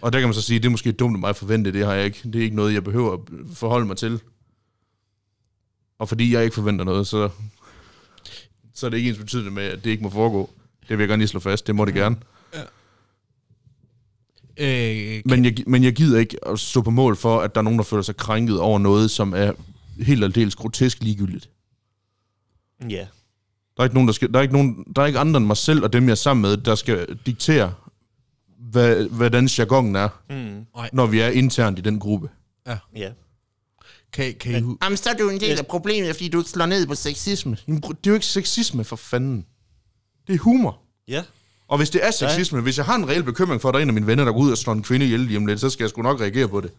Og 0.00 0.12
der 0.12 0.18
kan 0.20 0.28
man 0.28 0.34
så 0.34 0.42
sige, 0.42 0.58
det 0.58 0.66
er 0.66 0.70
måske 0.70 0.92
dumt 0.92 1.14
af 1.14 1.20
mig 1.20 1.30
at 1.30 1.36
forvente, 1.36 1.72
det 1.72 1.86
har 1.86 1.94
jeg 1.94 2.04
ikke. 2.04 2.20
Det 2.24 2.36
er 2.36 2.42
ikke 2.42 2.56
noget, 2.56 2.74
jeg 2.74 2.84
behøver 2.84 3.12
at 3.12 3.20
forholde 3.54 3.86
mig 3.86 3.96
til. 3.96 4.20
Og 5.98 6.08
fordi 6.08 6.32
jeg 6.34 6.44
ikke 6.44 6.54
forventer 6.54 6.84
noget, 6.84 7.06
så, 7.06 7.28
så 8.74 8.86
er 8.86 8.90
det 8.90 8.96
ikke 8.96 9.08
ens 9.10 9.18
betydende 9.18 9.50
med, 9.50 9.62
at 9.62 9.84
det 9.84 9.90
ikke 9.90 10.02
må 10.02 10.10
foregå. 10.10 10.50
Det 10.80 10.88
vil 10.90 10.98
jeg 10.98 11.08
gerne 11.08 11.20
lige 11.20 11.28
slå 11.28 11.40
fast. 11.40 11.66
Det 11.66 11.74
må 11.74 11.84
det 11.84 11.94
gerne. 11.94 12.16
Øh, 14.58 15.22
Men 15.24 15.44
jeg, 15.44 15.54
men 15.66 15.84
jeg 15.84 15.92
gider 15.92 16.18
ikke 16.18 16.48
at 16.48 16.58
stå 16.58 16.82
på 16.82 16.90
mål 16.90 17.16
for, 17.16 17.40
at 17.40 17.54
der 17.54 17.60
er 17.60 17.62
nogen, 17.64 17.78
der 17.78 17.84
føler 17.84 18.02
sig 18.02 18.16
krænket 18.16 18.60
over 18.60 18.78
noget, 18.78 19.10
som 19.10 19.32
er 19.36 19.52
helt 20.02 20.24
og 20.24 20.34
dels 20.34 20.56
grotesk 20.56 21.02
ligegyldigt. 21.02 21.50
Ja. 22.90 23.06
Der 23.76 23.82
er 23.82 23.84
ikke 23.84 23.94
nogen, 23.94 24.08
der 24.08 24.12
skal, 24.12 24.32
der 24.32 24.38
er 24.38 24.42
ikke 24.42 24.54
nogen, 24.54 24.84
der 24.96 25.02
er 25.02 25.06
ikke 25.06 25.18
andre 25.18 25.38
end 25.38 25.46
mig 25.46 25.56
selv 25.56 25.84
og 25.84 25.92
dem, 25.92 26.04
jeg 26.04 26.10
er 26.10 26.14
sammen 26.14 26.42
med, 26.42 26.56
der 26.56 26.74
skal 26.74 27.18
diktere, 27.26 27.74
hvad, 28.58 29.04
hvordan 29.08 29.46
jargonen 29.46 29.96
er, 29.96 30.08
Mm. 30.30 30.64
når 30.92 31.06
vi 31.06 31.20
er 31.20 31.28
internt 31.28 31.78
i 31.78 31.82
den 31.82 31.98
gruppe. 31.98 32.28
Ja. 32.96 33.10
kan, 34.12 34.34
kan 34.40 34.58
I, 34.58 34.60
hu- 34.60 34.78
Jamen, 34.82 34.96
så 34.96 35.10
er 35.10 35.14
du 35.14 35.28
en 35.28 35.40
del 35.40 35.58
af 35.58 35.66
problemet, 35.66 36.16
fordi 36.16 36.28
du 36.28 36.38
ikke 36.38 36.50
slår 36.50 36.66
ned 36.66 36.86
på 36.86 36.94
sexisme. 36.94 37.56
Jamen, 37.68 37.80
det 37.82 37.88
er 37.90 37.94
jo 38.10 38.14
ikke 38.14 38.26
sexisme, 38.26 38.84
for 38.84 38.96
fanden. 38.96 39.46
Det 40.26 40.34
er 40.34 40.38
humor. 40.38 40.80
Ja. 41.08 41.22
Og 41.68 41.76
hvis 41.78 41.90
det 41.90 42.06
er 42.06 42.10
sexisme, 42.10 42.60
hvis 42.60 42.76
jeg 42.76 42.86
har 42.86 42.94
en 42.94 43.08
reel 43.08 43.22
bekymring 43.22 43.60
for, 43.60 43.68
at 43.68 43.72
der 43.72 43.78
er 43.78 43.82
en 43.82 43.88
af 43.88 43.94
mine 43.94 44.06
venner, 44.06 44.24
der 44.24 44.32
går 44.32 44.38
ud 44.38 44.50
og 44.50 44.58
slår 44.58 44.72
en 44.72 44.82
kvinde 44.82 45.06
ihjel 45.06 45.20
lige 45.20 45.36
om 45.36 45.46
lidt, 45.46 45.60
så 45.60 45.70
skal 45.70 45.84
jeg 45.84 45.90
sgu 45.90 46.02
nok 46.02 46.20
reagere 46.20 46.48
på 46.48 46.60
det. 46.60 46.70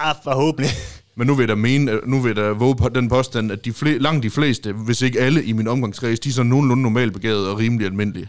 Ja, 0.00 0.12
forhåbentlig. 0.12 0.70
Men 1.16 1.26
nu 1.26 1.34
vil 1.34 1.42
jeg 1.42 1.48
da 1.48 1.54
mene, 1.54 2.00
nu 2.06 2.20
vil 2.20 2.28
jeg 2.28 2.36
da 2.36 2.50
våge 2.50 2.76
på 2.76 2.88
den 2.88 3.08
påstand, 3.08 3.52
at 3.52 3.64
de 3.64 3.72
fle, 3.72 3.98
langt 3.98 4.22
de 4.22 4.30
fleste, 4.30 4.72
hvis 4.72 5.02
ikke 5.02 5.20
alle 5.20 5.44
i 5.44 5.52
min 5.52 5.68
omgangskreds, 5.68 6.20
de 6.20 6.28
er 6.28 6.32
så 6.32 6.42
nogenlunde 6.42 6.82
normalt 6.82 7.12
begavet 7.12 7.48
og 7.48 7.58
rimelig 7.58 7.86
almindelige. 7.86 8.28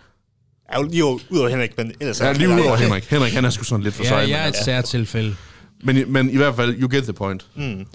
Ja, 0.74 0.82
jo 0.82 0.88
lige 0.88 1.06
ud 1.06 1.40
over 1.40 1.50
Henrik, 1.50 1.78
men 1.78 1.92
ellers... 2.00 2.20
Ja, 2.20 2.34
lige 2.34 2.50
udover 2.50 2.76
Henrik. 2.76 3.04
Henrik, 3.04 3.34
han 3.34 3.46
er 3.46 3.50
sgu 3.50 3.64
sådan 3.64 3.84
lidt 3.84 3.96
for 3.96 4.04
ja, 4.04 4.10
sig. 4.10 4.30
jeg 4.30 4.44
er 4.44 4.48
et 4.48 4.56
særtilfælde. 4.66 5.36
men, 5.84 6.12
men 6.12 6.30
i 6.30 6.38
hvert 6.38 6.56
fald, 6.56 6.82
you 6.82 6.90
get 6.92 7.04
the 7.04 7.14
point. 7.14 7.46
Mm. 7.56 7.86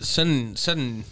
Sådan, 0.00 0.52
sådan 0.54 1.04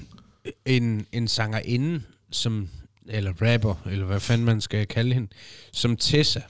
en, 0.67 1.07
en 1.13 1.29
sangerinde, 1.29 2.03
som, 2.31 2.69
eller 3.09 3.33
rapper, 3.43 3.75
eller 3.91 4.05
hvad 4.07 4.21
fanden 4.21 4.45
man 4.45 4.61
skal 4.61 4.87
kalde 4.87 5.15
hende, 5.15 5.29
som 5.73 5.97
Tessa. 5.97 6.41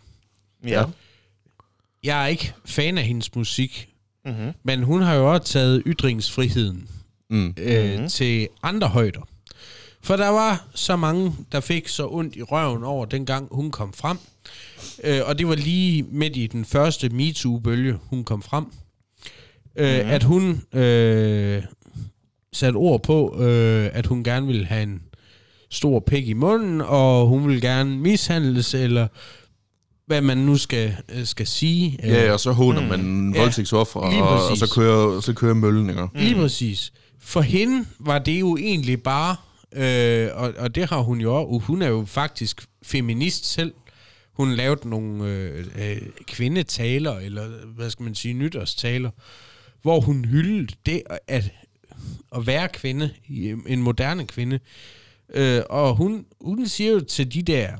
Ja. 0.66 0.84
Jeg 2.04 2.22
er 2.22 2.26
ikke 2.26 2.52
fan 2.66 2.98
af 2.98 3.04
hendes 3.04 3.34
musik, 3.34 3.88
Mm-hmm. 4.26 4.52
men 4.62 4.82
hun 4.82 5.02
har 5.02 5.14
jo 5.14 5.32
også 5.32 5.52
taget 5.52 5.82
ytringsfriheden 5.86 6.88
Mm. 7.30 7.54
øh, 7.58 7.98
Mhm. 7.98 8.08
til 8.08 8.48
andre 8.62 8.88
højder. 8.88 9.28
For 10.02 10.16
der 10.16 10.28
var 10.28 10.66
så 10.74 10.96
mange, 10.96 11.32
der 11.52 11.60
fik 11.60 11.88
så 11.88 12.08
ondt 12.08 12.36
i 12.36 12.42
røven 12.42 12.84
over, 12.84 13.04
dengang 13.06 13.48
hun 13.52 13.70
kom 13.70 13.92
frem. 13.92 14.18
Øh, 15.04 15.20
og 15.26 15.38
det 15.38 15.48
var 15.48 15.54
lige 15.54 16.02
midt 16.02 16.36
i 16.36 16.46
den 16.46 16.64
første 16.64 17.08
MeToo-bølge, 17.08 17.98
hun 18.02 18.24
kom 18.24 18.42
frem. 18.42 18.64
Øh, 19.76 20.00
Mhm. 20.00 20.10
At 20.10 20.22
hun 20.22 20.62
øh, 20.72 21.62
satte 22.52 22.76
ord 22.76 23.02
på, 23.02 23.36
øh, 23.42 23.90
at 23.92 24.06
hun 24.06 24.24
gerne 24.24 24.46
ville 24.46 24.66
have 24.66 24.82
en 24.82 25.02
stor 25.74 26.00
pik 26.00 26.28
i 26.28 26.32
munden, 26.32 26.80
og 26.80 27.26
hun 27.26 27.46
ville 27.48 27.60
gerne 27.60 27.98
mishandles, 27.98 28.74
eller 28.74 29.08
hvad 30.06 30.20
man 30.20 30.38
nu 30.38 30.56
skal, 30.56 30.96
øh, 31.14 31.26
skal 31.26 31.46
sige. 31.46 31.98
Ja, 32.02 32.32
og 32.32 32.40
så 32.40 32.52
håner 32.52 32.80
Mm. 32.80 32.86
man 32.86 33.32
Ja, 33.34 33.40
voldtægtsoffre, 33.40 34.10
lige 34.10 34.22
og, 34.22 34.28
og 34.28 34.48
præcis. 34.48 34.68
så 34.68 34.74
kører, 34.74 35.20
så 35.20 35.32
kører 35.32 35.54
møllen, 35.54 35.88
ikke? 35.90 36.08
Lige 36.14 36.34
præcis. 36.34 36.92
For 37.20 37.40
hende 37.40 37.84
var 37.98 38.18
det 38.18 38.40
jo 38.40 38.56
egentlig 38.56 39.02
bare, 39.02 39.36
øh, 39.76 40.28
og, 40.34 40.54
og 40.58 40.74
det 40.74 40.88
har 40.88 41.00
hun 41.00 41.20
jo 41.20 41.34
også, 41.36 41.66
hun 41.66 41.82
er 41.82 41.88
jo 41.88 42.04
faktisk 42.06 42.66
feminist 42.82 43.46
selv. 43.52 43.72
Hun 44.32 44.52
lavede 44.52 44.88
nogle 44.88 45.24
øh, 45.28 45.64
øh, 45.78 45.96
kvindetaler, 46.26 47.18
eller 47.18 47.46
hvad 47.76 47.90
skal 47.90 48.02
man 48.04 48.14
sige, 48.14 48.34
nytårstaler, 48.34 49.10
hvor 49.82 50.00
hun 50.00 50.24
hyldede 50.24 50.74
det 50.86 51.02
at, 51.28 51.50
at 52.36 52.46
være 52.46 52.68
kvinde, 52.68 53.10
i- 53.28 53.54
en 53.66 53.82
moderne 53.82 54.26
kvinde. 54.26 54.58
Øh, 55.34 55.62
og 55.70 55.96
hun, 55.96 56.26
hun 56.40 56.66
siger 56.68 56.92
jo 56.92 57.00
til 57.00 57.32
de 57.34 57.42
der, 57.42 57.72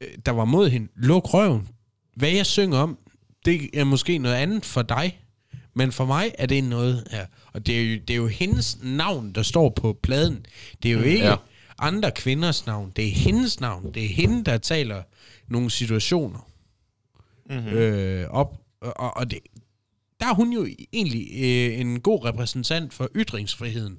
øh, 0.00 0.08
der 0.26 0.32
var 0.32 0.44
mod 0.44 0.68
hende, 0.68 0.88
luk 0.96 1.34
røven. 1.34 1.68
Hvad 2.16 2.30
jeg 2.30 2.46
synger 2.46 2.78
om, 2.78 2.98
det 3.44 3.70
er 3.80 3.84
måske 3.84 4.18
noget 4.18 4.36
andet 4.36 4.64
for 4.64 4.82
dig, 4.82 5.20
men 5.74 5.92
for 5.92 6.04
mig 6.04 6.32
er 6.38 6.46
det 6.46 6.64
noget 6.64 7.08
her. 7.10 7.26
Og 7.52 7.66
det 7.66 7.80
er, 7.80 7.90
jo, 7.92 8.00
det 8.08 8.10
er 8.10 8.16
jo 8.16 8.26
hendes 8.26 8.78
navn, 8.82 9.32
der 9.32 9.42
står 9.42 9.68
på 9.76 9.98
pladen. 10.02 10.46
Det 10.82 10.88
er 10.88 10.92
jo 10.92 11.02
ikke 11.02 11.24
Ja. 11.24 11.30
ja. 11.30 11.36
andre 11.78 12.10
kvinders 12.10 12.66
navn. 12.66 12.92
Det 12.96 13.06
er 13.06 13.10
hendes 13.10 13.60
navn. 13.60 13.94
Det 13.94 14.04
er 14.04 14.08
hende, 14.08 14.44
der 14.44 14.58
taler 14.58 15.02
nogle 15.48 15.70
situationer 15.70 16.48
Mm-hmm. 17.50 17.66
øh, 17.68 18.30
op. 18.30 18.60
Og, 18.80 19.16
og 19.16 19.30
det, 19.30 19.38
der 20.20 20.26
er 20.26 20.34
hun 20.34 20.52
jo 20.52 20.66
egentlig 20.92 21.28
øh, 21.32 21.80
en 21.80 22.00
god 22.00 22.24
repræsentant 22.24 22.94
for 22.94 23.08
ytringsfriheden. 23.16 23.98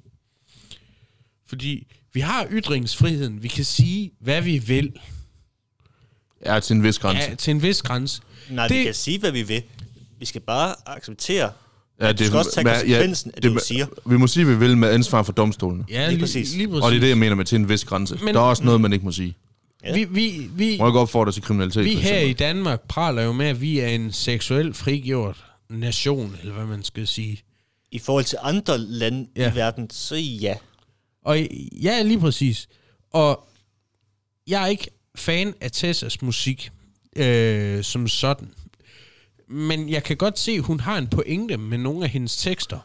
Fordi 1.46 1.86
vi 2.16 2.20
har 2.20 2.46
ytringsfriheden. 2.50 3.42
Vi 3.42 3.48
kan 3.48 3.64
sige, 3.64 4.10
hvad 4.20 4.42
vi 4.42 4.58
vil. 4.58 4.92
Ja, 6.46 6.60
til 6.60 6.76
en 6.76 6.82
vis 6.82 6.98
grænse. 6.98 7.28
Ja, 7.28 7.34
til 7.34 7.50
en 7.50 7.62
vis 7.62 7.82
grænse. 7.82 8.20
Nej, 8.50 8.68
det... 8.68 8.78
vi 8.78 8.84
kan 8.84 8.94
sige, 8.94 9.18
hvad 9.18 9.32
vi 9.32 9.42
vil. 9.42 9.62
Vi 10.18 10.26
skal 10.26 10.40
bare 10.40 10.74
acceptere, 10.86 11.50
Ja, 12.00 12.12
du 12.12 12.24
skal 12.24 12.38
også 12.38 12.50
tage 12.54 12.64
konsekvensen 12.64 13.30
af 13.34 13.42
det, 13.42 13.52
du 13.52 13.58
siger. 13.66 13.86
Vi 14.06 14.16
må 14.16 14.26
sige, 14.26 14.42
at 14.42 14.48
vi 14.48 14.56
vil 14.56 14.76
med 14.76 14.88
ansvar 14.88 15.22
for 15.22 15.32
domstolene. 15.32 15.84
Ja, 15.90 16.08
lige, 16.08 16.20
præcis. 16.20 16.54
Lige 16.54 16.68
præcis. 16.68 16.84
Og 16.84 16.90
det 16.90 16.96
er 16.96 17.00
det, 17.00 17.08
jeg 17.08 17.18
mener 17.18 17.34
med 17.34 17.44
til 17.44 17.56
en 17.56 17.68
vis 17.68 17.84
grænse. 17.84 18.18
Men, 18.24 18.34
der 18.34 18.40
er 18.40 18.44
også 18.44 18.64
noget, 18.64 18.80
man 18.80 18.92
ikke 18.92 19.04
må 19.04 19.12
sige. 19.12 19.36
Ja. 19.84 19.94
Vi, 19.94 20.04
vi, 20.04 20.50
vi, 20.52 20.76
må 20.78 20.86
ikke 20.86 20.98
opfordre 20.98 21.32
til 21.32 21.42
kriminalitet. 21.42 21.84
Vi 21.84 21.94
her 21.94 22.18
i 22.18 22.32
Danmark 22.32 22.80
praler 22.88 23.22
jo 23.22 23.32
med, 23.32 23.46
at 23.46 23.60
vi 23.60 23.78
er 23.78 23.88
en 23.88 24.12
seksuelt 24.12 24.76
frigjort 24.76 25.44
nation, 25.70 26.36
eller 26.40 26.54
hvad 26.54 26.66
man 26.66 26.84
skal 26.84 27.06
sige. 27.06 27.42
I 27.90 27.98
forhold 27.98 28.24
til 28.24 28.38
andre 28.42 28.78
lande 28.78 29.28
ja. 29.36 29.52
i 29.52 29.54
verden, 29.54 29.90
så 29.90 30.16
ja. 30.16 30.54
Og 31.26 31.38
ja, 31.82 32.02
lige 32.02 32.20
præcis. 32.20 32.68
Og 33.12 33.48
jeg 34.46 34.62
er 34.62 34.66
ikke 34.66 34.90
fan 35.14 35.54
af 35.60 35.70
Tessas 35.72 36.22
musik 36.22 36.70
øh, 37.16 37.84
som 37.84 38.08
sådan. 38.08 38.52
Men 39.48 39.88
jeg 39.88 40.04
kan 40.04 40.16
godt 40.16 40.38
se, 40.38 40.52
at 40.52 40.62
hun 40.62 40.80
har 40.80 40.98
en 40.98 41.08
pointe 41.08 41.56
med 41.56 41.78
nogle 41.78 42.04
af 42.04 42.10
hendes 42.10 42.36
tekster. 42.36 42.78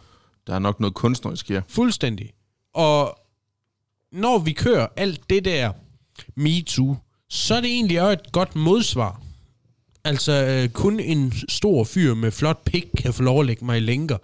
Der 0.47 0.55
er 0.55 0.59
nok 0.59 0.79
noget 0.79 0.93
kunstnerisk 0.93 1.49
her. 1.49 1.61
Fuldstændig. 1.67 2.33
Og 2.73 3.19
når 4.11 4.39
vi 4.39 4.51
kører 4.51 4.87
alt 4.95 5.29
det 5.29 5.45
der 5.45 5.71
MeToo, 6.35 6.95
så 7.29 7.55
er 7.55 7.61
det 7.61 7.69
egentlig 7.69 8.01
også 8.01 8.13
et 8.13 8.31
godt 8.31 8.55
modsvar. 8.55 9.21
Altså, 10.03 10.31
øh, 10.31 10.69
kun 10.69 10.99
en 10.99 11.33
stor 11.49 11.83
fyr 11.83 12.13
med 12.13 12.31
flot 12.31 12.63
pik 12.63 12.85
kan 12.97 13.13
få 13.13 13.23
lov 13.23 13.39
at 13.39 13.45
lægge 13.45 13.65
mig 13.65 13.77
i 13.77 13.79
lænker. 13.79 14.17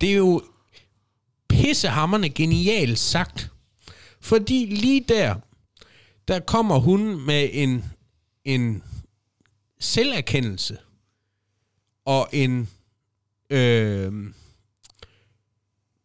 Det 0.00 0.10
er 0.10 0.16
jo 0.16 0.42
pissehammerne 1.60 2.30
genialt 2.30 2.98
sagt. 2.98 3.50
Fordi 4.20 4.66
lige 4.66 5.04
der, 5.08 5.34
der 6.28 6.40
kommer 6.40 6.78
hun 6.78 7.26
med 7.26 7.50
en, 7.52 7.84
en 8.44 8.82
selverkendelse 9.80 10.78
og 12.04 12.28
en, 12.32 12.68
øh, 13.50 14.12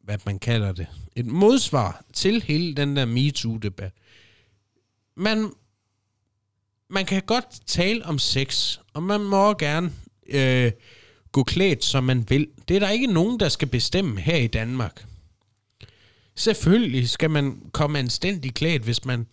hvad 0.03 0.17
man 0.25 0.39
kalder 0.39 0.71
det, 0.71 0.87
et 1.15 1.25
modsvar 1.25 2.03
til 2.13 2.43
hele 2.43 2.75
den 2.75 2.95
der 2.95 3.05
MeToo-debat. 3.05 3.91
Man, 5.15 5.51
man 6.89 7.05
kan 7.05 7.21
godt 7.21 7.45
tale 7.65 8.05
om 8.05 8.19
sex, 8.19 8.79
og 8.93 9.03
man 9.03 9.21
må 9.21 9.53
gerne 9.53 9.93
øh, 10.27 10.71
gå 11.31 11.43
klædt, 11.43 11.83
som 11.83 12.03
man 12.03 12.29
vil. 12.29 12.47
Det 12.67 12.75
er 12.75 12.79
der 12.79 12.89
ikke 12.89 13.07
nogen, 13.07 13.39
der 13.39 13.49
skal 13.49 13.67
bestemme 13.67 14.19
her 14.21 14.37
i 14.37 14.47
Danmark. 14.47 15.05
Selvfølgelig 16.37 17.09
skal 17.09 17.29
man 17.29 17.57
komme 17.71 17.99
anstændig 17.99 18.53
klædt, 18.53 18.83
hvis 18.83 19.05
man 19.05 19.25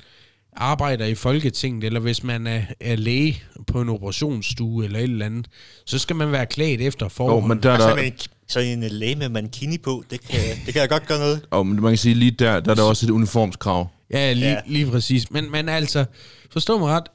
arbejder 0.57 1.07
i 1.07 1.14
Folketinget, 1.14 1.84
eller 1.84 2.00
hvis 2.00 2.22
man 2.22 2.46
er, 2.46 2.62
er 2.80 2.96
læge 2.96 3.42
på 3.66 3.80
en 3.80 3.88
operationsstue 3.88 4.84
eller 4.84 4.98
et 4.98 5.03
eller 5.03 5.26
andet, 5.26 5.46
så 5.86 5.98
skal 5.98 6.16
man 6.16 6.32
være 6.32 6.46
klædt 6.46 6.80
efter 6.80 7.09
forhold. 7.09 7.42
Oh, 7.42 7.48
men 7.48 7.62
der, 7.62 7.76
der... 7.76 7.86
Altså, 7.86 8.28
så 8.48 8.61
en 8.61 8.82
læge 8.82 9.14
med 9.14 9.28
mankini 9.28 9.78
på, 9.78 10.05
det 10.11 10.20
kan, 10.20 10.40
det 10.66 10.72
kan 10.72 10.80
jeg 10.80 10.88
godt 10.88 11.07
gøre 11.07 11.18
noget. 11.18 11.46
Og 11.50 11.61
oh, 11.61 11.66
men 11.66 11.82
man 11.82 11.90
kan 11.90 11.98
sige, 11.98 12.14
lige 12.14 12.30
der, 12.30 12.61
der 12.61 12.70
er 12.70 12.74
der 12.74 12.82
også 12.82 13.07
et 13.07 13.11
uniformskrav. 13.11 13.88
Ja, 14.11 14.32
lige, 14.32 14.50
ja. 14.50 14.61
lige 14.66 14.90
præcis. 14.90 15.30
Men, 15.30 15.50
men 15.50 15.68
altså, 15.68 16.05
forstå 16.50 16.78
mig 16.78 16.88
ret. 16.88 17.07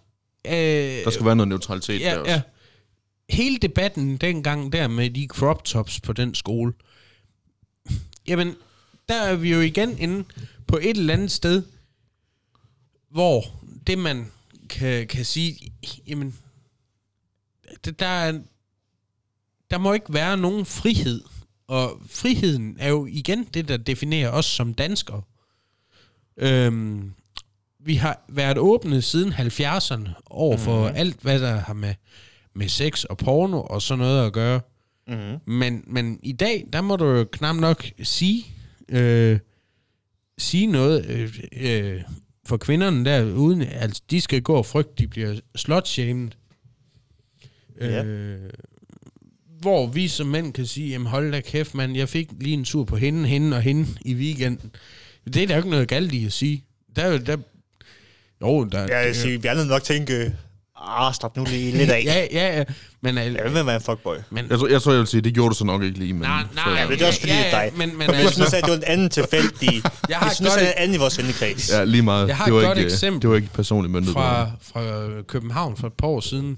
Øh, 0.48 1.04
der 1.06 1.10
skal 1.10 1.26
være 1.26 1.36
noget 1.36 1.48
neutralitet 1.48 2.02
ja, 2.02 2.12
der 2.12 2.18
også. 2.18 2.32
Ja. 2.32 2.42
Hele 3.30 3.58
debatten 3.58 4.18
dengang 4.18 4.74
der 4.74 4.88
med 4.88 5.10
de 5.10 5.28
crop 5.28 5.64
tops 5.64 6.00
på 6.00 6.14
den 6.14 6.36
skole, 6.36 6.74
jamen, 8.28 8.56
der 9.10 9.22
er 9.22 9.36
vi 9.36 9.52
jo 9.54 9.60
igen 9.60 9.98
inde 9.98 10.24
på 10.68 10.78
et 10.78 10.98
eller 10.98 11.14
andet 11.14 11.32
sted, 11.32 11.64
hvor 13.10 13.44
det 13.88 13.98
man 13.98 14.32
kan, 14.70 15.08
kan 15.08 15.26
sige, 15.26 15.74
jamen, 16.08 16.38
det, 17.86 18.00
der, 18.00 18.08
er, 18.08 18.40
der 19.72 19.78
må 19.78 19.94
ikke 19.94 20.14
være 20.14 20.38
nogen 20.38 20.66
frihed. 20.66 21.24
Og 21.68 22.02
friheden 22.10 22.76
er 22.80 22.90
jo 22.90 23.06
igen 23.06 23.44
det, 23.44 23.68
der 23.68 23.78
definerer 23.78 24.32
os 24.32 24.46
som 24.46 24.74
danskere. 24.74 25.22
Øhm, 26.38 27.14
vi 27.80 27.96
har 27.96 28.26
været 28.30 28.58
åbne 28.58 29.02
siden 29.02 29.34
70'erne 29.34 30.10
over 30.26 30.58
for 30.58 30.90
mm. 30.90 30.96
alt, 30.96 31.22
hvad 31.22 31.40
der 31.40 31.56
har 31.56 31.74
med, 31.74 31.94
med 32.54 32.70
sex 32.70 33.04
og 33.04 33.18
porno 33.18 33.62
og 33.62 33.82
sådan 33.82 34.00
noget 34.00 34.26
at 34.26 34.34
gøre. 34.34 34.62
Mm. 35.08 35.54
Men, 35.54 35.84
men 35.88 36.20
i 36.24 36.32
dag, 36.32 36.68
der 36.74 36.82
må 36.82 36.96
du 36.96 37.06
jo 37.06 37.26
knap 37.32 37.56
nok 37.56 37.86
sige, 38.04 38.46
øh, 38.90 39.40
sige 40.38 40.68
noget 40.68 41.06
øh, 41.06 41.40
øh, 41.62 42.02
for 42.46 42.58
kvinderne 42.58 43.06
der, 43.06 43.24
uden, 43.24 43.62
altså, 43.62 44.02
de 44.12 44.22
skal 44.22 44.42
gå 44.42 44.54
og 44.54 44.66
frygte, 44.66 44.94
de 44.98 45.08
bliver 45.08 45.40
slutshamed. 45.56 46.30
Ja. 47.82 48.04
Øh, 48.04 48.50
hvor 49.60 49.88
vi 49.88 50.08
som 50.08 50.28
mænd 50.28 50.54
kan 50.54 50.66
sige, 50.66 50.90
jamen 50.90 51.08
hold 51.08 51.32
da 51.32 51.42
kæft, 51.42 51.76
mand, 51.76 51.96
jeg 51.96 52.10
fik 52.10 52.30
lige 52.40 52.54
en 52.54 52.66
tur 52.66 52.84
på 52.84 52.96
hende, 52.96 53.28
hende 53.28 53.58
og 53.58 53.64
hende 53.64 53.88
i 54.02 54.16
weekenden. 54.16 54.72
Det 55.26 55.44
er 55.44 55.48
der 55.48 55.56
jo 55.56 55.60
ikke 55.60 55.70
noget 55.70 55.88
galt 55.88 56.14
i 56.14 56.26
at 56.26 56.34
sige. 56.34 56.64
Der, 56.96 57.18
der, 57.18 57.38
jo, 58.42 58.64
der, 58.64 58.82
ja, 58.82 58.98
jeg 58.98 59.16
siger, 59.16 59.40
vi 59.40 59.48
er 59.48 59.64
nok 59.64 59.84
tænke, 59.84 60.36
ah, 60.82 61.14
stop 61.14 61.38
nu 61.38 61.46
lige 61.50 61.72
lidt 61.72 61.90
af. 61.90 62.04
ja, 62.06 62.28
ja, 62.32 62.58
ja. 62.58 62.64
Men, 63.02 63.18
jeg 63.18 63.54
vil 63.54 63.66
være 63.66 63.76
en 63.76 63.82
fuckboy. 63.82 64.16
Men, 64.30 64.46
jeg, 64.50 64.60
tror, 64.60 64.68
jeg 64.68 64.82
tror, 64.82 64.92
jeg 64.92 65.00
vil 65.00 65.08
sige, 65.08 65.22
det 65.22 65.34
gjorde 65.34 65.50
du 65.50 65.56
så 65.56 65.66
nok 65.66 65.84
ikke 65.84 66.00
lige. 66.00 66.14
Men, 66.14 66.22
nej, 66.22 66.44
nej. 66.56 66.80
Ja, 66.80 66.88
men 66.88 66.98
det 66.98 67.04
er 67.04 67.08
også 67.08 67.20
fordi, 67.20 67.32
ja, 67.32 67.40
ja, 67.40 67.46
det 67.46 67.54
er 67.54 67.70
dig. 67.70 67.78
Men, 67.78 67.98
men, 67.98 68.10
jeg 68.10 68.30
synes, 68.32 68.54
at 68.54 68.64
det 68.64 68.72
var 68.72 68.78
en 68.78 68.84
anden 68.88 69.10
tilfældig... 69.10 69.84
jeg 70.10 70.18
har 70.18 70.34
synes, 70.34 70.54
at 70.54 70.60
det 70.60 70.68
er 70.68 70.72
en 70.72 70.78
anden 70.78 70.96
i 70.96 70.98
vores 70.98 71.18
vennekreds. 71.18 71.72
Ja, 71.72 71.84
lige 71.84 72.02
meget. 72.02 72.28
Jeg 72.28 72.38
har 72.38 72.46
det 72.46 72.54
var 72.54 72.60
et 72.60 72.66
godt 72.66 72.78
ikke, 72.78 72.92
eksempel 72.92 73.22
det 73.22 73.30
var 73.30 73.36
ikke 73.36 73.50
personligt 73.54 73.92
myndet. 73.92 74.14
Fra, 74.14 74.52
fra 74.62 75.22
København 75.22 75.78
for 75.78 75.88
et 75.88 75.94
par 75.94 76.08
år 76.08 76.20
siden. 76.20 76.58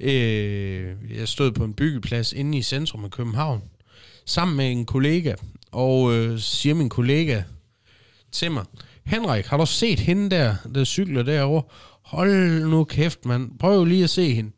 Øh, 0.00 0.86
jeg 1.18 1.28
stod 1.28 1.52
på 1.52 1.64
en 1.64 1.74
byggeplads 1.74 2.32
inde 2.32 2.58
i 2.58 2.62
centrum 2.62 3.04
af 3.04 3.10
København, 3.10 3.62
sammen 4.26 4.56
med 4.56 4.70
en 4.70 4.86
kollega, 4.86 5.34
og 5.72 6.14
øh, 6.14 6.38
siger 6.40 6.74
min 6.74 6.88
kollega 6.88 7.42
til 8.32 8.50
mig, 8.50 8.64
Henrik, 9.06 9.46
har 9.46 9.56
du 9.56 9.66
set 9.66 10.00
hende 10.00 10.30
der, 10.36 10.54
der 10.74 10.84
cykler 10.84 11.22
derovre? 11.22 11.62
Hold 12.08 12.64
nu 12.68 12.84
kæft, 12.84 13.24
mand. 13.24 13.50
Prøv 13.58 13.84
lige 13.84 14.04
at 14.04 14.10
se 14.10 14.34
hende. 14.34 14.50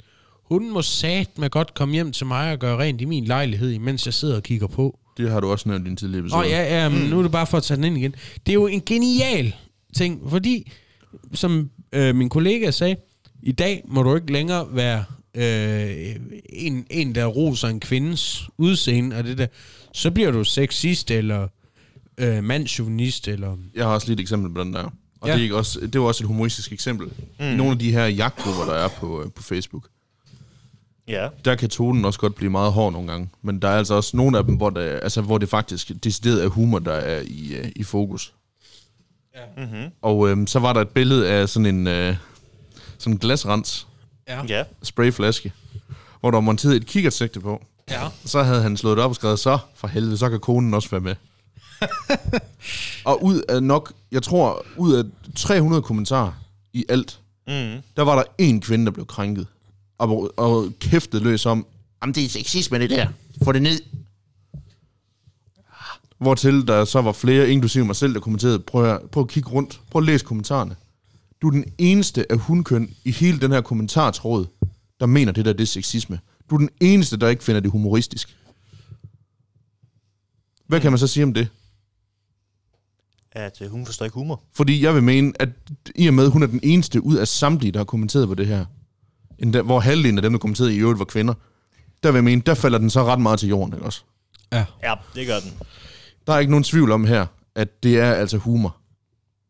Hun 0.44 0.70
må 0.72 0.82
sat 0.82 1.38
med 1.38 1.50
godt 1.50 1.74
komme 1.74 1.94
hjem 1.94 2.12
til 2.12 2.26
mig 2.26 2.52
og 2.52 2.58
gøre 2.58 2.78
rent 2.78 3.00
i 3.00 3.04
min 3.04 3.24
lejlighed, 3.24 3.78
mens 3.78 4.06
jeg 4.06 4.14
sidder 4.14 4.36
og 4.36 4.42
kigger 4.42 4.66
på. 4.66 4.98
Det 5.16 5.30
har 5.30 5.40
du 5.40 5.50
også 5.50 5.68
nævnt 5.68 5.86
i 5.86 5.88
din 5.88 5.96
tidligere 5.96 6.20
episode. 6.20 6.40
Åh 6.40 6.46
oh, 6.46 6.50
ja, 6.50 6.82
ja, 6.82 6.88
men 6.88 7.02
mm. 7.02 7.08
nu 7.08 7.18
er 7.18 7.22
det 7.22 7.32
bare 7.32 7.46
for 7.46 7.56
at 7.56 7.62
tage 7.62 7.76
den 7.76 7.84
ind 7.84 7.98
igen. 7.98 8.14
Det 8.46 8.52
er 8.52 8.54
jo 8.54 8.66
en 8.66 8.82
genial 8.86 9.54
ting, 9.96 10.30
fordi, 10.30 10.72
som 11.34 11.70
øh, 11.92 12.14
min 12.14 12.28
kollega 12.28 12.70
sagde, 12.70 12.96
i 13.42 13.52
dag 13.52 13.82
må 13.88 14.02
du 14.02 14.16
ikke 14.16 14.32
længere 14.32 14.66
være 14.72 15.04
øh, 15.34 16.16
en, 16.48 16.86
en, 16.90 17.14
der 17.14 17.26
roser 17.26 17.68
en 17.68 17.80
kvindes 17.80 18.48
udseende 18.58 19.16
og 19.16 19.24
det 19.24 19.38
der. 19.38 19.46
Så 19.94 20.10
bliver 20.10 20.30
du 20.30 20.44
sexist 20.44 21.10
eller 21.10 21.48
øh, 22.18 22.44
mandsjuvenist. 22.44 23.28
Eller... 23.28 23.56
Jeg 23.74 23.84
har 23.84 23.94
også 23.94 24.06
lige 24.06 24.14
et 24.14 24.20
eksempel 24.20 24.54
på 24.54 24.64
den 24.64 24.74
der. 24.74 24.92
Og 25.20 25.28
ja. 25.28 25.32
det, 25.32 25.40
er 25.40 25.42
ikke 25.42 25.56
også, 25.56 25.80
det 25.80 26.00
var 26.00 26.06
også 26.06 26.24
et 26.24 26.28
humoristisk 26.28 26.72
eksempel. 26.72 27.06
Mm. 27.40 27.44
Nogle 27.44 27.72
af 27.72 27.78
de 27.78 27.92
her 27.92 28.06
jagtgrupper, 28.06 28.64
der 28.64 28.72
er 28.72 28.88
på, 28.88 29.22
øh, 29.22 29.30
på 29.30 29.42
Facebook. 29.42 29.84
Ja. 31.08 31.28
Der 31.44 31.54
kan 31.54 31.68
tonen 31.68 32.04
også 32.04 32.20
godt 32.20 32.34
blive 32.34 32.50
meget 32.50 32.72
hård 32.72 32.92
nogle 32.92 33.08
gange. 33.08 33.28
Men 33.42 33.62
der 33.62 33.68
er 33.68 33.78
altså 33.78 33.94
også 33.94 34.16
nogle 34.16 34.38
af 34.38 34.44
dem, 34.44 34.54
hvor, 34.54 34.70
der, 34.70 35.00
altså, 35.00 35.20
hvor 35.20 35.38
det 35.38 35.48
faktisk 35.48 35.92
decideret 36.04 36.44
er 36.44 36.48
humor, 36.48 36.78
der 36.78 36.92
er 36.92 37.22
i, 37.26 37.60
uh, 37.60 37.68
i 37.76 37.82
fokus. 37.82 38.32
Ja. 39.34 39.64
Mm-hmm. 39.64 39.90
Og 40.02 40.28
øhm, 40.28 40.46
så 40.46 40.58
var 40.58 40.72
der 40.72 40.80
et 40.80 40.88
billede 40.88 41.28
af 41.28 41.48
sådan 41.48 41.66
en 41.66 41.86
øh, 41.86 42.16
sådan 42.98 43.12
en 43.12 43.18
glasrens. 43.18 43.86
Ja. 44.28 44.40
ja. 44.48 44.64
Sprayflaske. 44.82 45.52
Hvor 46.20 46.30
der 46.30 46.36
var 46.36 46.40
monteret 46.40 46.76
et 46.76 46.86
kikkertsigte 46.86 47.40
på. 47.40 47.62
Ja. 47.90 48.08
Så 48.24 48.42
havde 48.42 48.62
han 48.62 48.76
slået 48.76 48.96
det 48.96 49.04
op 49.04 49.10
og 49.10 49.14
skrevet, 49.14 49.38
så 49.38 49.58
for 49.74 49.88
helvede, 49.88 50.18
så 50.18 50.30
kan 50.30 50.40
konen 50.40 50.74
også 50.74 50.90
være 50.90 51.00
med. 51.00 51.14
og 53.04 53.24
ud 53.24 53.42
af 53.48 53.62
nok, 53.62 53.92
jeg 54.12 54.22
tror, 54.22 54.64
ud 54.76 54.94
af 54.94 55.04
300 55.36 55.82
kommentarer 55.82 56.32
i 56.72 56.84
alt, 56.88 57.20
mm. 57.46 57.52
der 57.96 58.02
var 58.02 58.16
der 58.16 58.22
en 58.38 58.60
kvinde, 58.60 58.84
der 58.84 58.90
blev 58.90 59.06
krænket. 59.06 59.46
Og, 59.98 60.32
og 60.36 60.68
kæftet 60.80 61.22
løs 61.22 61.46
om, 61.46 61.66
jamen 62.02 62.14
det 62.14 62.24
er 62.24 62.28
sexisme 62.28 62.78
det 62.78 62.90
der, 62.90 63.08
få 63.44 63.52
det 63.52 63.62
ned. 63.62 63.80
Hvortil 66.18 66.66
der 66.66 66.84
så 66.84 67.00
var 67.00 67.12
flere, 67.12 67.50
inklusive 67.50 67.84
mig 67.84 67.96
selv, 67.96 68.14
der 68.14 68.20
kommenterede, 68.20 68.58
prøv 68.58 68.84
at, 68.84 69.00
prøv 69.10 69.22
at 69.22 69.28
kigge 69.28 69.50
rundt, 69.50 69.80
prøv 69.90 70.02
at 70.02 70.06
læse 70.06 70.24
kommentarerne. 70.24 70.76
Du 71.42 71.46
er 71.46 71.50
den 71.50 71.64
eneste 71.78 72.32
af 72.32 72.38
hundkøn 72.38 72.94
i 73.04 73.10
hele 73.10 73.40
den 73.40 73.52
her 73.52 73.60
kommentartråd, 73.60 74.46
der 75.00 75.06
mener 75.06 75.32
det 75.32 75.44
der, 75.44 75.52
det 75.52 75.62
er 75.62 75.66
sexisme. 75.66 76.20
Du 76.50 76.54
er 76.54 76.58
den 76.58 76.70
eneste, 76.80 77.16
der 77.16 77.28
ikke 77.28 77.44
finder 77.44 77.60
det 77.60 77.70
humoristisk. 77.70 78.36
Hvad 80.66 80.80
kan 80.80 80.92
man 80.92 80.98
så 80.98 81.06
sige 81.06 81.24
om 81.24 81.34
det? 81.34 81.48
At 83.32 83.62
øh, 83.62 83.70
hun 83.70 83.86
forstår 83.86 84.04
ikke 84.04 84.14
humor. 84.14 84.42
Fordi 84.54 84.84
jeg 84.84 84.94
vil 84.94 85.02
mene, 85.02 85.32
at 85.38 85.48
i 85.94 86.06
og 86.08 86.14
med, 86.14 86.24
at 86.24 86.30
hun 86.30 86.42
er 86.42 86.46
den 86.46 86.60
eneste 86.62 87.04
ud 87.04 87.16
af 87.16 87.28
samtlige, 87.28 87.72
der 87.72 87.78
har 87.78 87.84
kommenteret 87.84 88.28
på 88.28 88.34
det 88.34 88.46
her, 88.46 88.64
endda, 89.38 89.62
hvor 89.62 89.80
halvdelen 89.80 90.18
af 90.18 90.22
dem, 90.22 90.32
der 90.32 90.38
kommenterede 90.38 90.74
i 90.74 90.78
øvrigt, 90.78 90.98
var 90.98 91.04
kvinder, 91.04 91.34
der 92.02 92.10
vil 92.10 92.16
jeg 92.16 92.24
mene, 92.24 92.42
der 92.46 92.54
falder 92.54 92.78
den 92.78 92.90
så 92.90 93.04
ret 93.04 93.20
meget 93.20 93.38
til 93.40 93.48
jorden, 93.48 93.74
ikke 93.74 93.86
også? 93.86 94.02
Ja. 94.52 94.64
Ja, 94.82 94.94
det 95.14 95.26
gør 95.26 95.38
den. 95.40 95.52
Der 96.26 96.32
er 96.32 96.38
ikke 96.38 96.50
nogen 96.50 96.64
tvivl 96.64 96.92
om 96.92 97.04
her, 97.04 97.26
at 97.54 97.82
det 97.82 97.98
er 98.00 98.12
altså 98.12 98.36
humor. 98.36 98.76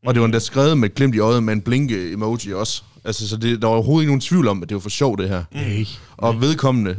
Og 0.07 0.15
det 0.15 0.21
var 0.21 0.25
endda 0.25 0.39
skrevet 0.39 0.79
med 0.79 0.89
et 0.89 0.95
glimt 0.95 1.15
i 1.15 1.19
øjet 1.19 1.43
med 1.43 1.53
en 1.53 1.61
blinke 1.61 2.13
emoji 2.13 2.53
også. 2.53 2.83
Altså, 3.05 3.29
så 3.29 3.37
det, 3.37 3.63
der 3.63 3.69
var 3.69 3.75
overhovedet 3.75 4.03
ikke 4.03 4.11
nogen 4.11 4.21
tvivl 4.21 4.49
om, 4.49 4.63
at 4.63 4.69
det 4.69 4.75
var 4.75 4.81
for 4.81 4.91
sjovt, 4.91 5.19
det 5.21 5.29
her. 5.29 5.45
Nej. 5.53 5.87
Og 6.17 6.41
vedkommende, 6.41 6.97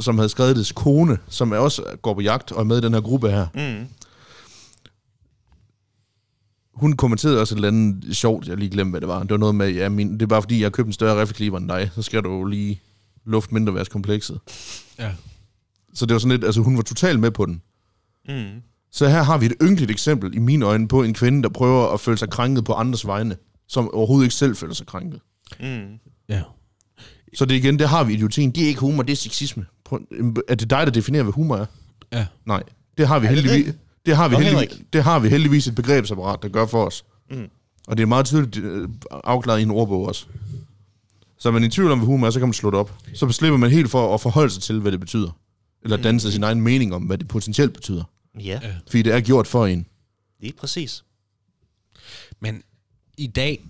som 0.00 0.18
havde 0.18 0.28
skrevet 0.28 0.56
det, 0.56 0.74
kone, 0.74 1.18
som 1.28 1.52
også 1.52 1.82
går 2.02 2.14
på 2.14 2.20
jagt 2.20 2.52
og 2.52 2.60
er 2.60 2.64
med 2.64 2.78
i 2.78 2.80
den 2.80 2.94
her 2.94 3.00
gruppe 3.00 3.30
her, 3.30 3.46
Mm. 3.54 3.86
Hun 6.74 6.92
kommenterede 6.92 7.40
også 7.40 7.54
et 7.54 7.56
eller 7.56 7.68
andet 7.68 8.16
sjovt, 8.16 8.48
jeg 8.48 8.56
lige 8.56 8.70
glemte, 8.70 8.90
hvad 8.90 9.00
det 9.00 9.08
var. 9.08 9.20
Det 9.20 9.30
var 9.30 9.36
noget 9.36 9.54
med, 9.54 9.70
ja, 9.70 9.88
min, 9.88 10.12
det 10.12 10.22
er 10.22 10.26
bare 10.26 10.42
fordi, 10.42 10.58
jeg 10.58 10.64
har 10.64 10.70
købt 10.70 10.86
en 10.86 10.92
større 10.92 11.20
riffelkliber 11.20 11.58
end 11.58 11.68
dig, 11.68 11.90
så 11.94 12.02
skal 12.02 12.22
du 12.22 12.44
lige 12.44 12.80
luft 13.24 13.52
mindre 13.52 13.74
være 13.74 13.84
komplekset. 13.84 14.40
Ja. 14.98 15.12
Så 15.94 16.06
det 16.06 16.12
var 16.12 16.18
sådan 16.18 16.30
lidt, 16.30 16.44
altså 16.44 16.60
hun 16.60 16.76
var 16.76 16.82
totalt 16.82 17.20
med 17.20 17.30
på 17.30 17.46
den. 17.46 17.62
Mm. 18.28 18.62
Så 18.92 19.08
her 19.08 19.22
har 19.22 19.38
vi 19.38 19.46
et 19.46 19.54
ynkeligt 19.62 19.90
eksempel 19.90 20.34
i 20.34 20.38
mine 20.38 20.64
øjne 20.66 20.88
på 20.88 21.02
en 21.02 21.14
kvinde, 21.14 21.42
der 21.42 21.48
prøver 21.48 21.92
at 21.92 22.00
føle 22.00 22.18
sig 22.18 22.30
krænket 22.30 22.64
på 22.64 22.72
andres 22.72 23.06
vegne, 23.06 23.36
som 23.68 23.90
overhovedet 23.94 24.24
ikke 24.24 24.34
selv 24.34 24.56
føler 24.56 24.74
sig 24.74 24.86
krænket. 24.86 25.20
Mm. 25.60 25.98
Ja. 26.28 26.42
Så 27.34 27.44
det 27.44 27.54
igen, 27.54 27.78
det 27.78 27.88
har 27.88 28.04
vi 28.04 28.12
idiotien. 28.12 28.50
Det 28.50 28.62
er 28.62 28.68
ikke 28.68 28.80
humor, 28.80 29.02
det 29.02 29.12
er 29.12 29.16
sexisme. 29.16 29.66
Er 30.48 30.54
det 30.54 30.70
dig, 30.70 30.86
der 30.86 30.90
definerer, 30.90 31.22
hvad 31.22 31.32
humor 31.32 31.56
er? 31.56 31.66
Ja. 32.12 32.26
Nej, 32.46 32.62
det 32.98 33.08
har 33.08 33.18
vi 33.18 33.26
heldigvis. 33.26 33.66
Det? 33.66 33.78
Det 34.06 34.16
har 34.16 34.28
vi 34.28 34.34
Nå, 34.34 34.40
heldigvis, 34.40 34.80
det 34.92 35.02
har 35.02 35.18
vi 35.18 35.28
heldigvis 35.28 35.66
et 35.66 35.74
begrebsapparat, 35.74 36.42
der 36.42 36.48
gør 36.48 36.66
for 36.66 36.84
os. 36.86 37.04
Mm. 37.30 37.48
Og 37.86 37.96
det 37.96 38.02
er 38.02 38.06
meget 38.06 38.26
tydeligt 38.26 38.56
øh, 38.56 38.88
afklaret 39.10 39.60
i 39.60 39.62
en 39.62 39.70
ordbog 39.70 40.06
også. 40.06 40.26
Så 41.38 41.48
er 41.48 41.52
man 41.52 41.64
i 41.64 41.68
tvivl 41.68 41.90
om, 41.90 41.98
hvad 41.98 42.06
humor 42.06 42.26
er, 42.26 42.30
så 42.30 42.38
kan 42.38 42.48
man 42.48 42.54
slå 42.54 42.70
det 42.70 42.78
op. 42.78 42.98
Så 43.14 43.30
slipper 43.30 43.58
man 43.58 43.70
helt 43.70 43.90
for 43.90 44.14
at 44.14 44.20
forholde 44.20 44.50
sig 44.52 44.62
til, 44.62 44.80
hvad 44.80 44.92
det 44.92 45.00
betyder. 45.00 45.30
Eller 45.82 45.96
danne 45.96 46.20
sig 46.20 46.32
sin 46.32 46.42
egen 46.42 46.60
mening 46.60 46.94
om, 46.94 47.02
hvad 47.02 47.18
det 47.18 47.28
potentielt 47.28 47.72
betyder. 47.72 48.04
Ja, 48.40 48.60
Ja. 48.62 48.74
Fordi 48.86 49.02
det 49.02 49.14
er 49.14 49.20
gjort 49.20 49.46
for 49.46 49.66
en. 49.66 49.86
lige 50.40 50.52
præcis. 50.52 51.04
Men 52.40 52.62
i 53.18 53.26
dag 53.26 53.64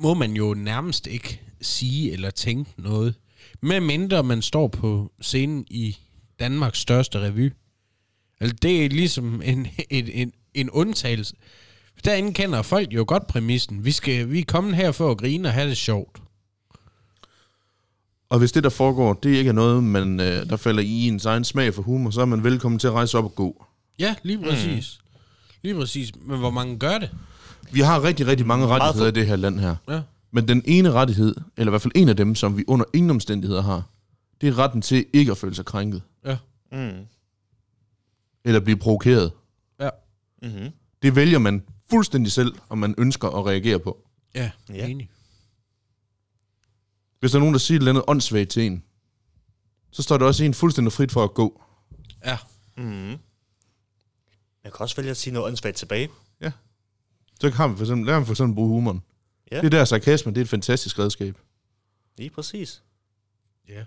må 0.00 0.14
man 0.14 0.32
jo 0.32 0.54
nærmest 0.54 1.06
ikke 1.06 1.40
sige 1.60 2.12
eller 2.12 2.30
tænke 2.30 2.70
noget, 2.78 3.14
med 3.62 3.80
mindre 3.80 4.22
man 4.22 4.42
står 4.42 4.68
på 4.68 5.12
scenen 5.20 5.64
i 5.70 5.96
Danmarks 6.40 6.78
største 6.78 7.20
revy. 7.20 7.52
Altså, 8.40 8.56
det 8.62 8.84
er 8.84 8.88
ligesom 8.88 9.42
en, 9.44 9.66
en, 9.90 10.08
en, 10.12 10.32
en 10.54 10.70
undtagelse. 10.70 11.34
Derinde 12.04 12.34
kender 12.34 12.62
folk 12.62 12.92
jo 12.92 13.04
godt 13.08 13.26
præmissen. 13.26 13.84
Vi, 13.84 13.92
skal, 13.92 14.30
vi 14.30 14.38
er 14.38 14.44
kommet 14.48 14.76
her 14.76 14.92
for 14.92 15.10
at 15.10 15.18
grine 15.18 15.48
og 15.48 15.52
have 15.52 15.68
det 15.68 15.76
sjovt. 15.76 16.18
Og 18.30 18.38
hvis 18.38 18.52
det, 18.52 18.64
der 18.64 18.70
foregår, 18.70 19.12
det 19.12 19.30
ikke 19.30 19.48
er 19.48 19.52
noget, 19.52 19.84
man, 19.84 20.20
øh, 20.20 20.50
der 20.50 20.56
falder 20.56 20.82
i 20.82 21.06
ens 21.08 21.26
egen 21.26 21.44
smag 21.44 21.74
for 21.74 21.82
humor, 21.82 22.10
så 22.10 22.20
er 22.20 22.24
man 22.24 22.44
velkommen 22.44 22.78
til 22.78 22.86
at 22.86 22.92
rejse 22.92 23.18
op 23.18 23.24
og 23.24 23.34
gå. 23.34 23.64
Ja, 23.98 24.14
lige 24.22 24.42
præcis. 24.42 24.98
Mm. 25.02 25.08
Lige 25.62 25.74
præcis. 25.74 26.12
Men 26.20 26.38
hvor 26.38 26.50
mange 26.50 26.78
gør 26.78 26.98
det? 26.98 27.10
Vi 27.72 27.80
har 27.80 28.04
rigtig, 28.04 28.26
rigtig 28.26 28.46
mange 28.46 28.66
rettigheder 28.66 29.08
i 29.08 29.12
det 29.12 29.26
her 29.26 29.36
land 29.36 29.60
her. 29.60 29.76
Ja. 29.88 30.00
Men 30.30 30.48
den 30.48 30.62
ene 30.64 30.92
rettighed, 30.92 31.34
eller 31.56 31.70
i 31.70 31.72
hvert 31.72 31.82
fald 31.82 31.92
en 31.96 32.08
af 32.08 32.16
dem, 32.16 32.34
som 32.34 32.56
vi 32.56 32.64
under 32.66 32.84
ingen 32.94 33.10
omstændigheder 33.10 33.62
har, 33.62 33.82
det 34.40 34.48
er 34.48 34.58
retten 34.58 34.82
til 34.82 35.06
ikke 35.12 35.30
at 35.30 35.38
føle 35.38 35.54
sig 35.54 35.64
krænket. 35.64 36.02
Ja. 36.26 36.36
Mm. 36.72 37.06
Eller 38.48 38.60
blive 38.60 38.76
provokeret. 38.76 39.32
Ja. 39.80 39.90
Mm-hmm. 40.42 40.70
Det 41.02 41.16
vælger 41.16 41.38
man 41.38 41.64
fuldstændig 41.90 42.32
selv, 42.32 42.54
om 42.68 42.78
man 42.78 42.94
ønsker 42.98 43.28
at 43.28 43.46
reagere 43.46 43.78
på. 43.80 44.08
Ja, 44.34 44.50
Ja. 44.68 44.74
ja. 44.74 44.86
enig. 44.86 45.10
Hvis 47.20 47.30
der 47.30 47.38
er 47.38 47.40
nogen, 47.40 47.52
der 47.54 47.58
siger 47.58 47.76
et 47.78 47.80
eller 47.80 47.92
andet 47.92 48.04
åndssvagt 48.08 48.50
til 48.50 48.62
en, 48.66 48.84
så 49.90 50.02
står 50.02 50.18
det 50.18 50.26
også 50.26 50.44
en 50.44 50.54
fuldstændig 50.54 50.92
frit 50.92 51.12
for 51.12 51.24
at 51.24 51.34
gå. 51.34 51.62
Ja. 52.24 52.38
Mm. 52.76 53.10
Jeg 54.64 54.72
kan 54.72 54.80
også 54.80 54.96
vælge 54.96 55.10
at 55.10 55.16
sige 55.16 55.34
noget 55.34 55.46
åndssvagt 55.46 55.76
tilbage. 55.76 56.08
Så 57.40 57.50
har 57.50 57.68
vi 57.68 57.76
for 57.76 57.84
eksempel, 57.84 58.06
lad 58.06 58.24
for 58.24 58.32
eksempel 58.32 58.54
bruge 58.54 58.68
humoren. 58.68 59.02
Ja. 59.52 59.60
Det 59.60 59.72
der 59.72 59.84
sarkasme, 59.84 60.32
det 60.32 60.38
er 60.38 60.42
et 60.42 60.48
fantastisk 60.48 60.98
redskab. 60.98 61.38
Lige 62.16 62.30
præcis. 62.30 62.82
Ja. 63.68 63.84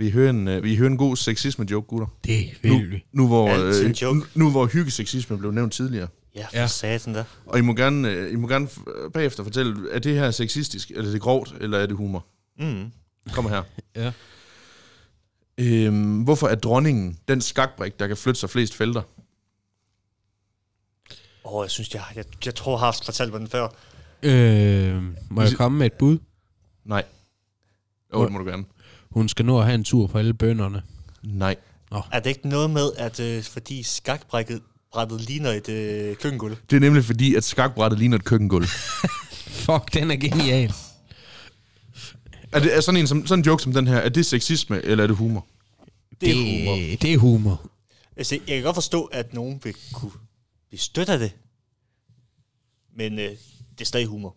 Vi 0.00 0.10
hører 0.10 0.30
en, 0.30 0.48
øh, 0.48 0.62
vi 0.62 0.76
hører 0.76 0.90
en 0.90 0.96
god 0.96 1.16
sexisme-joke, 1.16 1.86
gutter. 1.86 2.06
Det 2.24 2.46
Nu, 2.64 2.78
vil 2.78 2.90
vi. 2.90 3.04
nu, 3.12 3.26
hvor, 3.26 3.48
Altid 3.48 3.84
en 3.84 3.90
øh, 3.90 4.02
joke. 4.02 4.18
nu, 4.18 4.24
nu 4.34 4.50
hvor 4.50 4.66
hyggesexisme 4.66 5.38
blev 5.38 5.50
nævnt 5.52 5.72
tidligere. 5.72 6.08
Ja, 6.34 6.44
for 6.46 6.56
Ja. 6.56 6.66
satan 6.66 7.14
da. 7.14 7.24
Og 7.46 7.58
I 7.58 7.62
må 7.62 7.74
gerne, 7.74 8.08
øh, 8.10 8.32
I 8.32 8.36
må 8.36 8.48
gerne 8.48 8.66
f- 8.66 9.08
bagefter 9.10 9.44
fortælle, 9.44 9.92
er 9.92 9.98
det 9.98 10.14
her 10.14 10.30
sexistisk, 10.30 10.90
eller 10.90 11.08
er 11.08 11.12
det 11.12 11.20
grovt, 11.20 11.54
eller 11.60 11.78
er 11.78 11.86
det 11.86 11.96
humor? 11.96 12.26
Mm. 12.58 12.92
Kom 13.32 13.48
her. 13.48 13.62
Ja. 13.96 14.12
Øhm, 15.58 16.22
hvorfor 16.22 16.48
er 16.48 16.54
dronningen 16.54 17.18
den 17.28 17.40
skakbrik, 17.40 17.98
der 18.00 18.06
kan 18.06 18.16
flytte 18.16 18.40
sig 18.40 18.50
flest 18.50 18.74
felter? 18.74 19.02
Åh, 21.44 21.54
oh, 21.54 21.64
jeg 21.64 21.70
synes, 21.70 21.94
jeg, 21.94 22.02
jeg, 22.16 22.24
jeg 22.46 22.54
tror, 22.54 22.72
jeg 22.72 22.78
har 22.78 22.86
haft 22.86 23.04
fortalt 23.04 23.30
mig 23.32 23.40
den 23.40 23.48
før. 23.48 23.68
Øh, 24.22 25.02
må 25.30 25.42
jeg 25.42 25.52
komme 25.56 25.78
med 25.78 25.86
et 25.86 25.92
bud? 25.92 26.18
Nej. 26.84 27.04
Åh, 28.12 28.20
oh, 28.20 28.24
det 28.24 28.32
må 28.32 28.38
du 28.38 28.44
gerne. 28.44 28.64
Hun 29.10 29.28
skal 29.28 29.44
nå 29.44 29.58
at 29.58 29.64
have 29.64 29.74
en 29.74 29.84
tur 29.84 30.06
på 30.06 30.18
alle 30.18 30.34
bønderne. 30.34 30.82
Nej. 31.22 31.56
Er 32.12 32.20
det 32.20 32.30
ikke 32.30 32.48
noget 32.48 32.70
med, 32.70 32.92
at 32.96 33.20
øh, 33.20 33.42
fordi 33.42 33.82
skakbrættet 33.82 34.62
brættet 34.92 35.20
ligner 35.20 35.50
et 35.50 35.68
øh, 35.68 36.16
køkkengulv? 36.16 36.56
Det 36.70 36.76
er 36.76 36.80
nemlig 36.80 37.04
fordi, 37.04 37.34
at 37.34 37.44
skakbrættet 37.44 37.98
ligner 37.98 38.16
et 38.16 38.24
køkkengulv. 38.24 38.66
Fuck, 39.64 39.94
den 39.94 40.10
er 40.10 40.16
genial. 40.16 40.72
er, 42.52 42.60
det, 42.60 42.76
er 42.76 42.80
sådan, 42.80 43.00
en, 43.00 43.06
som, 43.06 43.26
sådan 43.26 43.40
en 43.40 43.46
joke 43.46 43.62
som 43.62 43.72
den 43.72 43.86
her, 43.86 43.96
er 43.96 44.08
det 44.08 44.26
sexisme, 44.26 44.82
eller 44.82 45.04
er 45.04 45.06
det 45.06 45.16
humor? 45.16 45.46
Det 46.20 46.30
er 46.30 46.34
humor. 46.34 46.76
Det 47.02 47.12
er 47.12 47.18
humor. 47.18 47.70
Altså, 48.16 48.38
jeg 48.46 48.56
kan 48.56 48.64
godt 48.64 48.76
forstå, 48.76 49.04
at 49.04 49.34
nogen 49.34 49.60
vil 49.64 49.74
kunne 49.92 50.12
af 51.08 51.18
det. 51.18 51.32
Men 52.96 53.18
øh, 53.18 53.30
det 53.72 53.80
er 53.80 53.84
stadig 53.84 54.06
humor. 54.06 54.36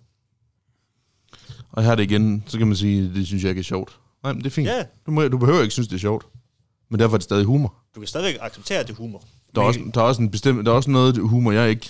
Og 1.72 1.84
her 1.84 1.92
er 1.92 1.96
det 1.96 2.04
igen, 2.04 2.44
så 2.48 2.58
kan 2.58 2.68
man 2.68 2.76
sige, 2.76 3.14
det 3.14 3.28
synes 3.28 3.44
jeg 3.44 3.50
ikke 3.50 3.60
er 3.60 3.64
sjovt. 3.64 4.00
Nej, 4.24 4.34
men 4.34 4.40
det 4.42 4.46
er 4.46 4.52
fint. 4.52 4.68
Ja, 4.68 4.84
Du, 5.06 5.12
må, 5.12 5.28
du 5.28 5.38
behøver 5.38 5.62
ikke 5.62 5.74
synes, 5.74 5.88
det 5.88 5.96
er 5.96 6.00
sjovt. 6.00 6.26
Men 6.90 7.00
derfor 7.00 7.14
er 7.14 7.18
det 7.18 7.24
stadig 7.24 7.46
humor. 7.46 7.74
du 7.96 8.00
kan 8.00 8.08
stadigvæk 8.08 8.38
acceptere, 8.42 8.80
at 8.80 8.88
det 8.88 8.94
er 8.94 8.98
humor. 8.98 9.24
Der 9.56 9.62
er, 9.62 9.66
også, 9.66 9.80
der 9.94 10.02
er 10.02 10.06
også, 10.06 10.22
en 10.22 10.32
bestemt, 10.32 10.66
der 10.66 10.72
er 10.72 10.76
også 10.76 10.90
noget 10.92 11.18
humor, 11.18 11.52
jeg 11.52 11.70
ikke 11.70 11.90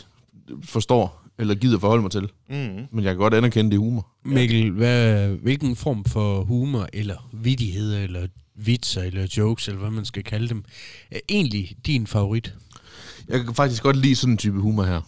forstår, 0.63 1.23
eller 1.39 1.55
gider 1.55 1.79
forholde 1.79 2.01
mig 2.01 2.11
til. 2.11 2.29
Mm. 2.49 2.55
Men 2.91 3.03
jeg 3.03 3.03
kan 3.03 3.17
godt 3.17 3.33
anerkende, 3.33 3.71
det 3.71 3.75
er 3.75 3.79
humor. 3.79 4.07
Mikkel, 4.25 4.71
hvad, 4.71 5.27
hvilken 5.27 5.75
form 5.75 6.05
for 6.05 6.43
humor, 6.43 6.87
eller 6.93 7.29
vidigheder, 7.33 7.99
eller 8.03 8.27
vitser, 8.55 9.01
eller 9.01 9.27
jokes, 9.37 9.67
eller 9.67 9.79
hvad 9.79 9.91
man 9.91 10.05
skal 10.05 10.23
kalde 10.23 10.49
dem, 10.49 10.63
er 11.11 11.19
egentlig 11.29 11.75
din 11.85 12.07
favorit? 12.07 12.53
Jeg 13.27 13.45
kan 13.45 13.55
faktisk 13.55 13.83
godt 13.83 13.95
lide 13.95 14.15
sådan 14.15 14.33
en 14.33 14.37
type 14.37 14.59
humor 14.59 14.83
her. 14.83 15.01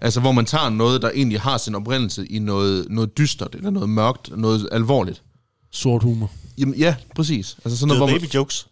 Altså, 0.00 0.20
hvor 0.20 0.32
man 0.32 0.44
tager 0.44 0.68
noget, 0.68 1.02
der 1.02 1.10
egentlig 1.10 1.40
har 1.40 1.58
sin 1.58 1.74
oprindelse 1.74 2.26
i 2.26 2.38
noget, 2.38 2.86
noget 2.90 3.18
dystert, 3.18 3.54
eller 3.54 3.70
noget 3.70 3.88
mørkt, 3.88 4.36
noget 4.36 4.68
alvorligt. 4.72 5.22
Sort 5.70 6.02
humor. 6.02 6.30
Jamen, 6.58 6.74
ja, 6.74 6.94
præcis. 7.16 7.56
Altså 7.64 7.78
sådan 7.78 7.90
Det 7.90 7.98
noget, 7.98 8.10
er 8.10 8.12
hvor 8.12 8.20
man, 8.20 8.20
baby 8.20 8.34
jokes. 8.34 8.66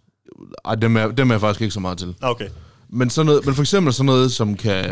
ej, 0.65 0.75
dem, 0.75 0.97
er, 0.97 1.07
dem 1.09 1.31
er 1.31 1.35
jeg 1.35 1.41
faktisk 1.41 1.61
ikke 1.61 1.75
så 1.75 1.81
meget 1.81 1.99
til. 1.99 2.15
Okay. 2.21 2.49
Men, 2.89 3.11
sådan 3.11 3.27
noget, 3.27 3.47
men 3.47 3.55
for 3.55 3.63
eksempel 3.63 3.93
sådan 3.93 4.07
noget, 4.07 4.33
som 4.33 4.57
kan, 4.57 4.85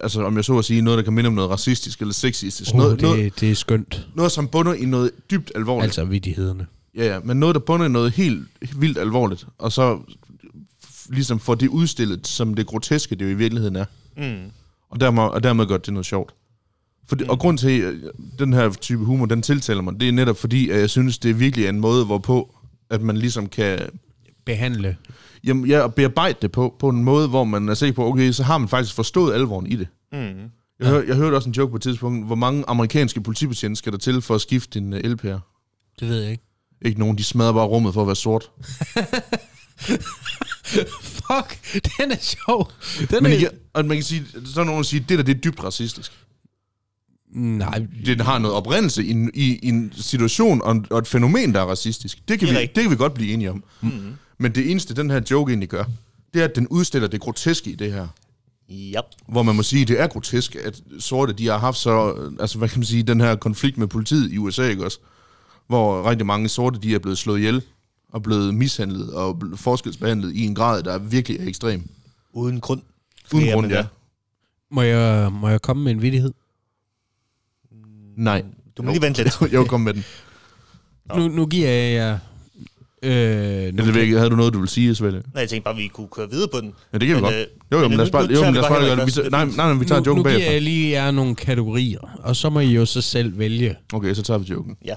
altså 0.00 0.24
om 0.24 0.36
jeg 0.36 0.44
så 0.44 0.58
at 0.58 0.64
sige, 0.64 0.80
noget, 0.82 0.96
der 0.96 1.02
kan 1.04 1.12
minde 1.12 1.28
om 1.28 1.34
noget 1.34 1.50
racistisk 1.50 2.00
eller 2.00 2.14
sexistisk. 2.14 2.70
Oh, 2.74 2.78
noget, 2.78 2.92
det, 3.00 3.02
noget, 3.02 3.40
det 3.40 3.50
er 3.50 3.54
skønt. 3.54 4.06
noget, 4.14 4.32
som 4.32 4.48
bunder 4.48 4.74
i 4.74 4.84
noget 4.84 5.10
dybt 5.30 5.52
alvorligt. 5.54 5.84
Altså 5.84 6.04
vidighederne. 6.04 6.66
Ja, 6.96 7.04
ja, 7.14 7.20
men 7.24 7.36
noget, 7.40 7.54
der 7.54 7.60
bunder 7.60 7.86
i 7.86 7.88
noget 7.88 8.12
helt 8.12 8.46
vildt 8.76 8.98
alvorligt, 8.98 9.46
og 9.58 9.72
så 9.72 9.98
f- 10.84 11.06
ligesom 11.14 11.38
får 11.40 11.54
det 11.54 11.68
udstillet 11.68 12.26
som 12.26 12.54
det 12.54 12.66
groteske, 12.66 13.14
det 13.14 13.24
jo 13.24 13.30
i 13.30 13.34
virkeligheden 13.34 13.76
er. 13.76 13.84
Mm. 14.16 14.50
Og 14.90 15.00
dermed, 15.00 15.22
og 15.22 15.42
dermed 15.42 15.66
gør 15.66 15.76
det 15.76 15.92
noget 15.92 16.06
sjovt. 16.06 16.34
For 17.08 17.16
det, 17.16 17.28
Og 17.28 17.38
grund 17.38 17.58
til, 17.58 17.80
at 17.80 17.94
den 18.38 18.52
her 18.52 18.70
type 18.70 19.04
humor, 19.04 19.26
den 19.26 19.42
tiltaler 19.42 19.82
mig, 19.82 20.00
det 20.00 20.08
er 20.08 20.12
netop 20.12 20.36
fordi, 20.36 20.70
at 20.70 20.80
jeg 20.80 20.90
synes, 20.90 21.18
det 21.18 21.30
er 21.30 21.34
virkelig 21.34 21.68
en 21.68 21.80
måde, 21.80 22.04
hvorpå 22.04 22.54
at 22.90 23.02
man 23.02 23.16
ligesom 23.16 23.48
kan 23.48 23.78
Behandle. 24.44 24.96
jamen, 25.44 25.66
ja, 25.66 25.86
bearbejde 25.88 26.38
det 26.42 26.52
på, 26.52 26.76
på 26.78 26.88
en 26.88 27.04
måde, 27.04 27.28
hvor 27.28 27.44
man 27.44 27.68
er 27.68 27.74
sikker 27.74 27.94
på, 27.94 28.06
okay, 28.06 28.32
så 28.32 28.42
har 28.42 28.58
man 28.58 28.68
faktisk 28.68 28.94
forstået 28.94 29.34
alvoren 29.34 29.66
i 29.66 29.76
det. 29.76 29.88
Mm. 30.12 30.18
Jeg, 30.18 30.40
ja. 30.80 30.88
hør, 30.88 31.02
jeg 31.02 31.16
hørte 31.16 31.34
også 31.34 31.48
en 31.48 31.54
joke 31.54 31.70
på 31.70 31.76
et 31.76 31.82
tidspunkt, 31.82 32.26
hvor 32.26 32.34
mange 32.34 32.64
amerikanske 32.68 33.20
politibetjente 33.20 33.76
skal 33.76 33.92
der 33.92 33.98
til 33.98 34.22
for 34.22 34.34
at 34.34 34.40
skifte 34.40 34.80
din 34.80 34.92
uh, 34.92 34.98
LPR? 34.98 35.38
Det 36.00 36.08
ved 36.08 36.22
jeg 36.22 36.30
ikke. 36.30 36.44
Ikke 36.82 36.98
nogen, 37.00 37.18
de 37.18 37.24
smadrer 37.24 37.52
bare 37.52 37.66
rummet 37.66 37.94
for 37.94 38.00
at 38.00 38.06
være 38.06 38.16
sort. 38.16 38.50
Fuck, 41.02 41.80
den 41.82 42.12
er 42.12 42.20
sjov. 42.20 42.70
Den 43.10 43.22
Men 43.22 43.32
er... 43.32 43.36
igen, 43.36 43.48
og 43.74 43.84
man 43.84 43.96
kan 43.96 44.04
sige, 44.04 44.24
så 44.44 44.60
er 44.60 44.64
nogen, 44.64 44.78
der 44.78 44.82
siger, 44.82 45.04
det 45.08 45.18
der 45.18 45.24
det 45.24 45.36
er 45.36 45.40
dybt 45.40 45.64
racistisk. 45.64 46.12
Nej, 47.36 47.86
Det 48.06 48.20
har 48.20 48.38
noget 48.38 48.56
oprindelse 48.56 49.04
i, 49.04 49.10
en- 49.10 49.30
i, 49.34 49.58
i 49.62 49.68
en 49.68 49.92
situation 49.96 50.62
og, 50.62 50.84
og 50.90 50.98
et 50.98 51.06
fænomen, 51.06 51.54
der 51.54 51.60
er 51.60 51.64
racistisk. 51.64 52.18
Det 52.28 52.38
kan, 52.38 52.48
Det 52.48 52.54
vi, 52.54 52.58
rigtigt. 52.58 52.76
det 52.76 52.82
kan 52.82 52.90
vi 52.90 52.96
godt 52.96 53.14
blive 53.14 53.32
enige 53.32 53.50
om. 53.50 53.64
Mm-hmm. 53.80 54.12
Men 54.38 54.54
det 54.54 54.70
eneste, 54.70 54.94
den 54.94 55.10
her 55.10 55.20
joke 55.30 55.50
egentlig 55.50 55.68
gør, 55.68 55.84
det 56.34 56.40
er, 56.40 56.44
at 56.44 56.56
den 56.56 56.68
udstiller 56.68 57.08
det 57.08 57.20
groteske 57.20 57.70
i 57.70 57.74
det 57.74 57.92
her. 57.92 58.06
Yep. 58.70 59.04
Hvor 59.28 59.42
man 59.42 59.56
må 59.56 59.62
sige, 59.62 59.84
det 59.84 60.00
er 60.00 60.06
grotesk, 60.06 60.54
at 60.64 60.80
sorte, 60.98 61.32
de 61.32 61.46
har 61.46 61.58
haft 61.58 61.78
så, 61.78 62.14
altså 62.40 62.58
hvad 62.58 62.68
kan 62.68 62.78
man 62.78 62.86
sige, 62.86 63.02
den 63.02 63.20
her 63.20 63.36
konflikt 63.36 63.78
med 63.78 63.86
politiet 63.86 64.32
i 64.32 64.38
USA, 64.38 64.62
ikke 64.68 64.84
også? 64.84 64.98
Hvor 65.66 66.10
rigtig 66.10 66.26
mange 66.26 66.48
sorte, 66.48 66.78
de 66.82 66.94
er 66.94 66.98
blevet 66.98 67.18
slået 67.18 67.38
ihjel, 67.38 67.62
og 68.12 68.22
blevet 68.22 68.54
mishandlet 68.54 69.10
og 69.12 69.42
forskelsbehandlet 69.56 70.34
i 70.34 70.44
en 70.46 70.54
grad, 70.54 70.82
der 70.82 70.98
virkelig 70.98 71.40
er 71.40 71.48
ekstrem. 71.48 71.82
Uden 72.32 72.60
grund. 72.60 72.80
Uden 73.34 73.52
grund, 73.52 73.66
ja. 73.68 73.84
Må 74.70 74.82
jeg, 74.82 75.32
må 75.32 75.48
jeg 75.48 75.62
komme 75.62 75.84
med 75.84 75.92
en 75.92 76.02
vittighed? 76.02 76.32
Nej. 78.16 78.42
Du 78.76 78.82
må 78.82 78.90
lige 78.90 79.02
vente 79.02 79.22
lidt. 79.22 79.52
Jeg 79.52 79.60
vil 79.60 79.68
komme 79.68 79.84
med 79.84 79.94
den. 79.94 80.04
Nu, 81.16 81.28
nu 81.28 81.46
giver 81.46 81.68
jeg 81.68 81.94
jer... 81.94 82.18
Øh, 83.02 83.78
ved 83.94 84.02
ikke, 84.02 84.16
havde 84.16 84.30
du 84.30 84.36
noget, 84.36 84.52
du 84.54 84.58
ville 84.58 84.70
sige, 84.70 84.94
Svende? 84.94 85.22
Nej, 85.34 85.40
jeg 85.40 85.48
tænkte 85.48 85.64
bare, 85.64 85.74
at 85.74 85.78
vi 85.78 85.88
kunne 85.88 86.08
køre 86.08 86.30
videre 86.30 86.48
på 86.52 86.60
den. 86.60 86.72
Ja, 86.92 86.98
det 86.98 87.08
kan 87.08 87.16
vi 87.16 87.22
Men, 87.22 87.30
godt. 87.30 87.34
øh, 87.34 87.46
Jo, 87.72 87.78
jo, 87.80 87.88
men 87.88 87.96
lad 87.98 88.06
os 88.06 88.08
nu- 88.08 88.12
bare, 88.12 88.26
nu 88.26 88.34
jo, 88.34 88.40
men 88.44 88.52
vi 88.52 88.56
lad 88.58 88.64
os 88.64 88.68
bare 88.68 88.80
gøre 88.80 88.96
det. 89.06 89.24
Vi, 89.24 89.28
nej, 89.30 89.44
nej, 89.44 89.54
nej, 89.56 89.72
vi 89.78 89.84
tager 89.84 90.00
nu, 90.00 90.04
joken 90.06 90.18
nu 90.18 90.22
giver 90.22 90.34
bagefter. 90.34 90.52
jeg 90.52 90.62
lige 90.62 90.90
jer 90.90 91.10
nogle 91.10 91.34
kategorier, 91.34 92.18
og 92.22 92.36
så 92.36 92.50
må 92.50 92.60
I 92.60 92.66
jo 92.74 92.86
så 92.86 93.00
selv 93.00 93.38
vælge. 93.38 93.76
Okay, 93.92 94.14
så 94.14 94.22
tager 94.22 94.38
vi 94.38 94.44
joken. 94.46 94.76
Ja. 94.84 94.94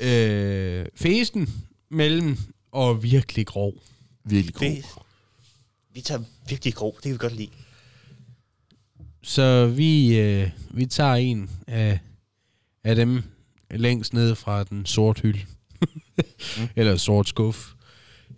Øh, 0.00 0.86
fæsen, 0.96 1.48
mellem 1.90 2.36
og 2.72 3.02
virkelig 3.02 3.46
grov. 3.46 3.72
Virkelig 4.24 4.54
god. 4.54 4.66
Det, 4.66 4.84
vi 5.94 6.00
tager 6.00 6.20
virkelig 6.48 6.74
grov. 6.74 6.94
Det 6.94 7.02
kan 7.02 7.12
vi 7.12 7.18
godt 7.18 7.36
lide. 7.36 7.48
Så 9.22 9.66
vi, 9.66 10.18
øh, 10.20 10.48
vi 10.70 10.86
tager 10.86 11.14
en 11.14 11.50
af, 11.66 11.98
af 12.84 12.96
dem 12.96 13.22
længst 13.70 14.12
ned 14.14 14.34
fra 14.34 14.64
den 14.64 14.86
sorte 14.86 15.22
hylde. 15.22 15.40
Mm. 16.58 16.68
Eller 16.76 16.96
sort 16.96 17.28
skuff. 17.28 17.72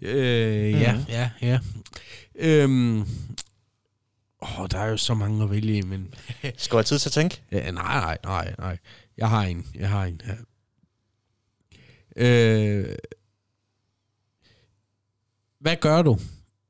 Øh, 0.01 0.71
ja, 0.73 0.93
Mhm. 0.97 1.05
ja, 1.09 1.31
ja. 1.43 1.59
Øhm, 2.35 3.01
åh, 4.43 4.67
der 4.71 4.79
er 4.79 4.87
jo 4.87 4.97
så 4.97 5.15
mange 5.15 5.45
at 5.45 5.51
vælge 5.51 5.77
i, 5.79 5.83
men... 5.83 6.15
Skal 6.43 6.43
jeg 6.43 6.59
have 6.73 6.83
tid 6.83 6.99
til 6.99 7.09
at 7.09 7.13
tænke? 7.13 7.43
Ja, 7.53 7.71
nej, 7.71 8.01
nej, 8.01 8.19
nej, 8.25 8.55
nej. 8.59 8.79
Jeg 9.17 9.29
har 9.31 9.43
en, 9.43 9.67
jeg 9.75 9.89
har 9.91 10.05
en 10.05 10.21
her. 10.25 10.37
Øh, 12.17 12.95
hvad 15.61 15.77
gør 15.77 16.03
du, 16.03 16.19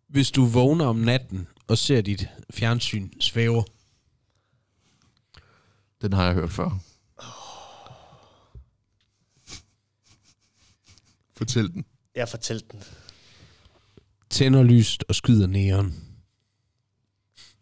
hvis 0.08 0.30
du 0.30 0.44
vågner 0.46 0.84
om 0.86 0.96
natten 0.96 1.46
og 1.66 1.78
ser 1.78 2.00
dit 2.00 2.28
fjernsyn 2.50 3.10
svæve? 3.20 3.64
Den 6.02 6.12
har 6.12 6.24
jeg 6.24 6.34
hørt 6.34 6.50
før. 6.52 6.78
Fortæl 11.42 11.72
den. 11.72 11.84
Jeg 12.14 12.20
har 12.20 12.26
fortalt 12.26 12.72
den. 12.72 12.80
Tænder 14.30 14.62
lyst 14.62 15.04
og 15.08 15.14
skyder 15.14 15.46
næren. 15.46 15.94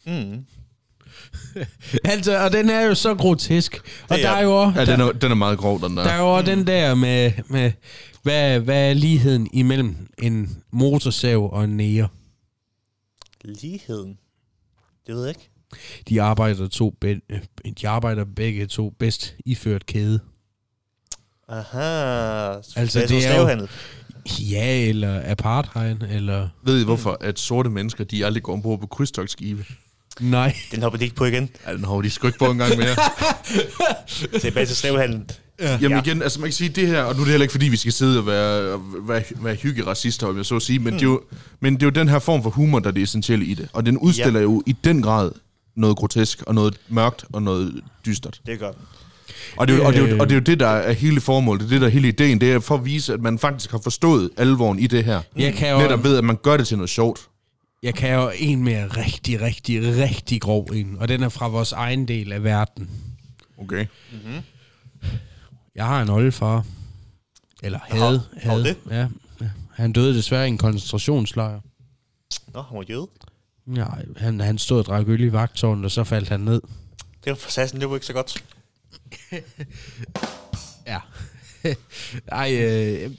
Mm. 0.06 0.44
Altså, 2.04 2.38
og 2.44 2.52
den 2.52 2.70
er 2.70 2.80
jo 2.80 2.94
så 2.94 3.14
grotesk. 3.14 3.74
Og 4.08 4.16
Det 4.16 4.24
der 4.24 4.30
er- 4.30 4.36
er 4.36 4.42
jo 4.42 4.60
også, 4.62 4.80
Ja, 4.80 4.84
der, 4.86 4.92
den 4.96 5.00
er, 5.00 5.12
den 5.12 5.30
er 5.30 5.34
meget 5.34 5.58
grov, 5.58 5.80
den 5.82 5.96
der. 5.96 6.02
der 6.02 6.10
er 6.10 6.18
jo 6.18 6.36
også 6.36 6.50
den 6.50 6.66
der 6.66 6.94
med, 6.94 7.32
med 7.48 7.72
hvad, 8.22 8.60
hvad 8.60 8.90
er 8.90 8.94
ligheden 8.94 9.48
imellem 9.52 10.08
en 10.18 10.62
motorsav 10.70 11.52
og 11.52 11.64
en 11.64 11.76
nære? 11.76 12.08
Ligheden. 13.44 14.18
Det 15.06 15.14
ved 15.14 15.22
jeg 15.26 15.30
ikke. 15.30 15.50
De 16.08 16.22
arbejder, 16.22 16.68
to, 16.68 16.90
be- 17.00 17.20
de 17.80 17.88
arbejder 17.88 18.24
begge 18.24 18.66
to 18.66 18.90
bedst 18.90 19.34
iført 19.46 19.86
kæde. 19.86 20.20
Aha. 21.50 22.52
Altså, 22.76 22.98
det 23.00 23.10
er 23.10 23.14
jo- 23.14 23.20
slavehandel. 23.20 23.68
Ja, 24.40 24.88
eller 24.88 25.22
apartheid, 25.24 25.96
eller... 26.10 26.48
Ved 26.64 26.80
I 26.80 26.84
hvorfor, 26.84 27.18
at 27.20 27.38
sorte 27.38 27.70
mennesker, 27.70 28.04
de 28.04 28.26
aldrig 28.26 28.42
går 28.42 28.52
ombord 28.52 28.80
på 28.80 28.86
krydstogtskibe? 28.86 29.64
Nej. 30.20 30.56
Den 30.72 30.82
hopper 30.82 30.98
de 30.98 31.04
ikke 31.04 31.16
på 31.16 31.24
igen. 31.24 31.50
Ja, 31.66 31.72
den 31.72 31.84
har 31.84 32.00
de 32.00 32.10
sgu 32.10 32.26
ikke 32.26 32.38
på 32.38 32.50
en 32.50 32.58
gang 32.58 32.76
mere. 32.78 32.96
Tilbage 34.40 34.66
til 34.66 34.76
slavehandlen. 34.76 35.30
Jamen 35.60 35.90
Ja. 35.90 36.00
igen, 36.02 36.22
altså 36.22 36.40
man 36.40 36.48
kan 36.48 36.52
sige 36.54 36.68
det 36.68 36.86
her, 36.88 37.02
og 37.02 37.14
nu 37.14 37.20
er 37.20 37.24
det 37.24 37.30
heller 37.30 37.44
ikke 37.44 37.52
fordi, 37.52 37.68
vi 37.68 37.76
skal 37.76 37.92
sidde 37.92 38.18
og 38.18 38.26
være, 38.26 38.80
være, 39.08 39.22
være 39.36 39.54
hyggeracister, 39.54 40.26
om 40.26 40.36
jeg 40.36 40.46
så 40.46 40.56
at 40.56 40.62
sige, 40.62 40.78
men, 40.78 40.92
mm. 40.94 40.98
det 40.98 41.06
er 41.06 41.10
jo, 41.10 41.20
men 41.60 41.74
det 41.74 41.82
er 41.82 41.86
jo 41.86 41.90
den 41.90 42.08
her 42.08 42.18
form 42.18 42.42
for 42.42 42.50
humor, 42.50 42.78
der 42.78 42.88
er 42.88 42.92
det 42.92 43.02
essentielle 43.02 43.44
i 43.44 43.54
det. 43.54 43.68
Og 43.72 43.86
den 43.86 43.98
udstiller 43.98 44.40
ja. 44.40 44.44
jo 44.44 44.62
i 44.66 44.72
den 44.84 45.02
grad 45.02 45.30
noget 45.76 45.96
grotesk, 45.96 46.42
og 46.46 46.54
noget 46.54 46.76
mørkt, 46.88 47.24
og 47.32 47.42
noget 47.42 47.80
dystert. 48.06 48.40
Det 48.46 48.58
gør 48.58 48.70
den. 48.72 48.80
Og 49.56 49.68
det, 49.68 49.74
er, 49.74 49.78
jo- 49.78 49.84
og, 49.86 49.92
det 49.92 50.02
er, 50.02 50.06
jo- 50.08 50.14
Øh. 50.14 50.20
og 50.20 50.28
det 50.28 50.34
er 50.34 50.38
jo 50.38 50.44
det, 50.44 50.60
der 50.60 50.66
er 50.68 50.92
hele 50.92 51.20
formålet, 51.20 51.60
det 51.60 51.66
er 51.66 51.70
det, 51.70 51.80
der 51.80 51.86
er 51.86 51.90
hele 51.90 52.08
ideen, 52.08 52.40
det 52.40 52.52
er 52.52 52.60
for 52.60 52.74
at 52.74 52.84
vise, 52.84 53.12
at 53.12 53.20
man 53.20 53.38
faktisk 53.38 53.70
har 53.70 53.80
forstået 53.82 54.30
alvoren 54.36 54.78
i 54.78 54.86
det 54.86 55.04
her. 55.04 55.20
Jeg 55.36 55.54
kan 55.54 55.70
jo, 55.72 55.78
Netop 55.78 56.04
ved, 56.04 56.18
at 56.18 56.24
man 56.24 56.36
gør 56.42 56.56
det 56.56 56.66
til 56.66 56.76
noget 56.76 56.90
sjovt. 56.90 57.20
jeg 57.82 57.94
kan 57.94 58.14
jo 58.14 58.30
en 58.38 58.64
mere 58.64 58.86
rigtig, 58.88 59.40
rigtig, 59.40 59.96
rigtig 59.98 60.40
grov 60.40 60.68
en, 60.74 60.96
og 61.00 61.08
den 61.08 61.22
er 61.22 61.28
fra 61.28 61.48
vores 61.48 61.72
egen 61.72 62.08
del 62.08 62.32
af 62.32 62.44
verden. 62.44 62.90
Okay. 63.58 63.86
Jeg 65.74 65.86
har 65.86 66.02
en 66.02 66.08
oldefar. 66.10 66.64
Eller 67.62 67.78
havde. 67.88 68.02
Har- 68.02 68.40
har 68.42 68.50
havde. 68.50 68.64
det? 68.64 68.76
Ja, 68.90 69.06
ja. 69.40 69.48
Han 69.74 69.92
døde 69.92 70.14
desværre 70.16 70.44
i 70.46 70.48
en 70.48 70.58
koncentrationslejr. 70.58 71.60
Nå, 72.54 72.62
han 72.62 72.76
var 72.78 72.84
jøde. 72.90 73.06
Nej, 73.66 74.04
han, 74.16 74.40
han 74.40 74.58
stod 74.58 74.78
og 74.78 74.84
drak 74.84 75.08
øl 75.08 75.20
i 75.20 75.32
vagtårnet, 75.32 75.84
og 75.84 75.90
så 75.90 76.04
faldt 76.04 76.28
han 76.28 76.40
ned. 76.40 76.60
Det 77.24 77.30
var 77.30 77.34
for 77.34 77.50
sassen, 77.50 77.80
det 77.80 77.88
var 77.90 77.96
ikke 77.96 78.06
så 78.06 78.12
godt. 78.12 78.44
Ja. 80.86 80.98
Ej, 82.32 82.54
øh, 82.54 83.10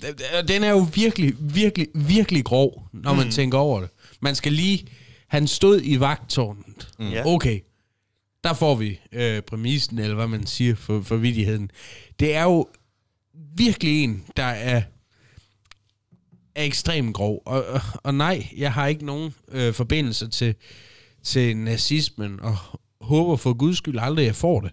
den 0.48 0.64
er 0.64 0.70
jo 0.70 0.88
virkelig, 0.94 1.34
virkelig, 1.40 1.88
virkelig 1.94 2.46
grov, 2.46 2.88
når 2.94 3.14
man 3.14 3.26
mm. 3.26 3.32
tænker 3.32 3.58
over 3.58 3.80
det. 3.80 3.90
Man 4.20 4.36
skal 4.36 4.52
lige... 4.52 4.88
Han 5.28 5.48
stod 5.48 5.82
i 5.84 6.00
vagtårnet. 6.00 6.90
Mm. 7.00 7.12
Okay, 7.26 7.60
der 8.44 8.54
får 8.54 8.76
vi 8.76 9.00
øh, 9.12 9.42
præmissen, 9.42 10.00
eller 10.00 10.16
hvad 10.16 10.28
man 10.28 10.46
siger 10.46 10.76
for, 10.76 11.02
for 11.02 11.16
vidigheden. 11.16 11.72
Det 12.20 12.36
er 12.36 12.44
jo 12.44 12.68
virkelig 13.56 14.04
en, 14.04 14.24
der 14.38 14.44
er, 14.44 14.82
er 16.56 16.64
ekstremt 16.64 17.16
grov. 17.16 17.42
Og, 17.46 17.66
og, 17.66 17.82
og 18.04 18.14
nej, 18.14 18.48
jeg 18.58 18.74
har 18.74 18.88
ikke 18.88 19.06
nogen 19.06 19.34
øh, 19.52 19.74
forbindelse 19.74 20.30
til, 20.30 20.56
til 21.24 21.58
nazismen, 21.58 22.40
og 22.40 22.58
håber 23.02 23.36
for 23.36 23.54
guds 23.54 23.78
skyld 23.78 24.00
aldrig, 24.00 24.26
jeg 24.26 24.36
får 24.36 24.62
det. 24.62 24.72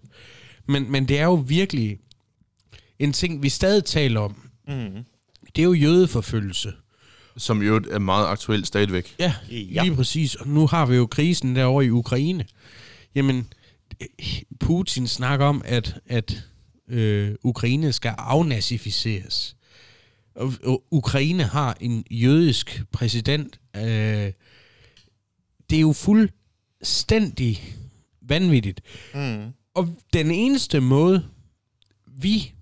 Men, 0.68 0.92
men 0.92 1.08
det 1.08 1.18
er 1.18 1.24
jo 1.24 1.34
virkelig 1.34 1.98
en 2.98 3.12
ting, 3.12 3.42
vi 3.42 3.48
stadig 3.48 3.84
taler 3.84 4.20
om. 4.20 4.48
Mm. 4.68 5.04
Det 5.56 5.62
er 5.62 5.66
jo 5.66 5.72
jødeforfølgelse. 5.72 6.72
Som 7.36 7.62
jo 7.62 7.82
er 7.90 7.98
meget 7.98 8.26
aktuelt 8.26 8.66
stadigvæk. 8.66 9.14
Ja, 9.18 9.34
Ja. 9.50 9.56
ja, 9.56 9.82
lige 9.82 9.94
præcis. 9.96 10.34
Og 10.34 10.48
nu 10.48 10.66
har 10.66 10.86
vi 10.86 10.96
jo 10.96 11.06
krisen 11.06 11.56
derovre 11.56 11.84
i 11.84 11.90
Ukraine. 11.90 12.44
Jamen, 13.14 13.52
Putin 14.60 15.06
snakker 15.06 15.46
om, 15.46 15.62
at, 15.64 16.00
at 16.06 16.42
øh, 16.88 17.34
Ukraine 17.42 17.92
skal 17.92 18.14
afnazificeres. 18.18 19.56
Og, 20.34 20.52
og 20.64 20.82
Ukraine 20.90 21.42
har 21.42 21.76
en 21.80 22.04
jødisk 22.10 22.82
præsident. 22.92 23.60
Øh, 23.76 23.82
det 25.70 25.76
er 25.76 25.80
jo 25.80 25.92
fuldstændig 25.92 27.62
vanvittigt. 28.22 28.80
Mm. 29.14 29.52
Og 29.78 29.88
den 30.12 30.30
eneste 30.30 30.80
måde, 30.80 31.24
vi 32.06 32.52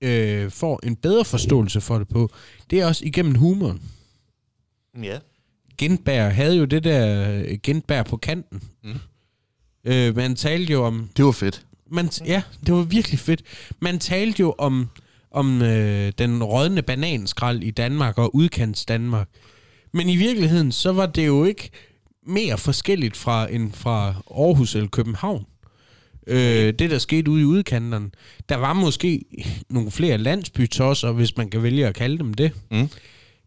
øh, 0.00 0.50
får 0.50 0.80
en 0.82 0.96
bedre 0.96 1.24
forståelse 1.24 1.80
for 1.80 1.98
det 1.98 2.08
på, 2.08 2.30
det 2.70 2.80
er 2.80 2.86
også 2.86 3.04
igennem 3.04 3.34
humoren. 3.34 3.82
Ja. 5.02 5.18
Gentberg 5.78 6.34
havde 6.34 6.56
jo 6.56 6.64
det 6.64 6.84
der 6.84 7.32
øh, 7.32 7.58
Gentberg 7.62 8.06
på 8.06 8.16
kanten. 8.16 8.62
Mm. 8.84 8.94
Øh, 9.84 10.16
man 10.16 10.36
talte 10.36 10.72
jo 10.72 10.84
om... 10.84 11.10
Det 11.16 11.24
var 11.24 11.32
fedt. 11.32 11.66
Man, 11.90 12.10
ja, 12.26 12.42
det 12.66 12.74
var 12.74 12.82
virkelig 12.82 13.18
fedt. 13.18 13.42
Man 13.80 13.98
talte 13.98 14.40
jo 14.40 14.54
om, 14.58 14.88
om 15.30 15.62
øh, 15.62 16.12
den 16.18 16.42
rådne 16.42 16.82
bananskrald 16.82 17.62
i 17.62 17.70
Danmark 17.70 18.18
og 18.18 18.34
udkants 18.34 18.86
Danmark. 18.86 19.28
Men 19.92 20.08
i 20.08 20.16
virkeligheden, 20.16 20.72
så 20.72 20.92
var 20.92 21.06
det 21.06 21.26
jo 21.26 21.44
ikke 21.44 21.70
mere 22.26 22.58
forskelligt 22.58 23.16
fra 23.16 23.52
end 23.52 23.72
fra 23.72 24.14
Aarhus 24.30 24.74
eller 24.74 24.88
København. 24.88 25.46
Øh, 26.26 26.72
det, 26.72 26.90
der 26.90 26.98
skete 26.98 27.30
ude 27.30 27.42
i 27.42 27.44
udkanterne. 27.44 28.10
Der 28.48 28.56
var 28.56 28.72
måske 28.72 29.24
nogle 29.70 29.90
flere 29.90 30.18
landsbytosser, 30.18 31.12
hvis 31.12 31.36
man 31.36 31.50
kan 31.50 31.62
vælge 31.62 31.86
at 31.86 31.94
kalde 31.94 32.18
dem 32.18 32.34
det. 32.34 32.52
Mm. 32.70 32.88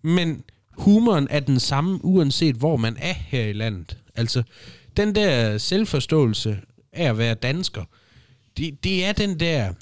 Men 0.01 0.43
humoren 0.77 1.27
er 1.29 1.39
den 1.39 1.59
samme, 1.59 2.05
uanset 2.05 2.55
hvor 2.55 2.77
man 2.77 2.97
er 2.99 3.13
her 3.13 3.45
i 3.45 3.53
landet. 3.53 3.97
Altså, 4.15 4.43
den 4.97 5.15
der 5.15 5.57
selvforståelse 5.57 6.57
af 6.93 7.09
at 7.09 7.17
være 7.17 7.33
dansker, 7.33 7.83
det, 8.57 8.83
det 8.83 9.05
er 9.05 9.11
den 9.11 9.39
der, 9.39 9.73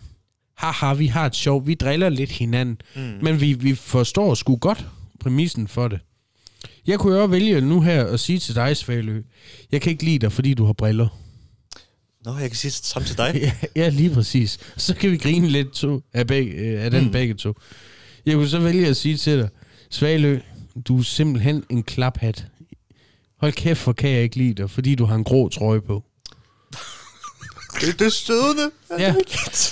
haha, 0.58 0.94
vi 0.94 1.08
har 1.08 1.26
et 1.26 1.36
sjov, 1.36 1.68
vi 1.68 1.74
driller 1.74 2.10
lidt 2.10 2.32
hinanden, 2.32 2.78
mm. 2.96 3.02
men 3.22 3.42
vi, 3.42 3.54
vi 3.54 3.76
forstår 3.76 4.34
sgu 4.34 4.56
godt 4.56 4.86
præmissen 5.20 5.68
for 5.68 5.88
det. 5.88 6.00
Jeg 6.88 7.00
kunne 7.00 7.18
jo 7.18 7.26
vælge 7.26 7.62
nu 7.62 7.82
her 7.82 8.06
at 8.06 8.20
sige 8.20 8.40
til 8.40 8.56
dig, 8.56 8.78
Svalø, 8.78 9.22
jeg 9.72 9.82
kan 9.82 9.92
ikke 9.92 10.04
lide 10.04 10.20
dig, 10.20 10.32
fordi 10.32 10.54
du 10.54 10.66
har 10.66 10.74
briller. 10.74 11.23
Nå, 12.26 12.38
jeg 12.38 12.50
kan 12.50 12.58
sige 12.58 12.72
det 12.72 12.86
samme 12.86 13.08
til 13.08 13.18
dig. 13.18 13.34
Ja, 13.42 13.52
ja, 13.76 13.90
lige 13.90 14.14
præcis. 14.14 14.60
Så 14.78 14.96
kan 14.96 15.12
vi 15.12 15.18
grine 15.18 15.48
lidt 15.48 15.72
to, 15.72 16.02
af, 16.14 16.28
begge, 16.28 16.52
øh, 16.52 16.86
af 16.86 16.92
den 16.92 17.04
mm. 17.04 17.12
begge 17.12 17.34
to. 17.34 17.54
Jeg 18.26 18.36
kunne 18.36 18.50
så 18.50 18.60
vælge 18.60 18.88
at 18.88 18.98
sige 18.98 19.18
til 19.18 19.38
dig, 19.38 19.50
Svalø, 19.90 20.40
du 20.88 21.00
er 21.00 21.04
simpelthen 21.04 21.64
en 21.70 21.84
klaphat. 21.84 22.46
Hold 23.40 23.54
kæft, 23.54 23.80
for 23.80 23.94
kan 23.94 24.10
jeg 24.10 24.24
ikke 24.24 24.36
lide 24.36 24.54
dig, 24.54 24.70
fordi 24.70 24.96
du 24.96 25.06
har 25.06 25.16
en 25.16 25.24
grå 25.24 25.50
trøje 25.50 25.82
på. 25.82 26.04
Det 27.82 28.02
er 28.02 28.10
stødende. 28.10 28.72
Ja. 29.00 29.16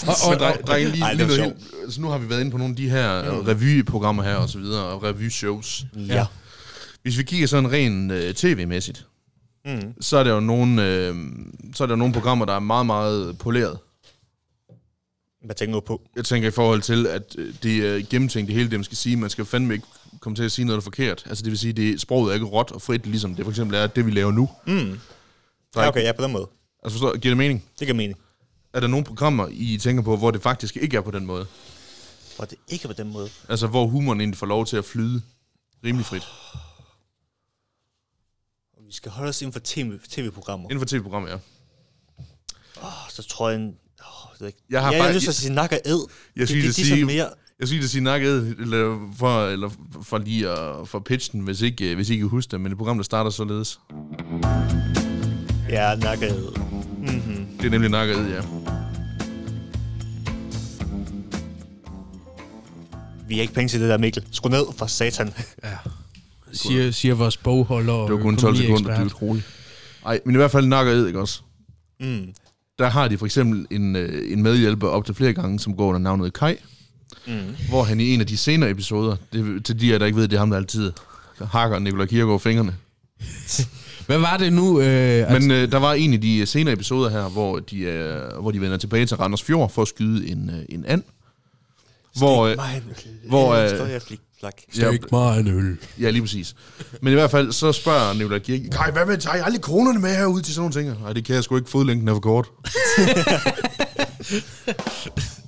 Og, 0.07 0.15
og, 0.25 0.31
Men 0.31 0.41
og, 0.41 0.67
dreng, 0.67 0.89
lige, 0.89 1.03
Ej, 1.03 1.13
lige 1.13 1.27
det 1.27 1.37
noget 1.37 1.43
helt, 1.43 1.83
altså 1.83 2.01
nu 2.01 2.07
har 2.07 2.17
vi 2.17 2.29
været 2.29 2.39
inde 2.39 2.51
på 2.51 2.57
nogle 2.57 2.71
af 2.71 2.75
de 2.75 2.89
her 2.89 3.31
mm. 3.31 3.39
revyprogrammer 3.39 4.23
her 4.23 4.35
og 4.35 4.49
så 4.49 4.59
videre, 4.59 4.83
og 4.83 5.03
revyshows. 5.03 5.85
Ja. 6.07 6.25
Hvis 7.01 7.17
vi 7.17 7.23
kigger 7.23 7.47
sådan 7.47 7.71
rent 7.71 8.11
øh, 8.11 8.33
tv-mæssigt, 8.33 9.05
Mm. 9.65 10.01
så 10.01 10.17
er 10.17 10.23
der 10.23 10.33
jo 10.33 10.39
nogle, 10.39 10.85
øh, 10.87 11.15
så 11.73 11.83
er 11.83 11.87
der 11.87 11.93
jo 11.93 11.97
nogle 11.97 12.13
programmer, 12.13 12.45
der 12.45 12.53
er 12.53 12.59
meget, 12.59 12.85
meget 12.85 13.37
poleret. 13.37 13.77
Hvad 15.45 15.55
tænker 15.55 15.73
du 15.73 15.79
på? 15.79 16.01
Jeg 16.15 16.25
tænker 16.25 16.47
i 16.47 16.51
forhold 16.51 16.81
til, 16.81 17.07
at 17.07 17.35
øh, 17.37 17.53
det 17.63 17.77
er 17.77 18.05
gennemtænkt 18.09 18.47
det 18.47 18.55
hele, 18.55 18.69
det 18.69 18.79
man 18.79 18.83
skal 18.83 18.97
sige. 18.97 19.17
Man 19.17 19.29
skal 19.29 19.45
fandme 19.45 19.73
ikke 19.73 19.85
komme 20.19 20.35
til 20.35 20.43
at 20.43 20.51
sige 20.51 20.65
noget, 20.65 20.77
der 20.77 20.81
er 20.81 20.83
forkert. 20.83 21.23
Altså 21.25 21.43
det 21.43 21.51
vil 21.51 21.59
sige, 21.59 21.73
det 21.73 22.01
sproget 22.01 22.29
er 22.29 22.33
ikke 22.33 22.45
råt 22.45 22.71
og 22.71 22.81
frit, 22.81 23.05
ligesom 23.05 23.35
det 23.35 23.45
for 23.45 23.51
eksempel 23.51 23.77
er 23.77 23.87
det, 23.87 24.05
vi 24.05 24.11
laver 24.11 24.31
nu. 24.31 24.49
Mm. 24.67 24.99
Ja, 25.75 25.87
okay, 25.87 26.03
ja, 26.03 26.11
på 26.11 26.23
den 26.23 26.31
måde. 26.31 26.47
Altså 26.83 26.99
forstår, 26.99 27.17
giver 27.17 27.31
det 27.31 27.37
mening? 27.37 27.65
Det 27.79 27.87
giver 27.87 27.97
mening. 27.97 28.19
Er 28.73 28.79
der 28.79 28.87
nogle 28.87 29.05
programmer, 29.05 29.47
I 29.51 29.77
tænker 29.77 30.03
på, 30.03 30.17
hvor 30.17 30.31
det 30.31 30.41
faktisk 30.41 30.77
ikke 30.77 30.97
er 30.97 31.01
på 31.01 31.11
den 31.11 31.25
måde? 31.25 31.45
For 32.37 32.45
det 32.45 32.57
ikke 32.67 32.83
er 32.83 32.87
på 32.87 32.93
den 32.93 33.11
måde. 33.11 33.29
Altså 33.49 33.67
hvor 33.67 33.87
humoren 33.87 34.21
egentlig 34.21 34.37
får 34.37 34.45
lov 34.45 34.65
til 34.65 34.77
at 34.77 34.85
flyde 34.85 35.21
rimelig 35.85 36.05
frit. 36.05 36.23
Og 36.53 36.59
vi 38.91 38.95
skal 38.95 39.11
holde 39.11 39.29
os 39.29 39.41
inden 39.41 39.53
for 39.53 39.59
TV, 39.63 39.99
tv-programmer. 40.09 40.69
Inden 40.69 40.79
for 40.79 40.85
tv-programmer, 40.85 41.29
ja. 41.29 41.35
Oh, 42.81 42.91
så 43.09 43.23
tror 43.23 43.49
jeg... 43.49 43.59
En, 43.59 43.67
oh, 43.99 44.33
det 44.33 44.41
er 44.41 44.45
ikke, 44.47 44.59
Jeg 44.69 44.81
har 44.81 44.91
ja, 44.91 44.97
jeg 44.97 45.05
har 45.05 45.13
lyst 45.13 45.23
til 45.23 45.29
at 45.31 45.35
sige 45.35 45.53
nak 45.53 45.71
og 45.71 45.79
æd. 45.85 46.07
Jeg 46.35 46.41
det, 46.41 46.49
synes, 46.49 46.65
det, 46.65 46.75
det, 46.75 46.85
sådan 46.85 46.97
sige- 46.97 47.05
mere... 47.05 47.29
Jeg 47.59 47.67
skal 47.67 47.79
lige 47.79 47.89
sige 47.89 48.01
nakket, 48.03 48.55
eller 48.59 49.09
for, 49.17 49.45
eller 49.47 49.69
for 50.03 50.17
lige 50.17 50.49
at 50.49 50.87
for 50.87 50.99
pitchen, 50.99 51.41
hvis 51.41 51.61
ikke, 51.61 51.95
hvis 51.95 52.09
I 52.09 52.13
ikke 52.13 52.25
husker 52.25 52.51
det, 52.51 52.61
men 52.61 52.71
et 52.71 52.77
program, 52.77 52.97
der 52.97 53.03
starter 53.03 53.31
således. 53.31 53.79
Ja, 55.69 55.95
nak 55.95 56.17
og 56.17 56.23
æd. 56.23 56.59
Mm-hmm. 56.97 57.57
Det 57.57 57.65
er 57.65 57.69
nemlig 57.69 57.89
nakket, 57.89 58.29
ja. 58.29 58.41
Vi 63.27 63.35
har 63.35 63.41
ikke 63.41 63.53
penge 63.53 63.69
til 63.69 63.81
det 63.81 63.89
der, 63.89 63.97
Mikkel. 63.97 64.25
Skru 64.31 64.49
ned 64.49 64.65
for 64.77 64.85
satan. 64.85 65.33
ja. 65.63 65.77
Siger, 66.53 66.91
siger 66.91 67.13
vores 67.13 67.37
bogholder 67.37 67.93
og 67.93 68.09
Det 68.09 68.15
var 68.17 68.21
kun 68.21 68.37
12 68.37 68.55
sekunder, 68.55 68.91
det 68.91 68.99
er 69.01 69.05
utroligt. 69.05 69.45
Ej, 70.05 70.19
men 70.25 70.35
i 70.35 70.37
hvert 70.37 70.51
fald 70.51 70.65
nakket, 70.65 71.07
ikke 71.07 71.19
også? 71.19 71.41
Mm. 71.99 72.33
Der 72.79 72.89
har 72.89 73.07
de 73.07 73.17
for 73.17 73.25
eksempel 73.25 73.65
en, 73.71 73.95
øh, 73.95 74.31
en 74.31 74.43
medhjælper 74.43 74.87
op 74.87 75.05
til 75.05 75.15
flere 75.15 75.33
gange, 75.33 75.59
som 75.59 75.77
går 75.77 75.87
under 75.87 75.99
navnet 75.99 76.33
Kai, 76.33 76.55
Mm. 77.27 77.33
hvor 77.69 77.83
han 77.83 77.99
i 77.99 78.13
en 78.13 78.19
af 78.21 78.27
de 78.27 78.37
senere 78.37 78.69
episoder, 78.69 79.15
det, 79.33 79.65
til 79.65 79.79
de 79.81 79.89
der 79.89 80.05
ikke 80.05 80.17
ved, 80.17 80.27
det 80.27 80.35
er 80.35 80.39
ham, 80.39 80.49
der 80.49 80.57
altid 80.57 80.91
hakker 81.51 81.79
Nikolaj 81.79 82.05
Kierkegaard 82.05 82.39
fingrene. 82.39 82.75
Hvad 84.07 84.17
var 84.17 84.37
det 84.37 84.53
nu? 84.53 84.79
Øh, 84.81 84.85
altså, 84.87 85.39
Men 85.39 85.51
øh, 85.51 85.71
der 85.71 85.77
var 85.77 85.93
en 85.93 86.13
af 86.13 86.21
de 86.21 86.45
senere 86.45 86.73
episoder 86.73 87.09
her, 87.09 87.29
hvor 87.29 87.59
de, 87.59 87.77
øh, 87.79 88.41
hvor 88.41 88.51
de 88.51 88.61
vender 88.61 88.77
tilbage 88.77 89.05
til 89.05 89.17
Randers 89.17 89.43
Fjord 89.43 89.69
for 89.71 89.81
at 89.81 89.87
skyde 89.87 90.27
en, 90.27 90.49
øh, 90.49 90.65
en 90.69 90.85
and. 90.85 91.03
Hvor, 92.17 92.45
øh, 92.47 92.57
hvor, 93.27 93.53
øh, 93.53 93.69
Flak. 94.41 94.61
Stik 94.73 95.11
mig 95.11 95.39
en 95.39 95.47
øl. 95.47 95.77
Ja, 95.99 96.09
lige 96.09 96.21
præcis. 96.21 96.55
Men 97.01 97.13
i 97.13 97.15
hvert 97.15 97.31
fald, 97.31 97.51
så 97.51 97.71
spørger 97.71 98.13
Nicolai 98.13 98.39
Kirke, 98.39 98.69
Kaj, 98.69 98.91
hvad 98.91 99.05
med, 99.05 99.17
tager 99.17 99.35
I 99.35 99.39
aldrig 99.39 99.61
kronerne 99.61 99.99
med 99.99 100.15
herude 100.15 100.41
til 100.43 100.53
sådan 100.53 100.71
nogle 100.71 100.91
ting? 100.91 101.01
Nej, 101.03 101.13
det 101.13 101.25
kan 101.25 101.35
jeg 101.35 101.43
sgu 101.43 101.55
ikke, 101.57 101.69
fodlængden 101.69 102.07
er 102.07 102.13
for 102.13 102.19
kort. 102.19 102.49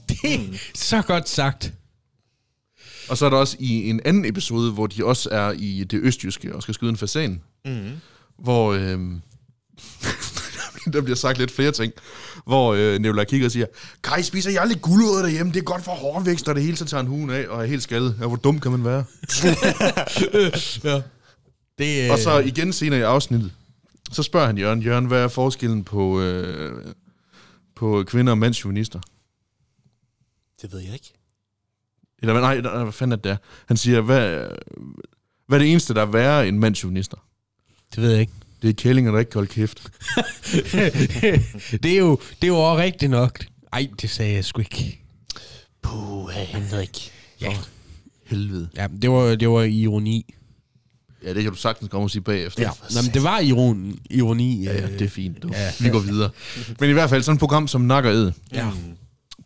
Det 0.10 0.34
er 0.34 0.40
så 0.76 1.02
godt 1.02 1.30
sagt. 1.30 1.74
Og 3.10 3.18
så 3.18 3.26
er 3.26 3.30
der 3.30 3.38
også 3.38 3.58
i 3.60 3.90
en 3.90 4.02
anden 4.06 4.26
episode, 4.26 4.72
hvor 4.72 4.88
de 4.88 5.06
også 5.06 5.30
er 5.32 5.52
i 5.52 5.84
det 5.84 6.00
østjyske 6.04 6.56
og 6.56 6.62
skal 6.62 6.74
skyde 6.74 6.90
en 6.90 6.98
fasan, 6.98 7.42
Mm. 7.66 7.92
hvor 8.40 8.74
øh, 8.74 9.00
der 10.94 11.02
bliver 11.02 11.16
sagt 11.16 11.38
lidt 11.38 11.52
flere 11.52 11.72
ting, 11.72 11.94
hvor 12.46 12.74
øh, 12.74 13.02
Nicolai 13.02 13.26
kigger 13.26 13.48
og 13.48 13.52
siger, 13.52 13.66
Kaj, 14.04 14.22
spiser 14.22 14.52
I 14.52 14.56
aldrig 14.56 14.82
gulerødder 14.82 15.22
derhjemme? 15.22 15.54
Det 15.54 15.60
er 15.60 15.64
godt 15.64 15.84
for 15.84 15.92
hårvækst, 15.92 16.50
og 16.50 16.56
det 16.56 16.64
hele 16.64 16.78
så 16.78 16.86
tager 16.86 17.02
en 17.02 17.08
huen 17.08 17.30
af, 17.30 17.48
og 17.48 17.62
er 17.62 17.66
helt 17.66 17.84
skaldet. 17.84 18.16
Ja, 18.22 18.28
hvor 18.28 18.36
dum 18.36 18.60
kan 18.60 18.72
man 18.72 18.84
være? 18.84 19.04
ja. 20.84 21.02
Det, 21.78 22.06
øh, 22.06 22.12
Og 22.12 22.20
så 22.20 22.42
igen 22.46 22.74
senere 22.74 23.00
i 23.00 23.04
afsnittet, 23.04 23.52
så 24.12 24.24
spørger 24.24 24.48
han 24.48 24.58
Jørgen, 24.58 24.82
Jørgen, 24.82 25.06
hvad 25.06 25.24
er 25.24 25.28
forskellen 25.28 25.84
på, 25.84 26.22
øh, 26.22 26.86
på 27.76 28.04
kvinder 28.08 28.32
og 28.32 28.38
mandsjuvenister? 28.38 29.00
Det 30.62 30.72
ved 30.74 30.80
jeg 30.80 30.94
ikke. 30.94 31.14
Eller 32.22 32.40
nej, 32.40 32.62
nej, 32.62 32.84
hvad 32.84 32.94
fanden 32.94 33.12
er 33.12 33.16
det 33.16 33.24
der? 33.24 33.38
Han 33.66 33.78
siger, 33.78 34.02
hvad, 34.02 34.48
hvad 35.48 35.58
er 35.58 35.64
det 35.64 35.72
eneste, 35.72 35.94
der 35.94 36.02
er 36.02 36.06
værre 36.06 36.48
end 36.48 36.58
mandsjuvenister? 36.58 37.18
det 37.96 38.04
ved 38.04 38.12
jeg 38.12 38.22
ikke. 38.22 38.34
Det 38.64 38.70
er 38.70 38.74
kællinger, 38.74 39.12
der 39.12 39.20
ikke 39.20 39.32
kan 39.32 39.40
holde 39.40 39.52
kæft. 39.52 39.82
det, 41.84 41.94
er 41.94 41.98
jo, 41.98 42.20
det 42.42 42.44
er 42.44 42.48
jo 42.48 42.58
også 42.58 42.84
rigtigt 42.84 43.12
nok. 43.12 43.46
Ej, 43.74 43.88
det 44.02 44.10
sagde 44.10 44.34
jeg 44.34 44.46
sgu 44.46 44.60
ikke. 44.60 45.00
Puh, 45.82 46.30
Henrik. 46.30 47.12
Ja, 47.42 47.54
Helvede. 48.26 48.70
ja 48.76 48.88
det, 49.02 49.10
var, 49.12 49.36
det 49.36 49.50
var 49.50 49.64
ironi. 49.64 50.34
Ja, 51.24 51.34
det 51.34 51.44
kan 51.44 51.52
du 51.52 51.58
sagtens 51.58 51.90
komme 51.92 52.06
og 52.06 52.12
sige 52.12 52.22
bagefter. 52.22 52.64
Ja. 52.64 52.70
Nå, 52.96 53.02
men 53.02 53.14
det 53.14 53.24
var 53.24 53.40
iron, 53.40 54.00
ironi. 54.10 54.64
ja, 54.64 54.74
ja, 54.74 54.84
øh, 54.84 54.92
det 54.92 55.02
er 55.02 55.10
fint. 55.10 55.44
Du. 55.44 55.50
Ja. 55.54 55.72
Vi 55.80 55.90
går 55.90 56.00
videre. 56.00 56.30
Men 56.80 56.90
i 56.90 56.94
hvert 56.94 57.10
fald, 57.10 57.24
sådan 57.24 57.36
et 57.36 57.40
program 57.40 57.68
som 57.68 57.82
Nak 57.82 58.06
og 58.06 58.12
Ed, 58.12 58.32
Ja. 58.54 58.70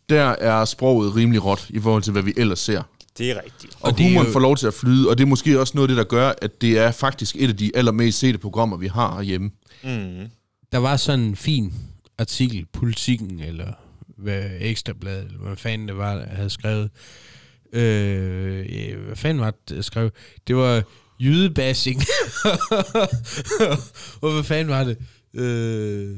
der 0.10 0.24
er 0.30 0.66
sproget 0.66 1.16
rimelig 1.16 1.46
råt 1.46 1.66
i 1.70 1.80
forhold 1.80 2.04
til, 2.04 2.12
hvad 2.12 2.24
vi 2.24 2.34
ellers 2.38 2.60
ser. 2.60 2.84
Det 3.18 3.32
er 3.32 3.42
rigtigt. 3.46 3.76
Og, 3.82 3.92
og 3.92 3.98
humoren 3.98 4.28
jo- 4.28 4.34
får 4.34 4.40
lov 4.40 4.58
til 4.58 4.68
at 4.68 4.74
flyde, 4.74 5.10
og 5.10 5.18
det 5.18 5.24
er 5.24 5.28
måske 5.28 5.60
også 5.60 5.72
noget 5.76 5.90
af 5.90 5.96
det, 5.96 5.98
der 5.98 6.10
gør, 6.10 6.34
at 6.42 6.62
det 6.62 6.78
er 6.78 6.92
faktisk 6.92 7.36
et 7.40 7.50
af 7.50 7.58
de 7.58 7.72
allermest 7.76 8.20
sete 8.20 8.38
programmer, 8.38 8.78
vi 8.78 8.88
har 8.88 9.16
herhjemme. 9.16 9.52
Mm. 9.84 10.28
Der 10.72 10.78
var 10.78 10.98
sådan 10.98 11.20
en 11.20 11.36
fin 11.36 11.74
artikel, 12.18 12.66
Politikken, 12.74 13.40
eller 13.40 13.74
hvad, 14.18 14.44
Ekstrabladet, 14.60 15.26
eller 15.26 15.40
hvad 15.40 15.56
fanden 15.58 15.88
det 15.88 15.98
var, 15.98 16.16
der 16.16 16.26
havde 16.26 16.50
skrevet. 16.50 16.90
Øh, 17.74 18.98
hvad 19.06 19.16
fanden 19.16 19.42
var 19.42 19.52
det, 19.52 19.76
der 19.76 19.82
skrev? 19.82 20.10
Det 20.48 20.56
var 20.56 20.84
jydebashing. 21.20 22.02
og 24.22 24.32
hvad 24.34 24.44
fanden 24.44 24.68
var 24.68 24.84
det? 24.84 24.98
Øh, 25.34 26.18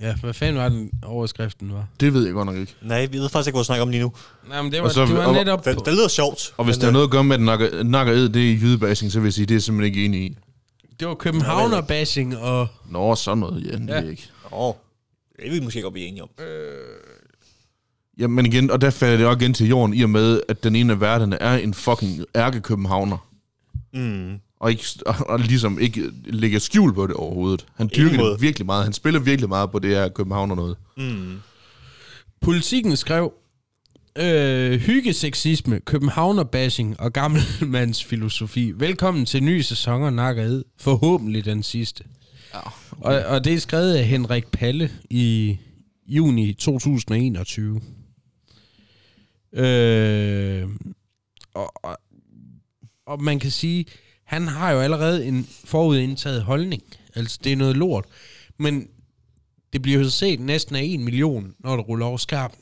ja, 0.00 0.14
hvad 0.20 0.34
fanden 0.34 0.56
var 0.56 0.68
den 0.68 0.90
overskriften 1.02 1.72
var? 1.72 1.86
Det 2.00 2.14
ved 2.14 2.24
jeg 2.24 2.32
godt 2.34 2.46
nok 2.46 2.56
ikke. 2.56 2.74
Nej, 2.82 3.06
vi 3.06 3.18
ved 3.18 3.28
faktisk 3.28 3.48
ikke, 3.48 3.56
hvad 3.56 3.60
du 3.60 3.64
snakker 3.66 3.82
om 3.82 3.88
lige 3.88 4.02
nu. 4.02 4.12
Nej, 4.48 4.62
men 4.62 4.72
det 4.72 4.80
var, 4.80 4.86
Og 4.88 4.94
så- 4.94 5.06
det 5.06 5.14
var 5.16 5.26
og- 5.26 5.34
netop 5.34 5.64
Det, 5.64 5.76
på, 5.76 5.82
det 5.86 5.92
lyder 5.92 6.08
sjovt. 6.08 6.54
Og 6.56 6.64
hvis 6.64 6.76
men, 6.76 6.80
der 6.80 6.86
er 6.86 6.90
øh, 6.90 6.92
noget 6.92 7.06
at 7.06 7.10
gøre 7.10 7.24
med, 7.24 7.34
at 7.36 7.42
Nak 7.42 7.60
og- 7.60 7.86
Nak 7.86 8.06
og 8.06 8.12
Ed, 8.14 8.28
det 8.28 8.50
er 8.50 8.54
jydebasing, 8.56 9.12
så 9.12 9.20
vil 9.20 9.26
jeg 9.26 9.32
sige, 9.34 9.46
det 9.46 9.50
er 9.50 9.54
jeg 9.56 9.62
simpelthen 9.62 9.94
ikke 9.94 10.04
enig 10.04 10.20
i. 10.20 10.36
det 11.00 11.08
var 11.08 11.14
Københavner-bashing, 11.14 12.36
og 12.38 12.68
Nå, 12.90 13.14
sådan 13.14 13.38
noget, 13.38 13.66
ja, 13.66 13.72
det 13.76 13.88
Ja. 13.88 14.10
ikke. 14.10 14.28
Åh, 14.52 14.74
det 15.36 15.46
er 15.46 15.50
vi 15.50 15.60
måske 15.60 15.82
godt 15.82 15.92
blive 15.92 16.06
enige 16.06 16.22
om. 16.22 16.28
Ja, 18.18 18.26
men 18.26 18.46
igen, 18.46 18.70
og 18.70 18.80
der 18.80 18.90
falder 18.90 19.16
det 19.16 19.26
også 19.26 19.38
igen 19.38 19.54
til 19.54 19.68
jorden, 19.68 19.94
i 19.94 20.02
og 20.02 20.10
med, 20.10 20.40
at 20.48 20.64
den 20.64 20.76
ene 20.76 20.92
af 20.92 21.00
verdene 21.00 21.36
er 21.42 21.56
en 21.56 21.74
fucking 21.74 22.24
ærkekøbenhavner. 22.36 23.28
Mm. 23.94 24.40
Og, 24.60 24.70
ikke, 24.70 24.84
og, 25.06 25.14
og 25.28 25.38
ligesom 25.38 25.78
ikke 25.78 26.10
lægger 26.24 26.58
skjul 26.58 26.94
på 26.94 27.06
det 27.06 27.14
overhovedet. 27.14 27.66
Han 27.74 27.90
dyrker 27.96 28.24
det 28.24 28.42
virkelig 28.42 28.66
meget. 28.66 28.84
Han 28.84 28.92
spiller 28.92 29.20
virkelig 29.20 29.48
meget 29.48 29.70
på 29.70 29.78
det 29.78 29.90
her 29.90 30.08
københavner 30.08 30.54
noget. 30.54 30.76
Mm. 30.96 31.38
Politikken 32.40 32.96
skrev, 32.96 33.32
øh, 34.18 34.80
hyggeseksisme, 34.80 35.80
københavner-bashing 35.80 37.00
og 37.00 37.12
gammelmandsfilosofi. 37.12 38.72
Velkommen 38.76 39.26
til 39.26 39.42
ny 39.42 39.60
sæson 39.60 40.18
og 40.18 40.38
Ed. 40.38 40.64
Forhåbentlig 40.78 41.44
den 41.44 41.62
sidste. 41.62 42.04
Ja. 42.54 42.60
Og, 42.90 43.14
og 43.14 43.44
det 43.44 43.54
er 43.54 43.58
skrevet 43.58 43.94
af 43.94 44.04
Henrik 44.04 44.46
Palle 44.46 44.90
i 45.10 45.58
juni 46.06 46.52
2021. 46.52 47.80
Øh, 49.52 50.68
og, 51.54 51.72
og, 51.84 51.96
og 53.06 53.22
man 53.22 53.38
kan 53.38 53.50
sige, 53.50 53.86
han 54.26 54.48
har 54.48 54.70
jo 54.70 54.80
allerede 54.80 55.26
en 55.26 55.48
forudindtaget 55.64 56.42
holdning. 56.42 56.82
Altså, 57.14 57.38
det 57.44 57.52
er 57.52 57.56
noget 57.56 57.76
lort. 57.76 58.04
Men 58.58 58.88
det 59.72 59.82
bliver 59.82 59.98
jo 59.98 60.10
set 60.10 60.40
næsten 60.40 60.76
af 60.76 60.80
en 60.82 61.04
million, 61.04 61.52
når 61.58 61.76
det 61.76 61.88
ruller 61.88 62.06
over 62.06 62.16
skarpen. 62.16 62.58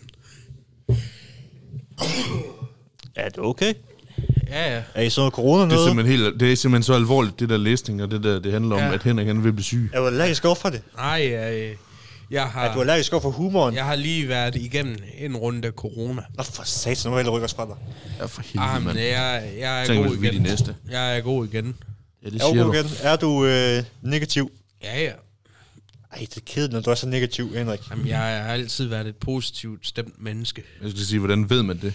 Er 3.16 3.28
det 3.28 3.38
okay? 3.38 3.74
Ja, 4.48 4.74
ja. 4.76 4.82
Er 4.94 5.02
I 5.02 5.10
sådan 5.10 5.20
noget 5.20 5.34
corona 5.34 5.62
Det 5.64 5.70
er, 5.70 5.74
noget? 5.74 5.88
simpelthen 5.88 6.18
helt, 6.20 6.40
det 6.40 6.52
er 6.52 6.56
simpelthen 6.56 6.82
så 6.82 6.92
alvorligt, 6.94 7.40
det 7.40 7.48
der 7.48 7.56
læsning, 7.56 8.02
og 8.02 8.10
det 8.10 8.22
der, 8.22 8.38
det 8.38 8.52
handler 8.52 8.76
om, 8.76 8.82
Ja. 8.82 8.92
at 8.94 9.02
Henrik 9.02 9.26
han 9.26 9.44
vil 9.44 9.52
blive 9.52 9.64
syg. 9.64 9.90
Er 9.92 10.00
du 10.00 10.06
allergisk 10.06 10.44
over 10.44 10.54
for 10.54 10.68
det? 10.70 10.82
Nej, 10.96 11.76
jeg, 12.30 12.50
jeg, 12.54 12.64
Er 12.66 12.68
du 12.68 12.72
har, 12.74 12.80
allergisk 12.80 13.12
over 13.12 13.22
for 13.22 13.30
humoren? 13.30 13.74
jeg 13.74 13.84
har 13.84 13.94
lige 13.96 14.28
været 14.28 14.54
igennem 14.56 14.96
en 15.18 15.36
runde 15.36 15.68
corona. 15.70 16.22
Nå 16.36 16.42
for 16.42 16.62
satan, 16.62 17.10
nu 17.10 17.16
vil 17.16 17.24
jeg 17.24 17.32
rykke 17.32 17.44
os 17.44 17.54
fra 17.54 17.66
dig. 17.66 17.76
Ja, 18.18 18.24
for 18.26 18.42
helvede, 18.42 18.70
Ah, 18.70 18.82
mand. 18.82 18.98
jeg, 18.98 19.52
jeg 19.58 19.82
er 19.82 19.86
Tænker 19.86 20.08
god 20.08 20.16
er 20.16 20.20
de 20.20 20.26
igen. 20.28 20.42
næste. 20.42 20.76
Jeg 20.90 21.16
er 21.16 21.20
god 21.20 21.46
igen. 21.46 21.74
Ja, 22.24 22.30
det 22.30 22.42
Er 22.42 22.46
siger 22.50 22.64
du 22.64 22.68
du. 22.68 22.72
igen? 22.72 22.86
Er 23.02 23.16
du 23.16 23.44
øh, 23.46 23.84
negativ? 24.02 24.50
Ja, 24.82 25.00
ja. 25.02 25.12
Ej, 26.12 26.18
det 26.20 26.36
er 26.36 26.40
kedeligt, 26.46 26.72
når 26.72 26.80
du 26.80 26.90
er 26.90 26.94
så 26.94 27.08
negativ, 27.08 27.54
Henrik. 27.54 27.90
Jamen, 27.90 28.06
jeg 28.06 28.18
har 28.18 28.24
altid 28.52 28.86
været 28.86 29.06
et 29.06 29.16
positivt 29.16 29.86
stemt 29.86 30.22
menneske. 30.22 30.62
Jeg 30.82 30.90
skal 30.90 31.02
sige, 31.06 31.18
hvordan 31.18 31.50
ved 31.50 31.62
man 31.62 31.78
det? 31.80 31.94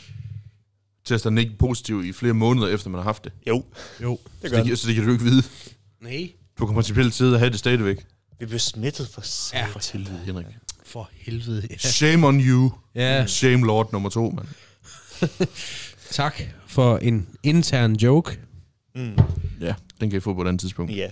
Tester 1.05 1.29
den 1.29 1.37
ikke 1.37 1.57
positiv 1.59 2.05
i 2.05 2.13
flere 2.13 2.33
måneder 2.33 2.67
efter, 2.67 2.89
man 2.89 2.97
har 2.99 3.03
haft 3.03 3.23
det. 3.23 3.31
Jo, 3.47 3.63
Jo. 4.03 4.19
det 4.41 4.49
Så 4.49 4.55
gør 4.55 4.63
det, 4.63 4.71
det. 4.71 4.79
så 4.79 4.87
det 4.87 4.95
kan 4.95 5.05
du 5.05 5.11
ikke 5.11 5.23
vide. 5.23 5.43
Nej. 6.01 6.29
Du 6.59 6.65
kan 6.65 6.75
principielt 6.75 7.13
sidde 7.13 7.33
og 7.33 7.39
have 7.39 7.49
det 7.51 7.59
stadigvæk. 7.59 8.05
Vi 8.39 8.45
bliver 8.45 8.59
smittet 8.59 9.07
for 9.07 9.21
Ja. 9.53 9.67
satan. 9.73 9.81
Helvede, 9.93 10.25
Henrik. 10.25 10.45
for 10.85 11.09
helvede. 11.13 11.67
Ja. 11.71 11.77
Shame 11.77 12.27
on 12.27 12.39
you. 12.41 12.71
Ja. 12.95 13.25
Shame 13.27 13.65
Lord 13.67 13.93
nummer 13.93 14.09
to, 14.09 14.29
mand. 14.29 14.47
Tak 16.11 16.41
for 16.67 16.97
en 16.97 17.27
intern 17.43 17.95
joke. 17.95 18.39
Mm. 18.95 19.17
Ja, 19.61 19.73
den 20.01 20.09
kan 20.09 20.17
I 20.17 20.19
få 20.19 20.33
på 20.33 20.41
et 20.41 20.47
andet 20.47 20.59
tidspunkt. 20.61 20.91
Ja. 20.95 21.09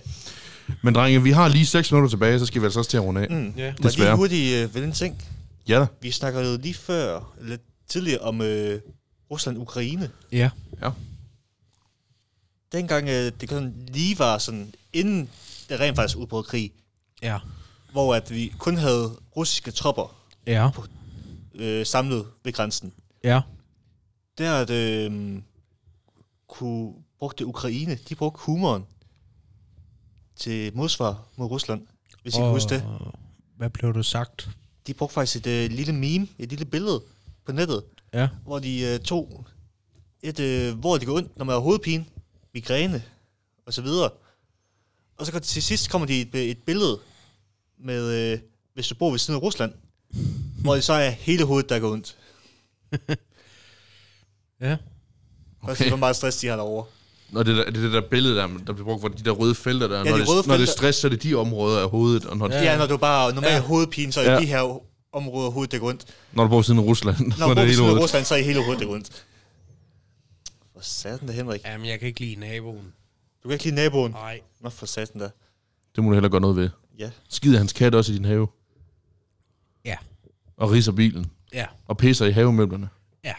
Men 0.82 0.94
drenge, 0.94 1.22
vi 1.22 1.30
har 1.30 1.48
lige 1.48 1.66
6 1.66 1.92
minutter 1.92 2.10
tilbage, 2.10 2.38
så 2.38 2.46
skal 2.46 2.60
vi 2.60 2.66
altså 2.66 2.78
også 2.80 2.90
til 2.90 2.96
at 2.96 3.02
runde 3.02 3.20
af. 3.20 3.30
Mm. 3.30 3.54
Ja. 3.56 3.64
Jeg 3.64 3.82
Desværre. 3.82 4.08
lige 4.10 4.16
hurtigt 4.16 4.56
øh, 4.56 4.74
ved 4.74 4.82
den 4.82 4.92
ting? 4.92 5.22
Ja 5.68 5.78
da. 5.80 5.86
Vi 6.00 6.10
snakker 6.10 6.40
jo 6.50 6.58
lige 6.62 6.74
før, 6.74 7.34
lidt 7.40 7.60
tidligere, 7.88 8.18
om 8.20 8.40
øh, 8.40 8.80
Rusland-Ukraine. 9.30 10.10
Ja. 10.32 10.50
Dengang 12.72 13.08
øh, 13.08 13.32
det 13.40 13.50
sådan 13.50 13.74
lige 13.88 14.18
var 14.18 14.38
sådan, 14.38 14.74
inden 14.92 15.28
det 15.68 15.80
rent 15.80 15.96
faktisk 15.96 16.18
udbrød 16.18 16.44
krig, 16.44 16.72
Ja. 17.22 17.38
hvor 17.92 18.14
at 18.14 18.30
vi 18.30 18.54
kun 18.58 18.76
havde 18.76 19.16
russiske 19.36 19.70
tropper 19.70 20.16
Ja. 20.46 20.70
øh, 21.54 21.86
samlet 21.86 22.26
ved 22.44 22.52
grænsen. 22.52 22.92
Ja. 23.24 23.40
Der 24.38 24.54
at, 24.54 24.70
øh, 24.70 25.38
kunne 26.48 26.92
brugte 27.18 27.46
Ukraine, 27.46 27.98
de 28.08 28.14
brugte 28.14 28.40
humoren 28.42 28.86
til 30.36 30.76
modsvar 30.76 31.24
mod 31.36 31.46
Rusland, 31.46 31.86
hvis 32.22 32.34
I 32.34 32.38
kan 32.38 32.50
huske 32.50 32.68
det. 32.74 32.84
Hvad 33.56 33.70
blev 33.70 33.94
du 33.94 34.02
sagt? 34.02 34.48
De 34.86 34.94
brugte 34.94 35.14
faktisk 35.14 35.46
et 35.46 35.64
øh, 35.64 35.70
lille 35.70 35.92
meme, 35.92 36.28
et 36.38 36.48
lille 36.48 36.64
billede 36.64 37.02
på 37.44 37.52
nettet, 37.52 37.84
Ja. 38.14 38.28
hvor 38.44 38.58
de 38.58 38.80
øh, 38.80 39.00
tog 39.00 39.44
et, 40.22 40.40
øh, 40.40 40.78
hvor 40.78 40.98
de 40.98 41.06
går 41.06 41.16
ondt, 41.16 41.36
når 41.38 41.44
man 41.44 41.52
har 41.52 41.60
hovedpine, 41.60 42.06
migræne 42.54 43.02
og 43.66 43.72
så 43.74 43.82
videre. 43.82 44.10
Og 45.16 45.26
så 45.26 45.32
går- 45.32 45.38
til 45.38 45.62
sidst 45.62 45.90
kommer 45.90 46.06
de 46.06 46.20
et, 46.20 46.34
et 46.50 46.58
billede 46.62 46.98
med, 47.84 48.32
øh, 48.32 48.38
hvis 48.74 48.88
du 48.88 48.94
bor 48.94 49.10
ved 49.10 49.18
siden 49.18 49.38
af 49.38 49.42
Rusland, 49.42 49.72
hvor 50.62 50.74
det 50.74 50.84
så 50.84 50.92
er 50.92 51.10
hele 51.10 51.44
hovedet, 51.44 51.68
der 51.70 51.78
går 51.78 51.92
ondt. 51.92 52.16
Ja. 54.60 54.76
Okay. 55.62 55.70
Og 55.70 55.76
så 55.76 55.88
hvor 55.88 55.96
meget 55.96 56.16
stress 56.16 56.36
de 56.36 56.46
har 56.46 56.56
derovre. 56.56 56.84
Når 57.30 57.42
det, 57.42 57.56
der, 57.56 57.64
det 57.64 57.76
er 57.76 57.80
det 57.80 57.92
der 57.92 58.00
billede, 58.10 58.36
der, 58.36 58.46
der 58.66 58.72
bliver 58.72 58.84
brugt 58.84 59.00
for 59.00 59.08
de 59.08 59.24
der 59.24 59.30
røde 59.30 59.54
felter 59.54 59.88
der. 59.88 59.98
Ja, 59.98 60.04
når, 60.04 60.12
de 60.12 60.18
det, 60.20 60.28
røde 60.28 60.36
når 60.36 60.42
det 60.42 60.50
er 60.52 60.56
felter. 60.58 60.72
stress, 60.72 60.98
så 60.98 61.06
er 61.06 61.10
det 61.10 61.22
de 61.22 61.34
områder 61.34 61.80
af 61.82 61.90
hovedet. 61.90 62.24
Og 62.24 62.36
når, 62.36 62.48
Ja. 62.50 62.56
ja. 62.56 62.72
Ja, 62.72 62.78
når 62.78 62.86
du 62.86 62.96
bare 62.96 63.34
normalt 63.34 63.52
Ja. 63.54 63.60
hovedpine, 63.60 64.12
så 64.12 64.20
er 64.20 64.32
Ja. 64.32 64.40
de 64.40 64.46
her 64.46 64.82
områder 65.12 65.46
af 65.46 65.52
hovedet, 65.52 65.72
der 65.72 65.78
går 65.78 65.88
ondt. 65.88 66.04
når 66.32 66.42
du 66.42 66.48
bor 66.48 66.56
ved 66.56 66.64
siden 66.64 66.78
af 66.80 66.84
Rusland, 66.84 67.16
Når 67.18 67.24
du 67.46 67.50
er 67.50 67.54
bor 67.54 67.62
det 67.62 67.74
siden 67.74 67.90
af. 67.90 68.02
Rusland, 68.02 68.24
så 68.24 68.34
er 68.34 68.38
hele 68.42 68.64
hovedet, 68.64 68.80
der 68.80 68.86
går 68.86 68.94
ondt. 68.94 69.24
For 70.74 70.80
satan 70.82 71.28
da, 71.28 71.32
Henrik. 71.32 71.60
Jamen, 71.64 71.86
jeg 71.86 71.98
kan 71.98 72.08
ikke 72.08 72.20
lide 72.20 72.36
naboen. 72.36 72.92
Du 73.42 73.48
kan 73.48 73.52
ikke 73.52 73.64
lide 73.64 73.74
naboen. 73.74 74.10
Nej. 74.12 74.40
Nå, 74.60 74.70
for 74.70 74.86
satan 74.86 75.20
da. 75.20 75.28
Det 75.96 76.04
må 76.04 76.10
du 76.10 76.14
heller 76.14 76.28
gøre 76.28 76.40
noget 76.40 76.56
ved. 76.56 76.70
Ja. 76.98 77.10
Skider 77.28 77.58
hans 77.58 77.72
kat 77.72 77.94
også 77.94 78.12
i 78.12 78.16
din 78.16 78.24
have? 78.24 78.48
Ja. 79.84 79.96
Og 80.56 80.70
riser 80.70 80.92
bilen? 80.92 81.26
Ja. 81.52 81.66
Og 81.86 81.96
pisser 81.96 82.26
i 82.26 82.30
havemøblerne? 82.32 82.88
Ja. 83.24 83.34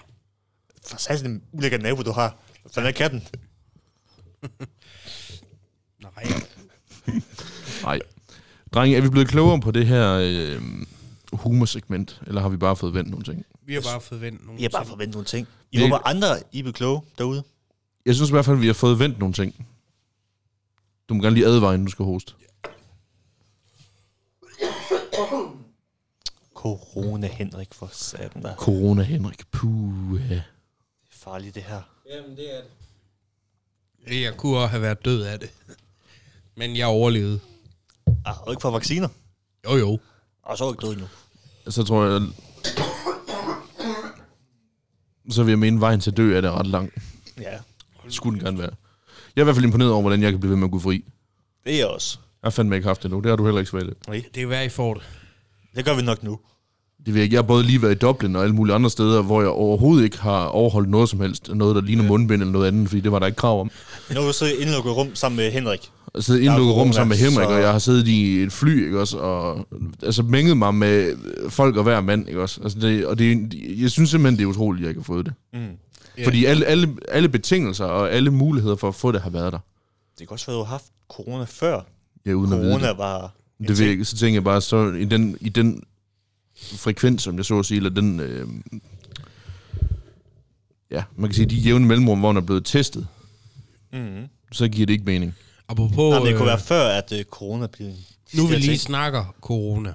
For 0.87 0.97
satan 0.97 1.31
en 1.31 1.43
ulækker 1.51 1.77
nabo, 1.77 2.01
du 2.01 2.11
har. 2.11 2.37
Hvad 2.61 2.71
fanden 2.71 2.87
er 2.89 2.91
katten? 2.93 3.23
Nej. 6.03 6.23
Nej. 7.83 7.99
Drenge, 8.73 8.97
er 8.97 9.01
vi 9.01 9.09
blevet 9.09 9.27
klogere 9.27 9.59
på 9.61 9.71
det 9.71 9.87
her 9.87 10.13
øh, 10.23 10.61
humorsegment, 11.33 12.21
eller 12.27 12.41
har 12.41 12.49
vi 12.49 12.57
bare 12.57 12.75
fået 12.75 12.93
vendt 12.93 13.09
nogle 13.09 13.23
ting? 13.25 13.45
Vi 13.65 13.73
har 13.73 13.81
bare 13.81 14.01
fået 14.01 14.21
vendt 14.21 14.45
nogle 14.45 14.59
I 14.59 14.63
har 14.63 14.69
bare 14.69 14.83
ting. 14.83 14.89
forventet 14.89 15.13
nogle 15.15 15.25
ting. 15.25 15.47
I 15.71 15.77
Det- 15.77 15.85
håber 15.89 16.07
andre, 16.07 16.27
I 16.51 16.61
bliver 16.61 16.73
kloge 16.73 17.01
derude. 17.17 17.43
Jeg 18.05 18.15
synes 18.15 18.29
i 18.29 18.33
hvert 18.33 18.45
fald, 18.45 18.57
at 18.57 18.61
vi 18.61 18.67
har 18.67 18.73
fået 18.73 18.99
vendt 18.99 19.19
nogle 19.19 19.33
ting. 19.33 19.67
Du 21.09 21.13
må 21.13 21.21
gerne 21.23 21.33
lige 21.35 21.45
advare, 21.45 21.73
inden 21.73 21.85
du 21.85 21.91
skal 21.91 22.05
hoste. 22.05 22.33
Corona, 26.59 27.27
Henrik, 27.27 27.73
for 27.73 27.89
satan 27.91 28.41
da. 28.43 28.53
Corona, 28.57 29.03
Henrik. 29.03 29.51
Puh. 29.51 30.19
Det 30.19 30.31
er 30.37 30.41
farligt, 31.11 31.55
det 31.55 31.63
her. 31.63 31.81
Jamen, 32.11 32.37
det 32.37 32.57
er 32.57 32.61
det. 34.07 34.21
Jeg 34.21 34.33
kunne 34.37 34.57
også 34.57 34.67
have 34.67 34.81
været 34.81 35.05
død 35.05 35.21
af 35.23 35.39
det. 35.39 35.49
Men 36.55 36.77
jeg 36.77 36.87
overlevede. 36.87 37.39
Ah, 38.25 38.41
og 38.41 38.51
ikke 38.51 38.61
for 38.61 38.71
vacciner. 38.71 39.07
Jo, 39.65 39.75
jo. 39.77 39.99
Og 40.43 40.57
så 40.57 40.63
er 40.63 40.67
du 40.67 40.73
ikke 40.73 40.87
død 40.87 40.95
nu. 40.95 41.07
Så 41.71 41.83
tror 41.83 42.05
jeg... 42.05 42.21
Så 45.31 45.43
vil 45.43 45.51
jeg 45.51 45.59
mene, 45.59 45.79
vejen 45.79 45.99
til 45.99 46.11
at 46.11 46.17
dø 46.17 46.37
er 46.37 46.41
det 46.41 46.51
ret 46.51 46.67
lang. 46.67 46.91
Ja, 47.41 47.57
Det 48.05 48.13
skulle 48.13 48.39
den 48.39 48.45
gerne 48.45 48.57
være. 48.59 48.71
Jeg 49.35 49.41
er 49.41 49.43
i 49.43 49.43
hvert 49.43 49.55
fald 49.55 49.65
imponeret 49.65 49.91
over, 49.91 50.01
hvordan 50.01 50.21
jeg 50.23 50.31
kan 50.31 50.39
blive 50.39 50.49
ved 50.51 50.57
med 50.57 50.67
at 50.67 50.71
gå 50.71 50.79
fri. 50.79 51.05
det 51.65 51.73
er 51.73 51.77
jeg 51.77 51.87
også. 51.87 52.17
Jeg 52.41 52.45
har 52.45 52.51
fandme 52.51 52.75
ikke 52.75 52.87
haft 52.87 53.03
det 53.03 53.11
nu. 53.11 53.19
Det 53.19 53.29
har 53.29 53.35
du 53.35 53.45
heller 53.45 53.59
ikke 53.59 53.71
svært. 53.71 54.07
Nej, 54.07 54.15
Det 54.15 54.33
kan 54.33 54.49
være, 54.49 54.65
I 54.65 54.69
får 54.69 54.93
det. 54.93 55.03
Det 55.75 55.85
gør 55.85 55.95
vi 55.95 56.01
nok 56.01 56.23
nu. 56.23 56.39
Det 57.05 57.07
ved 57.13 57.15
jeg, 57.15 57.23
ikke. 57.23 57.33
jeg 57.33 57.37
har 57.43 57.47
både 57.47 57.63
lige 57.63 57.81
været 57.81 57.91
i 57.95 57.97
Dublin 57.97 58.35
og 58.35 58.43
alle 58.43 58.55
mulige 58.55 58.75
andre 58.75 58.89
steder, 58.89 59.21
hvor 59.21 59.41
jeg 59.41 59.49
overhovedet 59.49 60.03
ikke 60.03 60.17
har 60.19 60.45
overholdt 60.45 60.89
noget 60.89 61.09
som 61.09 61.19
helst. 61.19 61.49
Noget, 61.55 61.75
der 61.75 61.81
ligner 61.81 62.03
mundbind 62.03 62.41
eller 62.41 62.51
noget 62.51 62.67
andet, 62.67 62.87
fordi 62.89 63.01
det 63.01 63.11
var 63.11 63.19
der 63.19 63.25
ikke 63.25 63.35
krav 63.35 63.61
om. 63.61 63.71
Nu 64.13 64.19
er 64.21 64.25
du 64.25 64.33
så 64.33 64.45
indlukket 64.59 64.95
rum 64.95 65.15
sammen 65.15 65.35
med 65.37 65.51
Henrik. 65.51 65.91
Jeg 66.15 66.23
sidder 66.23 66.39
indlukket 66.41 66.73
rum 66.73 66.77
corona, 66.79 66.91
sammen 66.93 67.09
med 67.09 67.17
Henrik, 67.17 67.45
så- 67.47 67.53
og 67.55 67.61
jeg 67.61 67.71
har 67.71 67.79
siddet 67.79 68.07
i 68.07 68.43
et 68.43 68.51
fly, 68.51 68.85
ikke 68.85 68.99
også? 68.99 69.17
Og 69.17 69.67
altså 70.03 70.23
mænget 70.23 70.57
mig 70.57 70.75
med 70.75 71.15
folk 71.49 71.75
og 71.77 71.83
hver 71.83 72.01
mand, 72.01 72.27
ikke 72.27 72.41
også? 72.41 72.61
Altså 72.63 72.79
det, 72.79 73.05
og 73.05 73.19
det, 73.19 73.53
jeg 73.81 73.91
synes 73.91 74.09
simpelthen, 74.09 74.37
det 74.37 74.43
er 74.43 74.47
utroligt, 74.47 74.79
at 74.81 74.83
jeg 74.83 74.89
ikke 74.89 74.99
har 75.01 75.13
fået 75.13 75.25
det. 75.25 75.33
Mm. 75.53 75.59
Ja. 76.17 76.25
Fordi 76.25 76.45
alle, 76.45 76.65
alle, 76.65 76.95
alle 77.07 77.29
betingelser 77.29 77.85
og 77.85 78.11
alle 78.11 78.31
muligheder 78.31 78.75
for 78.75 78.87
at 78.87 78.95
få 78.95 79.11
det 79.11 79.21
har 79.21 79.29
været 79.29 79.53
der. 79.53 79.59
Det 80.19 80.27
kan 80.27 80.33
også 80.33 80.45
være, 80.45 80.55
at 80.55 80.59
du 80.59 80.63
har 80.63 80.71
haft 80.71 80.85
corona 81.09 81.43
før. 81.47 81.81
Ja, 82.25 82.33
uden 82.33 82.53
at 82.53 82.59
vide 82.59 82.71
Corona 82.71 82.89
det. 82.89 82.97
var 82.97 83.31
Det 83.59 83.69
ved 83.69 83.79
jeg 83.79 83.91
ikke. 83.91 84.05
Så 84.05 84.17
tænker 84.17 84.35
jeg 84.35 84.43
bare, 84.43 84.61
så 84.61 84.91
i 84.91 85.05
den, 85.05 85.37
i 85.41 85.49
den 85.49 85.83
frekvens, 86.55 87.21
som 87.23 87.37
jeg 87.37 87.45
så 87.45 87.59
at 87.59 87.65
sige, 87.65 87.77
eller 87.77 87.89
den... 87.89 88.19
Øh, 88.19 88.47
ja, 90.91 91.03
man 91.15 91.29
kan 91.29 91.35
sige, 91.35 91.45
de 91.45 91.55
jævne 91.55 91.85
mellemrum, 91.85 92.19
hvor 92.19 92.31
man 92.31 92.43
er 92.43 92.45
blevet 92.45 92.65
testet, 92.65 93.07
Mm-hmm. 93.93 94.27
så 94.51 94.67
giver 94.67 94.85
det 94.85 94.93
ikke 94.93 95.05
mening. 95.05 95.35
Apropos, 95.67 96.13
Jamen, 96.13 96.27
det 96.27 96.35
kunne 96.35 96.43
øh, 96.43 96.47
være 96.47 96.59
før, 96.59 96.87
at 96.87 97.11
uh, 97.11 97.21
corona 97.21 97.67
blev 97.67 97.91
nu 98.33 98.47
vi 98.47 98.55
lige 98.55 98.77
snakker 98.77 99.35
corona. 99.41 99.93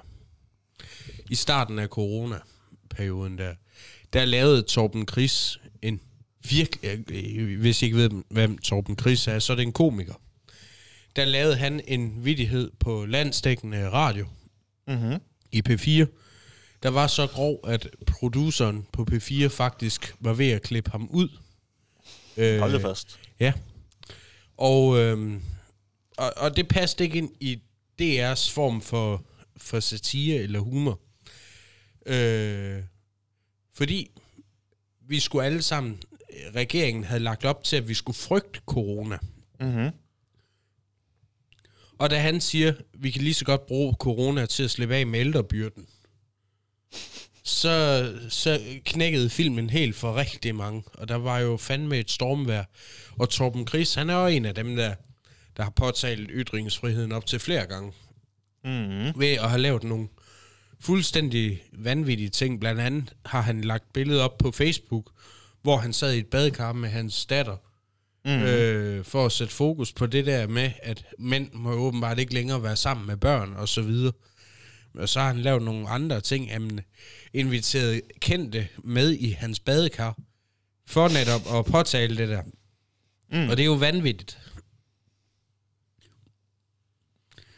I 1.29 1.35
starten 1.35 1.79
af 1.79 1.87
corona-perioden 1.87 3.37
der, 3.37 3.53
der 4.13 4.25
lavede 4.25 4.61
Torben 4.61 5.07
Chris 5.07 5.59
en 5.81 5.99
virkelig, 6.49 6.99
øh, 7.09 7.59
hvis 7.59 7.81
I 7.81 7.85
ikke 7.85 7.97
ved, 7.97 8.09
hvem 8.29 8.57
Torben 8.57 8.97
Chris 8.99 9.27
er, 9.27 9.39
så 9.39 9.53
er 9.53 9.57
det 9.57 9.63
en 9.63 9.71
komiker. 9.73 10.13
Der 11.15 11.25
lavede 11.25 11.55
han 11.55 11.81
en 11.87 12.25
vidighed 12.25 12.71
på 12.79 13.05
landsdækkende 13.05 13.89
radio 13.89 14.25
Mm-hmm. 14.87 15.19
i 15.51 15.61
P4, 15.69 16.05
der 16.83 16.89
var 16.89 17.07
så 17.07 17.27
grov, 17.27 17.59
at 17.67 17.89
produceren 18.07 18.87
på 18.91 19.07
P4 19.11 19.47
faktisk 19.47 20.15
var 20.19 20.33
ved 20.33 20.49
at 20.51 20.61
klippe 20.61 20.91
ham 20.91 21.07
ud. 21.11 21.29
Øh, 22.37 22.59
Hold 22.59 22.73
det 22.73 22.81
fast. 22.81 23.19
Ja. 23.39 23.53
Og, 24.57 24.97
øhm, 24.99 25.41
og, 26.17 26.33
og 26.37 26.55
det 26.57 26.67
passede 26.67 27.03
ikke 27.03 27.17
ind 27.17 27.31
i 27.39 27.59
DR's 28.01 28.51
form 28.51 28.81
for, 28.81 29.23
for 29.57 29.79
satire 29.79 30.35
eller 30.41 30.59
humor. 30.59 30.99
Øh, 32.05 32.83
fordi 33.73 34.11
vi 35.07 35.19
skulle 35.19 35.45
alle 35.45 35.61
sammen, 35.61 35.99
regeringen 36.55 37.03
havde 37.03 37.23
lagt 37.23 37.45
op 37.45 37.63
til, 37.63 37.75
at 37.75 37.87
vi 37.87 37.93
skulle 37.93 38.17
frygte 38.17 38.59
corona. 38.65 39.17
Mm-hmm. 39.59 39.89
Og 41.99 42.09
da 42.09 42.19
han 42.19 42.41
siger, 42.41 42.73
vi 42.93 43.11
kan 43.11 43.21
lige 43.21 43.33
så 43.33 43.45
godt 43.45 43.65
bruge 43.65 43.95
corona 43.99 44.45
til 44.45 44.63
at 44.63 44.71
slippe 44.71 44.95
af 44.95 45.07
med 45.07 45.19
ældrebyrden, 45.19 45.85
så, 47.43 48.13
så 48.29 48.61
knækkede 48.85 49.29
filmen 49.29 49.69
helt 49.69 49.95
for 49.95 50.15
rigtig 50.15 50.55
mange. 50.55 50.83
Og 50.93 51.07
der 51.07 51.15
var 51.15 51.39
jo 51.39 51.57
fandme 51.57 51.99
et 51.99 52.11
stormvær. 52.11 52.63
Og 53.17 53.29
Torben 53.29 53.67
Chris, 53.67 53.93
han 53.93 54.09
er 54.09 54.21
jo 54.21 54.27
en 54.27 54.45
af 54.45 54.55
dem, 54.55 54.75
der, 54.75 54.95
der 55.57 55.63
har 55.63 55.69
påtalt 55.69 56.29
ytringsfriheden 56.33 57.11
op 57.11 57.25
til 57.25 57.39
flere 57.39 57.65
gange. 57.65 57.91
Mm-hmm. 58.63 59.19
Ved 59.19 59.27
at 59.27 59.49
have 59.49 59.61
lavet 59.61 59.83
nogle 59.83 60.07
fuldstændig 60.79 61.63
vanvittige 61.73 62.29
ting. 62.29 62.59
Blandt 62.59 62.81
andet 62.81 63.13
har 63.25 63.41
han 63.41 63.61
lagt 63.61 63.93
billeder 63.93 64.23
op 64.23 64.37
på 64.37 64.51
Facebook, 64.51 65.11
hvor 65.61 65.77
han 65.77 65.93
sad 65.93 66.13
i 66.13 66.19
et 66.19 66.27
badekar 66.27 66.73
med 66.73 66.89
hans 66.89 67.25
datter, 67.25 67.57
Mm-hmm. 68.25 68.43
øh, 68.43 69.05
for 69.05 69.25
at 69.25 69.31
sætte 69.31 69.53
fokus 69.53 69.93
på 69.93 70.05
det 70.05 70.25
der 70.25 70.47
med, 70.47 70.71
at 70.83 71.05
mænd 71.19 71.51
må 71.53 71.71
åbenbart 71.71 72.19
ikke 72.19 72.33
længere 72.33 72.63
være 72.63 72.75
sammen 72.75 73.07
med 73.07 73.17
børn 73.17 73.53
og 73.53 73.69
så 73.69 73.81
videre. 73.81 74.13
Og 74.93 75.09
så 75.09 75.19
har 75.19 75.27
han 75.27 75.37
lavet 75.41 75.61
nogle 75.63 75.89
andre 75.89 76.21
ting, 76.21 76.47
jamen, 76.47 76.81
inviteret 77.33 78.01
kendte 78.19 78.67
med 78.83 79.11
i 79.11 79.31
hans 79.31 79.59
badekar, 79.59 80.17
for 80.85 81.07
netop 81.07 81.59
at 81.59 81.65
påtale 81.71 82.17
det 82.17 82.29
der. 82.29 82.41
Mm. 83.29 83.49
Og 83.49 83.57
det 83.57 83.59
er 83.63 83.65
jo 83.65 83.73
vanvittigt. 83.73 84.39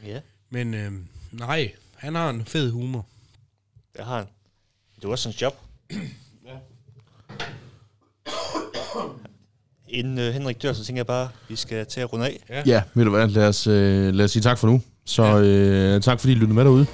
Ja, 0.05 0.19
Men 0.49 0.73
øh, 0.73 0.91
nej, 1.31 1.73
han 1.95 2.15
har 2.15 2.29
en 2.29 2.45
fed 2.45 2.71
humor. 2.71 3.07
det 3.97 4.05
har 4.05 4.17
han. 4.17 4.27
Det 4.95 5.03
er 5.05 5.09
også 5.09 5.29
hans 5.29 5.41
job. 5.41 5.53
Inden 9.89 10.17
uh, 10.17 10.33
Henrik 10.33 10.63
dør, 10.63 10.73
så 10.73 10.85
tænker 10.85 10.99
jeg 10.99 11.07
bare, 11.07 11.29
vi 11.49 11.55
skal 11.55 11.85
til 11.85 12.01
at 12.01 12.13
runde 12.13 12.25
af. 12.25 12.63
Ja, 12.65 12.81
ved 12.93 13.05
du 13.05 13.11
hvad, 13.11 13.27
lad 13.27 13.47
os, 13.47 13.67
øh, 13.67 14.13
lad 14.13 14.25
os 14.25 14.31
sige 14.31 14.43
tak 14.43 14.57
for 14.57 14.67
nu. 14.67 14.81
Så 15.05 15.39
øh, 15.39 16.01
tak 16.01 16.19
fordi 16.19 16.33
I 16.33 16.35
lyttede 16.35 16.53
med 16.53 16.65
derude. 16.65 16.85